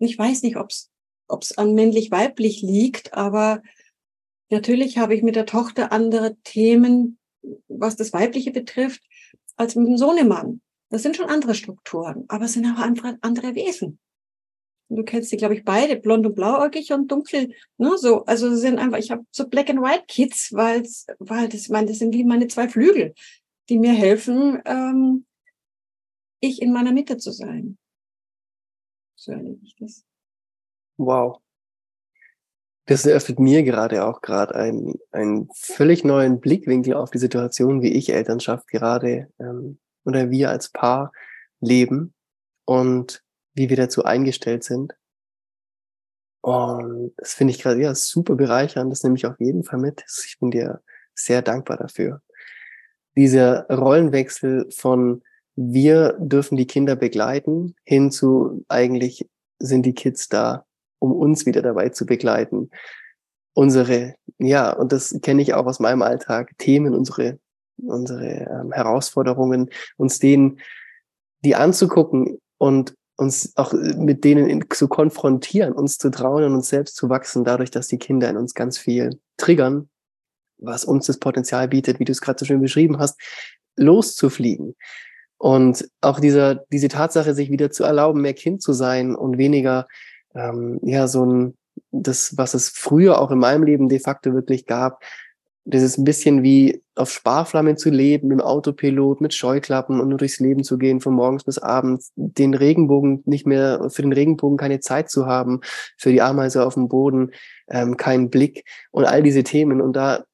Und 0.00 0.08
ich 0.08 0.18
weiß 0.18 0.42
nicht, 0.42 0.56
ob 0.56 0.72
es 0.72 1.58
an 1.58 1.74
männlich-weiblich 1.74 2.62
liegt, 2.62 3.14
aber 3.14 3.62
natürlich 4.50 4.98
habe 4.98 5.14
ich 5.14 5.22
mit 5.22 5.36
der 5.36 5.46
Tochter 5.46 5.92
andere 5.92 6.34
Themen, 6.42 7.20
was 7.68 7.94
das 7.94 8.12
Weibliche 8.12 8.50
betrifft 8.50 9.00
als 9.56 9.74
mit 9.76 9.86
dem 9.86 9.96
Sohnemann. 9.96 10.60
Das 10.90 11.02
sind 11.02 11.16
schon 11.16 11.28
andere 11.28 11.54
Strukturen, 11.54 12.24
aber 12.28 12.44
es 12.44 12.52
sind 12.52 12.66
auch 12.66 12.78
andere, 12.78 13.18
andere 13.22 13.54
Wesen. 13.54 13.98
Du 14.88 15.04
kennst 15.04 15.32
die, 15.32 15.38
glaube 15.38 15.54
ich, 15.54 15.64
beide, 15.64 15.96
blond 15.96 16.26
und 16.26 16.34
blauäugig 16.34 16.92
und 16.92 17.10
dunkel. 17.10 17.54
Ne, 17.78 17.96
so, 17.96 18.24
also 18.24 18.54
sind 18.54 18.78
einfach, 18.78 18.98
ich 18.98 19.10
habe 19.10 19.24
so 19.30 19.48
Black 19.48 19.70
and 19.70 19.80
White 19.80 20.04
Kids, 20.06 20.52
weil 20.52 20.86
weil 21.18 21.48
das, 21.48 21.68
meine, 21.68 21.86
das 21.86 21.98
sind 21.98 22.12
wie 22.12 22.24
meine 22.24 22.46
zwei 22.48 22.68
Flügel, 22.68 23.14
die 23.70 23.78
mir 23.78 23.92
helfen, 23.92 24.60
ähm, 24.66 25.24
ich 26.40 26.60
in 26.60 26.72
meiner 26.72 26.92
Mitte 26.92 27.16
zu 27.16 27.30
sein. 27.30 27.78
So 29.14 29.32
erlebe 29.32 29.60
ich 29.64 29.76
das. 29.76 30.04
Wow 30.98 31.40
das 32.86 33.06
eröffnet 33.06 33.38
mir 33.38 33.62
gerade 33.62 34.04
auch 34.04 34.20
gerade 34.20 34.54
einen, 34.54 34.94
einen 35.12 35.48
völlig 35.54 36.04
neuen 36.04 36.40
Blickwinkel 36.40 36.94
auf 36.94 37.10
die 37.10 37.18
Situation, 37.18 37.82
wie 37.82 37.92
ich 37.92 38.12
Elternschaft 38.12 38.68
gerade 38.68 39.28
ähm, 39.38 39.78
oder 40.04 40.30
wir 40.30 40.50
als 40.50 40.70
Paar 40.70 41.12
leben 41.60 42.12
und 42.64 43.22
wie 43.54 43.68
wir 43.68 43.76
dazu 43.76 44.04
eingestellt 44.04 44.64
sind. 44.64 44.94
Und 46.40 47.12
das 47.18 47.34
finde 47.34 47.52
ich 47.52 47.60
gerade 47.60 47.80
ja 47.80 47.94
super 47.94 48.34
bereichernd. 48.34 48.90
Das 48.90 49.04
nehme 49.04 49.16
ich 49.16 49.26
auf 49.26 49.38
jeden 49.38 49.62
Fall 49.62 49.78
mit. 49.78 50.02
Ich 50.26 50.38
bin 50.40 50.50
dir 50.50 50.80
sehr 51.14 51.40
dankbar 51.40 51.76
dafür. 51.76 52.20
dieser 53.14 53.66
Rollenwechsel 53.68 54.68
von 54.70 55.22
wir 55.54 56.16
dürfen 56.18 56.56
die 56.56 56.66
Kinder 56.66 56.96
begleiten 56.96 57.76
hin 57.84 58.10
zu 58.10 58.64
eigentlich 58.68 59.28
sind 59.58 59.84
die 59.84 59.94
Kids 59.94 60.28
da, 60.28 60.64
um 61.02 61.12
uns 61.12 61.46
wieder 61.46 61.62
dabei 61.62 61.88
zu 61.88 62.06
begleiten. 62.06 62.70
Unsere, 63.54 64.14
ja, 64.38 64.72
und 64.72 64.92
das 64.92 65.18
kenne 65.20 65.42
ich 65.42 65.52
auch 65.52 65.66
aus 65.66 65.80
meinem 65.80 66.00
Alltag, 66.00 66.52
Themen, 66.58 66.94
unsere, 66.94 67.38
unsere 67.76 68.24
ähm, 68.24 68.72
Herausforderungen, 68.72 69.68
uns 69.96 70.20
denen, 70.20 70.60
die 71.44 71.56
anzugucken 71.56 72.38
und 72.56 72.94
uns 73.16 73.52
auch 73.56 73.72
mit 73.72 74.24
denen 74.24 74.48
in, 74.48 74.64
zu 74.70 74.88
konfrontieren, 74.88 75.72
uns 75.72 75.98
zu 75.98 76.10
trauen 76.10 76.44
und 76.44 76.54
uns 76.54 76.68
selbst 76.68 76.96
zu 76.96 77.10
wachsen, 77.10 77.44
dadurch, 77.44 77.70
dass 77.70 77.88
die 77.88 77.98
Kinder 77.98 78.30
in 78.30 78.36
uns 78.36 78.54
ganz 78.54 78.78
viel 78.78 79.20
triggern, 79.36 79.90
was 80.58 80.84
uns 80.84 81.06
das 81.06 81.18
Potenzial 81.18 81.68
bietet, 81.68 81.98
wie 81.98 82.04
du 82.04 82.12
es 82.12 82.20
gerade 82.20 82.38
so 82.38 82.46
schön 82.46 82.62
beschrieben 82.62 82.98
hast, 82.98 83.20
loszufliegen. 83.76 84.76
Und 85.36 85.88
auch 86.00 86.20
dieser, 86.20 86.64
diese 86.72 86.88
Tatsache, 86.88 87.34
sich 87.34 87.50
wieder 87.50 87.72
zu 87.72 87.82
erlauben, 87.82 88.20
mehr 88.20 88.34
Kind 88.34 88.62
zu 88.62 88.72
sein 88.72 89.16
und 89.16 89.36
weniger, 89.38 89.88
ähm, 90.34 90.80
ja, 90.82 91.06
so 91.08 91.24
ein, 91.24 91.56
das, 91.90 92.36
was 92.36 92.54
es 92.54 92.68
früher 92.68 93.20
auch 93.20 93.30
in 93.30 93.38
meinem 93.38 93.62
Leben 93.62 93.88
de 93.88 93.98
facto 93.98 94.32
wirklich 94.34 94.66
gab, 94.66 95.02
das 95.64 95.82
ist 95.82 95.96
ein 95.96 96.04
bisschen 96.04 96.42
wie 96.42 96.82
auf 96.96 97.10
Sparflammen 97.10 97.76
zu 97.76 97.88
leben, 97.88 98.32
im 98.32 98.40
Autopilot, 98.40 99.20
mit 99.20 99.32
Scheuklappen 99.32 100.00
und 100.00 100.08
nur 100.08 100.18
durchs 100.18 100.40
Leben 100.40 100.64
zu 100.64 100.76
gehen, 100.76 101.00
von 101.00 101.14
morgens 101.14 101.44
bis 101.44 101.58
abends, 101.58 102.12
den 102.16 102.54
Regenbogen 102.54 103.22
nicht 103.26 103.46
mehr, 103.46 103.88
für 103.90 104.02
den 104.02 104.12
Regenbogen 104.12 104.58
keine 104.58 104.80
Zeit 104.80 105.08
zu 105.08 105.26
haben, 105.26 105.60
für 105.96 106.10
die 106.10 106.20
Ameise 106.20 106.66
auf 106.66 106.74
dem 106.74 106.88
Boden 106.88 107.30
ähm, 107.68 107.96
keinen 107.96 108.28
Blick 108.28 108.64
und 108.90 109.04
all 109.04 109.22
diese 109.22 109.44
Themen. 109.44 109.80
Und 109.80 109.94
da 109.94 110.24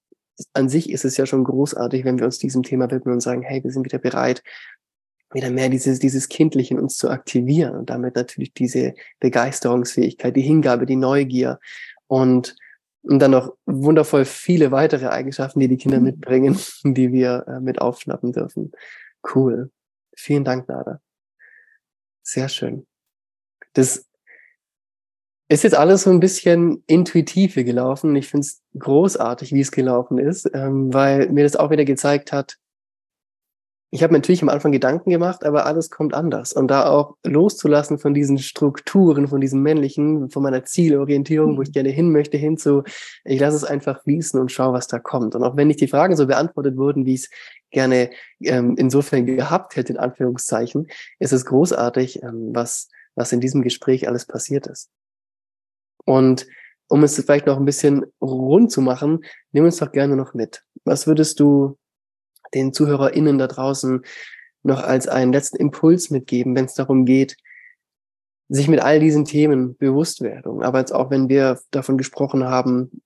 an 0.54 0.68
sich 0.68 0.90
ist 0.90 1.04
es 1.04 1.16
ja 1.16 1.26
schon 1.26 1.44
großartig, 1.44 2.04
wenn 2.04 2.18
wir 2.18 2.24
uns 2.24 2.38
diesem 2.38 2.62
Thema 2.62 2.90
widmen 2.90 3.14
und 3.14 3.20
sagen, 3.20 3.42
hey, 3.42 3.62
wir 3.62 3.70
sind 3.70 3.84
wieder 3.84 3.98
bereit, 3.98 4.42
wieder 5.32 5.50
mehr 5.50 5.68
dieses, 5.68 5.98
dieses 5.98 6.28
Kindliche 6.28 6.74
in 6.74 6.80
uns 6.80 6.96
zu 6.96 7.10
aktivieren 7.10 7.76
und 7.76 7.90
damit 7.90 8.16
natürlich 8.16 8.54
diese 8.54 8.94
Begeisterungsfähigkeit, 9.20 10.34
die 10.34 10.42
Hingabe, 10.42 10.86
die 10.86 10.96
Neugier 10.96 11.58
und, 12.06 12.56
und 13.02 13.18
dann 13.18 13.32
noch 13.32 13.54
wundervoll 13.66 14.24
viele 14.24 14.70
weitere 14.70 15.08
Eigenschaften, 15.08 15.60
die 15.60 15.68
die 15.68 15.76
Kinder 15.76 15.98
mhm. 15.98 16.04
mitbringen, 16.04 16.58
die 16.84 17.12
wir 17.12 17.44
äh, 17.46 17.60
mit 17.60 17.80
aufschnappen 17.80 18.32
dürfen. 18.32 18.72
Cool. 19.34 19.70
Vielen 20.16 20.44
Dank, 20.44 20.68
Nada. 20.68 21.00
Sehr 22.22 22.48
schön. 22.48 22.86
Das 23.74 24.06
ist 25.48 25.64
jetzt 25.64 25.76
alles 25.76 26.02
so 26.02 26.10
ein 26.10 26.20
bisschen 26.20 26.82
intuitiv 26.86 27.54
hier 27.54 27.64
gelaufen. 27.64 28.14
Ich 28.16 28.28
finde 28.28 28.46
es 28.46 28.62
großartig, 28.78 29.52
wie 29.52 29.60
es 29.60 29.70
gelaufen 29.70 30.18
ist, 30.18 30.50
ähm, 30.52 30.92
weil 30.92 31.30
mir 31.30 31.44
das 31.44 31.56
auch 31.56 31.70
wieder 31.70 31.84
gezeigt 31.84 32.32
hat, 32.32 32.58
ich 33.90 34.02
habe 34.02 34.12
mir 34.12 34.18
natürlich 34.18 34.42
am 34.42 34.50
Anfang 34.50 34.70
Gedanken 34.70 35.08
gemacht, 35.08 35.44
aber 35.44 35.64
alles 35.64 35.88
kommt 35.88 36.12
anders. 36.12 36.52
Und 36.52 36.68
da 36.68 36.90
auch 36.90 37.16
loszulassen 37.24 37.98
von 37.98 38.12
diesen 38.12 38.38
Strukturen, 38.38 39.28
von 39.28 39.40
diesem 39.40 39.62
männlichen, 39.62 40.28
von 40.28 40.42
meiner 40.42 40.64
Zielorientierung, 40.64 41.56
wo 41.56 41.62
ich 41.62 41.68
mhm. 41.68 41.72
gerne 41.72 41.88
hin 41.88 42.12
möchte, 42.12 42.36
hin 42.36 42.58
zu, 42.58 42.82
ich 43.24 43.40
lasse 43.40 43.56
es 43.56 43.64
einfach 43.64 44.02
fließen 44.02 44.38
und 44.38 44.52
schaue, 44.52 44.74
was 44.74 44.88
da 44.88 44.98
kommt. 44.98 45.34
Und 45.34 45.42
auch 45.42 45.56
wenn 45.56 45.68
nicht 45.68 45.80
die 45.80 45.88
Fragen 45.88 46.16
so 46.16 46.26
beantwortet 46.26 46.76
wurden, 46.76 47.06
wie 47.06 47.14
ich 47.14 47.22
es 47.22 47.30
gerne 47.70 48.10
ähm, 48.42 48.74
insofern 48.76 49.24
gehabt 49.24 49.76
hätte, 49.76 49.94
in 49.94 49.98
Anführungszeichen, 49.98 50.88
ist 51.18 51.32
es 51.32 51.46
großartig, 51.46 52.22
ähm, 52.22 52.50
was, 52.52 52.90
was 53.14 53.32
in 53.32 53.40
diesem 53.40 53.62
Gespräch 53.62 54.06
alles 54.06 54.26
passiert 54.26 54.66
ist. 54.66 54.90
Und 56.04 56.46
um 56.88 57.02
es 57.04 57.16
vielleicht 57.16 57.46
noch 57.46 57.58
ein 57.58 57.64
bisschen 57.64 58.04
rund 58.20 58.70
zu 58.70 58.82
machen, 58.82 59.24
nimm 59.52 59.64
uns 59.64 59.78
doch 59.78 59.92
gerne 59.92 60.16
noch 60.16 60.34
mit. 60.34 60.62
Was 60.84 61.06
würdest 61.06 61.40
du 61.40 61.78
den 62.54 62.72
ZuhörerInnen 62.72 63.38
da 63.38 63.46
draußen 63.46 64.02
noch 64.62 64.82
als 64.82 65.08
einen 65.08 65.32
letzten 65.32 65.56
Impuls 65.56 66.10
mitgeben, 66.10 66.54
wenn 66.54 66.66
es 66.66 66.74
darum 66.74 67.04
geht, 67.04 67.36
sich 68.48 68.68
mit 68.68 68.80
all 68.80 68.98
diesen 69.00 69.24
Themen 69.24 69.76
Bewusstwerdung, 69.76 70.62
aber 70.62 70.78
jetzt 70.78 70.92
auch 70.92 71.10
wenn 71.10 71.28
wir 71.28 71.60
davon 71.70 71.98
gesprochen 71.98 72.44
haben, 72.44 73.02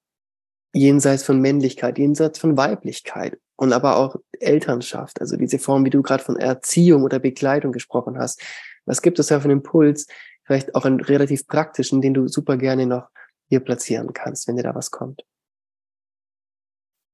jenseits 0.73 1.25
von 1.25 1.41
Männlichkeit, 1.41 1.99
jenseits 1.99 2.39
von 2.39 2.57
Weiblichkeit 2.57 3.39
und 3.57 3.73
aber 3.73 3.97
auch 3.97 4.17
Elternschaft, 4.41 5.21
also 5.21 5.37
diese 5.37 5.59
Form, 5.59 5.85
wie 5.85 5.91
du 5.91 6.03
gerade 6.03 6.23
von 6.23 6.37
Erziehung 6.37 7.03
oder 7.03 7.19
Begleitung 7.19 7.73
gesprochen 7.73 8.19
hast. 8.19 8.41
Was 8.87 9.03
gibt 9.03 9.19
es 9.19 9.27
da 9.29 9.41
für 9.41 9.45
einen 9.45 9.59
Impuls, 9.59 10.07
vielleicht 10.45 10.75
auch 10.75 10.85
einen 10.85 11.01
relativ 11.01 11.47
praktischen, 11.47 12.01
den 12.01 12.15
du 12.15 12.29
super 12.29 12.57
gerne 12.57 12.87
noch 12.87 13.09
hier 13.49 13.61
platzieren 13.61 14.13
kannst, 14.13 14.49
wenn 14.49 14.57
dir 14.57 14.63
da 14.63 14.75
was 14.75 14.91
kommt? 14.91 15.25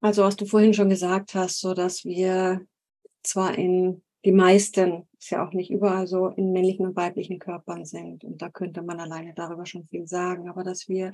Also 0.00 0.22
was 0.22 0.36
du 0.36 0.46
vorhin 0.46 0.74
schon 0.74 0.88
gesagt 0.88 1.34
hast, 1.34 1.60
so 1.60 1.74
dass 1.74 2.04
wir 2.04 2.66
zwar 3.22 3.58
in 3.58 4.02
die 4.24 4.32
meisten, 4.32 5.08
ist 5.18 5.30
ja 5.30 5.46
auch 5.46 5.52
nicht 5.52 5.70
überall 5.70 6.06
so, 6.06 6.28
in 6.28 6.52
männlichen 6.52 6.86
und 6.86 6.96
weiblichen 6.96 7.38
Körpern 7.38 7.84
sind. 7.84 8.24
Und 8.24 8.42
da 8.42 8.48
könnte 8.48 8.82
man 8.82 9.00
alleine 9.00 9.34
darüber 9.34 9.66
schon 9.66 9.86
viel 9.86 10.06
sagen, 10.06 10.48
aber 10.48 10.64
dass 10.64 10.88
wir 10.88 11.12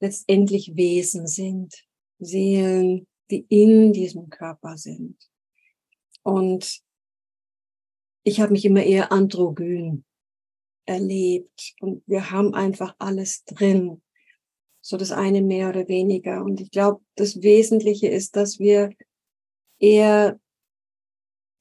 letztendlich 0.00 0.76
Wesen 0.76 1.26
sind, 1.26 1.74
Seelen, 2.18 3.06
die 3.30 3.46
in 3.48 3.92
diesem 3.92 4.28
Körper 4.28 4.76
sind. 4.76 5.16
Und 6.22 6.80
ich 8.22 8.40
habe 8.40 8.52
mich 8.52 8.64
immer 8.64 8.82
eher 8.82 9.12
androgyn 9.12 10.04
erlebt 10.84 11.74
und 11.80 12.02
wir 12.06 12.30
haben 12.30 12.54
einfach 12.54 12.94
alles 12.98 13.44
drin 13.44 14.02
so 14.80 14.96
das 14.96 15.12
eine 15.12 15.42
mehr 15.42 15.68
oder 15.68 15.88
weniger. 15.88 16.42
Und 16.44 16.60
ich 16.60 16.70
glaube, 16.70 17.02
das 17.16 17.42
Wesentliche 17.42 18.08
ist, 18.08 18.36
dass 18.36 18.58
wir 18.58 18.90
eher 19.78 20.38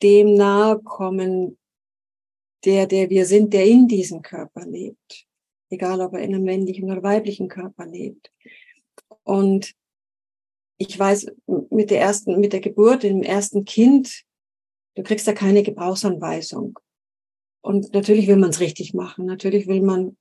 dem 0.01 0.33
nahe 0.33 0.79
kommen, 0.79 1.57
der, 2.65 2.87
der 2.87 3.09
wir 3.09 3.25
sind, 3.25 3.53
der 3.53 3.65
in 3.65 3.87
diesem 3.87 4.21
Körper 4.21 4.65
lebt. 4.65 5.25
Egal, 5.69 6.01
ob 6.01 6.13
er 6.13 6.21
in 6.21 6.33
einem 6.33 6.43
männlichen 6.43 6.89
oder 6.89 7.03
weiblichen 7.03 7.47
Körper 7.47 7.85
lebt. 7.85 8.31
Und 9.23 9.73
ich 10.77 10.97
weiß, 10.97 11.27
mit 11.69 11.91
der 11.91 12.01
ersten, 12.01 12.39
mit 12.39 12.53
der 12.53 12.61
Geburt, 12.61 13.03
dem 13.03 13.21
ersten 13.21 13.65
Kind, 13.65 14.23
du 14.95 15.03
kriegst 15.03 15.27
da 15.27 15.33
keine 15.33 15.61
Gebrauchsanweisung. 15.61 16.79
Und 17.61 17.93
natürlich 17.93 18.27
will 18.27 18.37
man 18.37 18.51
es 18.51 18.61
richtig 18.61 18.93
machen. 18.93 19.25
Natürlich 19.25 19.67
will 19.67 19.81
man 19.81 20.17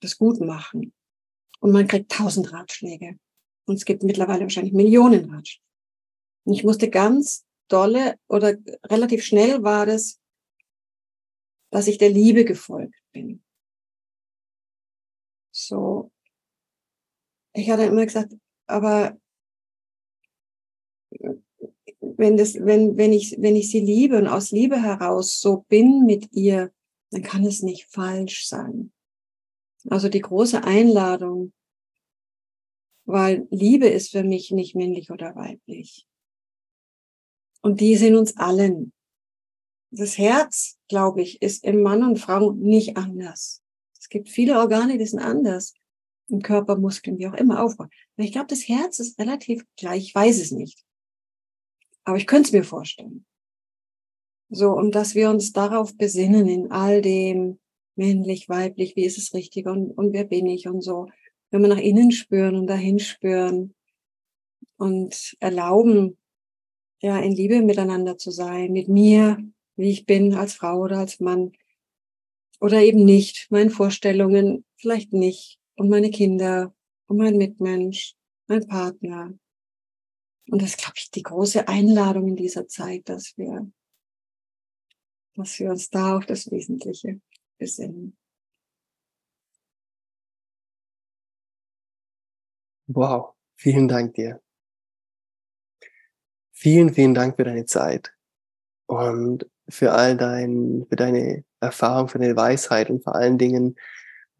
das 0.00 0.18
gut 0.18 0.40
machen 0.40 0.92
und 1.60 1.72
man 1.72 1.86
kriegt 1.86 2.10
tausend 2.10 2.52
Ratschläge. 2.52 3.18
Und 3.66 3.76
es 3.76 3.84
gibt 3.84 4.02
mittlerweile 4.02 4.42
wahrscheinlich 4.42 4.72
Millionen 4.72 5.30
Ratschläge. 5.30 5.64
Und 6.44 6.54
ich 6.54 6.64
musste 6.64 6.90
ganz 6.90 7.46
dolle 7.68 8.18
oder 8.28 8.56
relativ 8.86 9.24
schnell 9.24 9.62
war 9.62 9.86
das, 9.86 10.20
dass 11.70 11.86
ich 11.86 11.98
der 11.98 12.10
Liebe 12.10 12.44
gefolgt 12.44 12.96
bin. 13.12 13.44
So. 15.52 16.10
Ich 17.52 17.70
hatte 17.70 17.84
immer 17.84 18.04
gesagt, 18.04 18.34
aber 18.66 19.18
wenn 22.00 22.36
das, 22.36 22.54
wenn, 22.54 22.96
wenn 22.96 23.12
ich, 23.12 23.36
wenn 23.38 23.56
ich 23.56 23.70
sie 23.70 23.80
liebe 23.80 24.16
und 24.16 24.28
aus 24.28 24.50
Liebe 24.50 24.80
heraus 24.82 25.40
so 25.40 25.64
bin 25.68 26.04
mit 26.06 26.32
ihr, 26.32 26.72
dann 27.10 27.22
kann 27.22 27.44
es 27.44 27.62
nicht 27.62 27.86
falsch 27.86 28.46
sein. 28.46 28.92
Also 29.88 30.08
die 30.08 30.20
große 30.20 30.62
Einladung, 30.64 31.52
weil 33.04 33.46
Liebe 33.50 33.88
ist 33.88 34.10
für 34.10 34.22
mich 34.24 34.50
nicht 34.50 34.74
männlich 34.74 35.10
oder 35.10 35.34
weiblich. 35.34 36.06
Und 37.62 37.80
die 37.80 37.96
sind 37.96 38.16
uns 38.16 38.36
allen. 38.36 38.92
Das 39.90 40.18
Herz, 40.18 40.78
glaube 40.88 41.22
ich, 41.22 41.42
ist 41.42 41.64
im 41.64 41.82
Mann 41.82 42.02
und 42.04 42.18
Frau 42.18 42.52
nicht 42.52 42.96
anders. 42.96 43.62
Es 43.98 44.08
gibt 44.08 44.28
viele 44.28 44.58
Organe, 44.58 44.98
die 44.98 45.06
sind 45.06 45.20
anders. 45.20 45.74
Im 46.28 46.42
Körper, 46.42 46.76
Muskeln, 46.76 47.18
wie 47.18 47.26
auch 47.26 47.34
immer 47.34 47.62
aufbauen. 47.62 47.90
Aber 48.16 48.24
ich 48.24 48.32
glaube, 48.32 48.46
das 48.46 48.68
Herz 48.68 49.00
ist 49.00 49.18
relativ 49.18 49.64
gleich. 49.76 50.04
Ich 50.04 50.14
weiß 50.14 50.40
es 50.40 50.52
nicht. 50.52 50.84
Aber 52.04 52.16
ich 52.16 52.26
könnte 52.26 52.48
es 52.48 52.52
mir 52.52 52.64
vorstellen. 52.64 53.26
So, 54.48 54.70
und 54.70 54.94
dass 54.94 55.14
wir 55.14 55.30
uns 55.30 55.52
darauf 55.52 55.96
besinnen 55.96 56.48
in 56.48 56.72
all 56.72 57.02
dem, 57.02 57.59
männlich, 58.00 58.48
weiblich, 58.48 58.96
wie 58.96 59.04
ist 59.04 59.18
es 59.18 59.34
richtig 59.34 59.66
und, 59.66 59.90
und 59.92 60.14
wer 60.14 60.24
bin 60.24 60.46
ich 60.46 60.66
und 60.66 60.80
so. 60.80 61.08
Wenn 61.50 61.60
wir 61.60 61.68
nach 61.68 61.78
innen 61.78 62.12
spüren 62.12 62.56
und 62.56 62.66
dahin 62.66 62.98
spüren 62.98 63.74
und 64.78 65.36
erlauben, 65.38 66.16
ja, 67.02 67.18
in 67.20 67.32
Liebe 67.32 67.60
miteinander 67.60 68.16
zu 68.16 68.30
sein, 68.30 68.72
mit 68.72 68.88
mir, 68.88 69.38
wie 69.76 69.90
ich 69.90 70.06
bin, 70.06 70.34
als 70.34 70.54
Frau 70.54 70.78
oder 70.80 70.98
als 70.98 71.20
Mann. 71.20 71.52
Oder 72.58 72.82
eben 72.82 73.04
nicht, 73.04 73.50
meinen 73.50 73.70
Vorstellungen 73.70 74.64
vielleicht 74.76 75.12
nicht. 75.12 75.58
Und 75.76 75.88
meine 75.90 76.10
Kinder 76.10 76.74
und 77.06 77.18
mein 77.18 77.36
Mitmensch, 77.36 78.14
mein 78.48 78.66
Partner. 78.66 79.34
Und 80.50 80.62
das 80.62 80.76
glaube 80.76 80.94
ich, 80.96 81.10
die 81.10 81.22
große 81.22 81.68
Einladung 81.68 82.28
in 82.28 82.36
dieser 82.36 82.66
Zeit, 82.66 83.08
dass 83.08 83.36
wir, 83.36 83.70
dass 85.36 85.58
wir 85.58 85.70
uns 85.70 85.90
da 85.90 86.16
auf 86.16 86.26
das 86.26 86.50
Wesentliche 86.50 87.20
besinnen. 87.60 88.16
Wow, 92.88 93.36
vielen 93.56 93.86
Dank 93.86 94.14
dir. 94.14 94.42
Vielen, 96.52 96.92
vielen 96.92 97.14
Dank 97.14 97.36
für 97.36 97.44
deine 97.44 97.66
Zeit. 97.66 98.12
und 98.90 99.48
für 99.68 99.92
all 99.92 100.16
dein, 100.16 100.84
für 100.88 100.96
deine 100.96 101.44
Erfahrung, 101.60 102.08
für 102.08 102.18
deine 102.18 102.34
Weisheit 102.34 102.90
und 102.90 103.04
vor 103.04 103.14
allen 103.14 103.38
Dingen, 103.38 103.76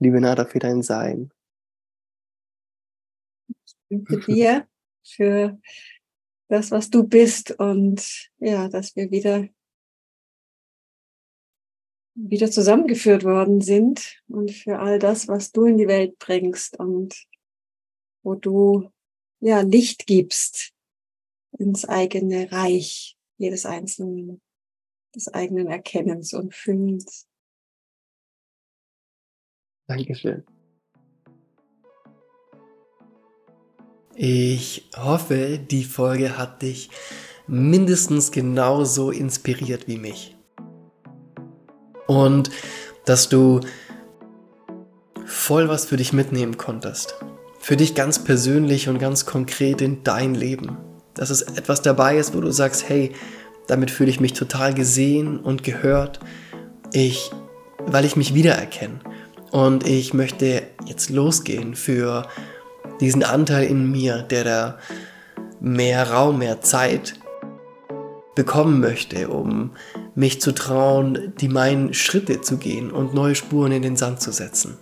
liebe 0.01 0.21
Nada, 0.21 0.45
für 0.45 0.59
dein 0.59 0.83
Sein. 0.83 1.31
Ich 3.49 3.75
danke 3.89 4.19
dir 4.27 4.67
für 5.07 5.61
das, 6.49 6.73
was 6.73 6.91
du 6.91 7.05
bist 7.05 7.53
und 7.53 8.29
ja, 8.39 8.69
dass 8.69 8.97
wir 8.97 9.13
wieder 9.13 9.49
wieder 12.29 12.51
zusammengeführt 12.51 13.25
worden 13.25 13.61
sind 13.61 14.21
und 14.29 14.51
für 14.51 14.79
all 14.79 14.99
das, 14.99 15.29
was 15.29 15.53
du 15.53 15.65
in 15.65 15.79
die 15.79 15.89
Welt 15.89 16.19
bringst 16.19 16.79
und 16.79 17.27
wo 18.23 18.35
du 18.35 18.91
ja 19.41 19.61
Licht 19.61 20.07
gibst 20.07 20.73
ins 21.59 21.89
eigene 21.89 22.53
Reich 22.53 23.17
jedes 23.39 23.65
einzelnen 23.65 24.41
des 25.15 25.29
eigenen 25.29 25.67
Erkennens 25.67 26.33
und 26.33 26.55
Fühlens. 26.55 27.27
Dankeschön. 29.87 30.45
Ich 34.15 34.89
hoffe, 34.97 35.59
die 35.59 35.85
Folge 35.85 36.37
hat 36.37 36.63
dich 36.63 36.91
mindestens 37.47 38.31
genauso 38.31 39.11
inspiriert 39.11 39.89
wie 39.89 39.97
mich. 39.97 40.37
Und 42.07 42.51
dass 43.05 43.29
du 43.29 43.61
voll 45.27 45.69
was 45.69 45.85
für 45.85 45.97
dich 45.97 46.13
mitnehmen 46.13 46.57
konntest. 46.57 47.15
Für 47.61 47.77
dich 47.77 47.95
ganz 47.95 48.25
persönlich 48.25 48.89
und 48.89 48.99
ganz 48.99 49.27
konkret 49.27 49.81
in 49.81 50.03
dein 50.03 50.35
Leben. 50.35 50.77
Dass 51.15 51.31
es 51.31 51.43
etwas 51.43 51.83
dabei 51.83 52.17
ist, 52.17 52.35
wo 52.35 52.41
du 52.41 52.51
sagst, 52.51 52.89
hey, 52.89 53.13
damit 53.67 53.91
fühle 53.91 54.11
ich 54.11 54.21
mich 54.21 54.33
total 54.33 54.75
gesehen 54.75 55.39
und 55.39 55.63
gehört. 55.63 56.21
Ich, 56.93 57.31
weil 57.87 58.05
ich 58.05 58.17
mich 58.17 58.35
wiedererkenne. 58.35 59.01
Und 59.51 59.87
ich 59.87 60.15
möchte 60.15 60.63
jetzt 60.87 61.11
losgehen 61.11 61.75
für 61.75 62.27
diesen 63.01 63.23
Anteil 63.23 63.65
in 63.65 63.91
mir, 63.91 64.23
der 64.23 64.45
da 64.45 64.79
mehr 65.61 66.11
Raum, 66.11 66.39
mehr 66.39 66.61
Zeit 66.61 67.15
bekommen 68.35 68.81
möchte, 68.81 69.29
um 69.29 69.73
mich 70.15 70.41
zu 70.41 70.53
trauen, 70.53 71.33
die 71.41 71.49
meinen 71.49 71.95
Schritte 71.95 72.41
zu 72.41 72.57
gehen 72.57 72.91
und 72.91 73.15
neue 73.15 73.35
Spuren 73.35 73.73
in 73.73 73.83
den 73.83 73.97
Sand 73.97 74.21
zu 74.21 74.33
setzen. 74.33 74.77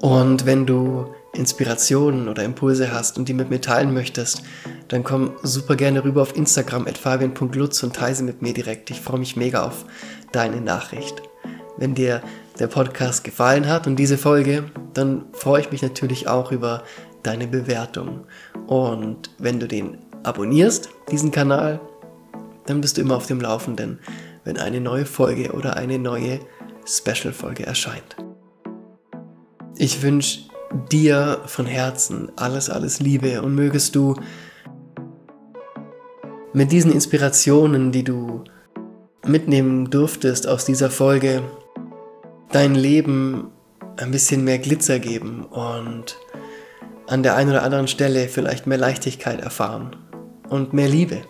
Und 0.00 0.46
wenn 0.46 0.66
du 0.66 1.06
Inspirationen 1.34 2.28
oder 2.28 2.44
Impulse 2.44 2.92
hast 2.92 3.18
und 3.18 3.28
die 3.28 3.34
mit 3.34 3.50
mir 3.50 3.60
teilen 3.60 3.92
möchtest, 3.92 4.42
dann 4.88 5.04
komm 5.04 5.32
super 5.42 5.76
gerne 5.76 6.04
rüber 6.04 6.22
auf 6.22 6.36
Instagram 6.36 6.86
at 6.86 6.98
fabian.lutz 6.98 7.82
und 7.82 7.96
teile 7.96 8.14
sie 8.14 8.22
mit 8.22 8.42
mir 8.42 8.54
direkt. 8.54 8.90
Ich 8.90 9.00
freue 9.00 9.18
mich 9.18 9.36
mega 9.36 9.66
auf 9.66 9.84
deine 10.32 10.60
Nachricht. 10.60 11.22
Wenn 11.76 11.94
dir 11.94 12.22
der 12.58 12.68
Podcast 12.68 13.24
gefallen 13.24 13.68
hat 13.68 13.86
und 13.86 13.96
diese 13.96 14.16
Folge, 14.16 14.64
dann 14.94 15.26
freue 15.32 15.60
ich 15.60 15.70
mich 15.70 15.82
natürlich 15.82 16.26
auch 16.28 16.52
über 16.52 16.84
deine 17.22 17.46
Bewertung. 17.46 18.26
Und 18.66 19.30
wenn 19.38 19.60
du 19.60 19.68
den 19.68 19.98
abonnierst, 20.22 20.88
diesen 21.10 21.30
Kanal, 21.30 21.80
dann 22.66 22.80
bist 22.80 22.96
du 22.96 23.00
immer 23.00 23.16
auf 23.16 23.26
dem 23.26 23.40
Laufenden, 23.40 23.98
wenn 24.44 24.58
eine 24.58 24.80
neue 24.80 25.06
Folge 25.06 25.52
oder 25.52 25.76
eine 25.76 25.98
neue 25.98 26.40
Special-Folge 26.86 27.66
erscheint. 27.66 28.16
Ich 29.76 30.02
wünsche 30.02 30.40
dir 30.90 31.40
von 31.46 31.66
Herzen 31.66 32.30
alles, 32.36 32.70
alles 32.70 33.00
Liebe 33.00 33.42
und 33.42 33.54
mögest 33.54 33.94
du 33.94 34.14
mit 36.52 36.72
diesen 36.72 36.92
Inspirationen, 36.92 37.92
die 37.92 38.04
du 38.04 38.44
mitnehmen 39.26 39.90
durftest 39.90 40.48
aus 40.48 40.64
dieser 40.64 40.90
Folge, 40.90 41.42
dein 42.50 42.74
Leben 42.74 43.50
ein 43.96 44.10
bisschen 44.10 44.44
mehr 44.44 44.58
Glitzer 44.58 44.98
geben 44.98 45.44
und 45.44 46.16
an 47.06 47.22
der 47.22 47.36
einen 47.36 47.50
oder 47.50 47.62
anderen 47.62 47.88
Stelle 47.88 48.28
vielleicht 48.28 48.66
mehr 48.66 48.78
Leichtigkeit 48.78 49.40
erfahren 49.40 49.96
und 50.48 50.72
mehr 50.72 50.88
Liebe. 50.88 51.22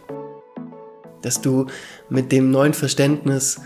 Dass 1.26 1.40
du 1.40 1.66
mit 2.08 2.30
dem 2.30 2.52
neuen 2.52 2.72
Verständnis 2.72 3.60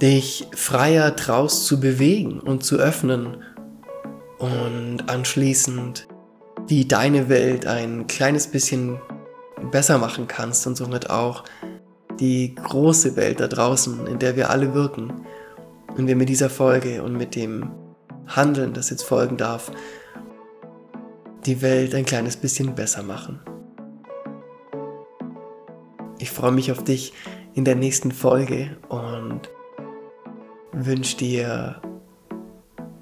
dich 0.00 0.46
freier 0.54 1.16
traust 1.16 1.66
zu 1.66 1.80
bewegen 1.80 2.38
und 2.38 2.62
zu 2.62 2.76
öffnen 2.76 3.42
und 4.38 5.08
anschließend 5.08 6.06
wie 6.68 6.86
deine 6.86 7.28
Welt 7.28 7.66
ein 7.66 8.06
kleines 8.06 8.46
bisschen 8.46 9.00
besser 9.72 9.98
machen 9.98 10.28
kannst 10.28 10.64
und 10.68 10.76
somit 10.76 11.10
auch 11.10 11.42
die 12.20 12.54
große 12.54 13.16
Welt 13.16 13.40
da 13.40 13.48
draußen, 13.48 14.06
in 14.06 14.20
der 14.20 14.36
wir 14.36 14.50
alle 14.50 14.74
wirken, 14.74 15.26
und 15.96 16.06
wir 16.06 16.14
mit 16.14 16.28
dieser 16.28 16.50
Folge 16.50 17.02
und 17.02 17.14
mit 17.14 17.34
dem 17.34 17.72
Handeln, 18.28 18.74
das 18.74 18.90
jetzt 18.90 19.02
folgen 19.02 19.36
darf, 19.36 19.72
die 21.46 21.60
Welt 21.62 21.96
ein 21.96 22.04
kleines 22.04 22.36
bisschen 22.36 22.76
besser 22.76 23.02
machen. 23.02 23.40
Ich 26.18 26.30
freue 26.30 26.52
mich 26.52 26.72
auf 26.72 26.82
dich 26.82 27.12
in 27.54 27.64
der 27.64 27.76
nächsten 27.76 28.12
Folge 28.12 28.76
und 28.88 29.48
wünsche 30.72 31.16
dir 31.16 31.80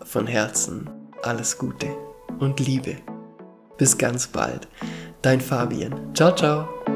von 0.04 0.26
Herzen 0.26 0.90
alles 1.22 1.58
Gute 1.58 1.88
und 2.38 2.60
Liebe. 2.60 2.96
Bis 3.76 3.98
ganz 3.98 4.26
bald. 4.26 4.68
Dein 5.22 5.40
Fabian. 5.40 6.14
Ciao, 6.14 6.34
ciao. 6.34 6.95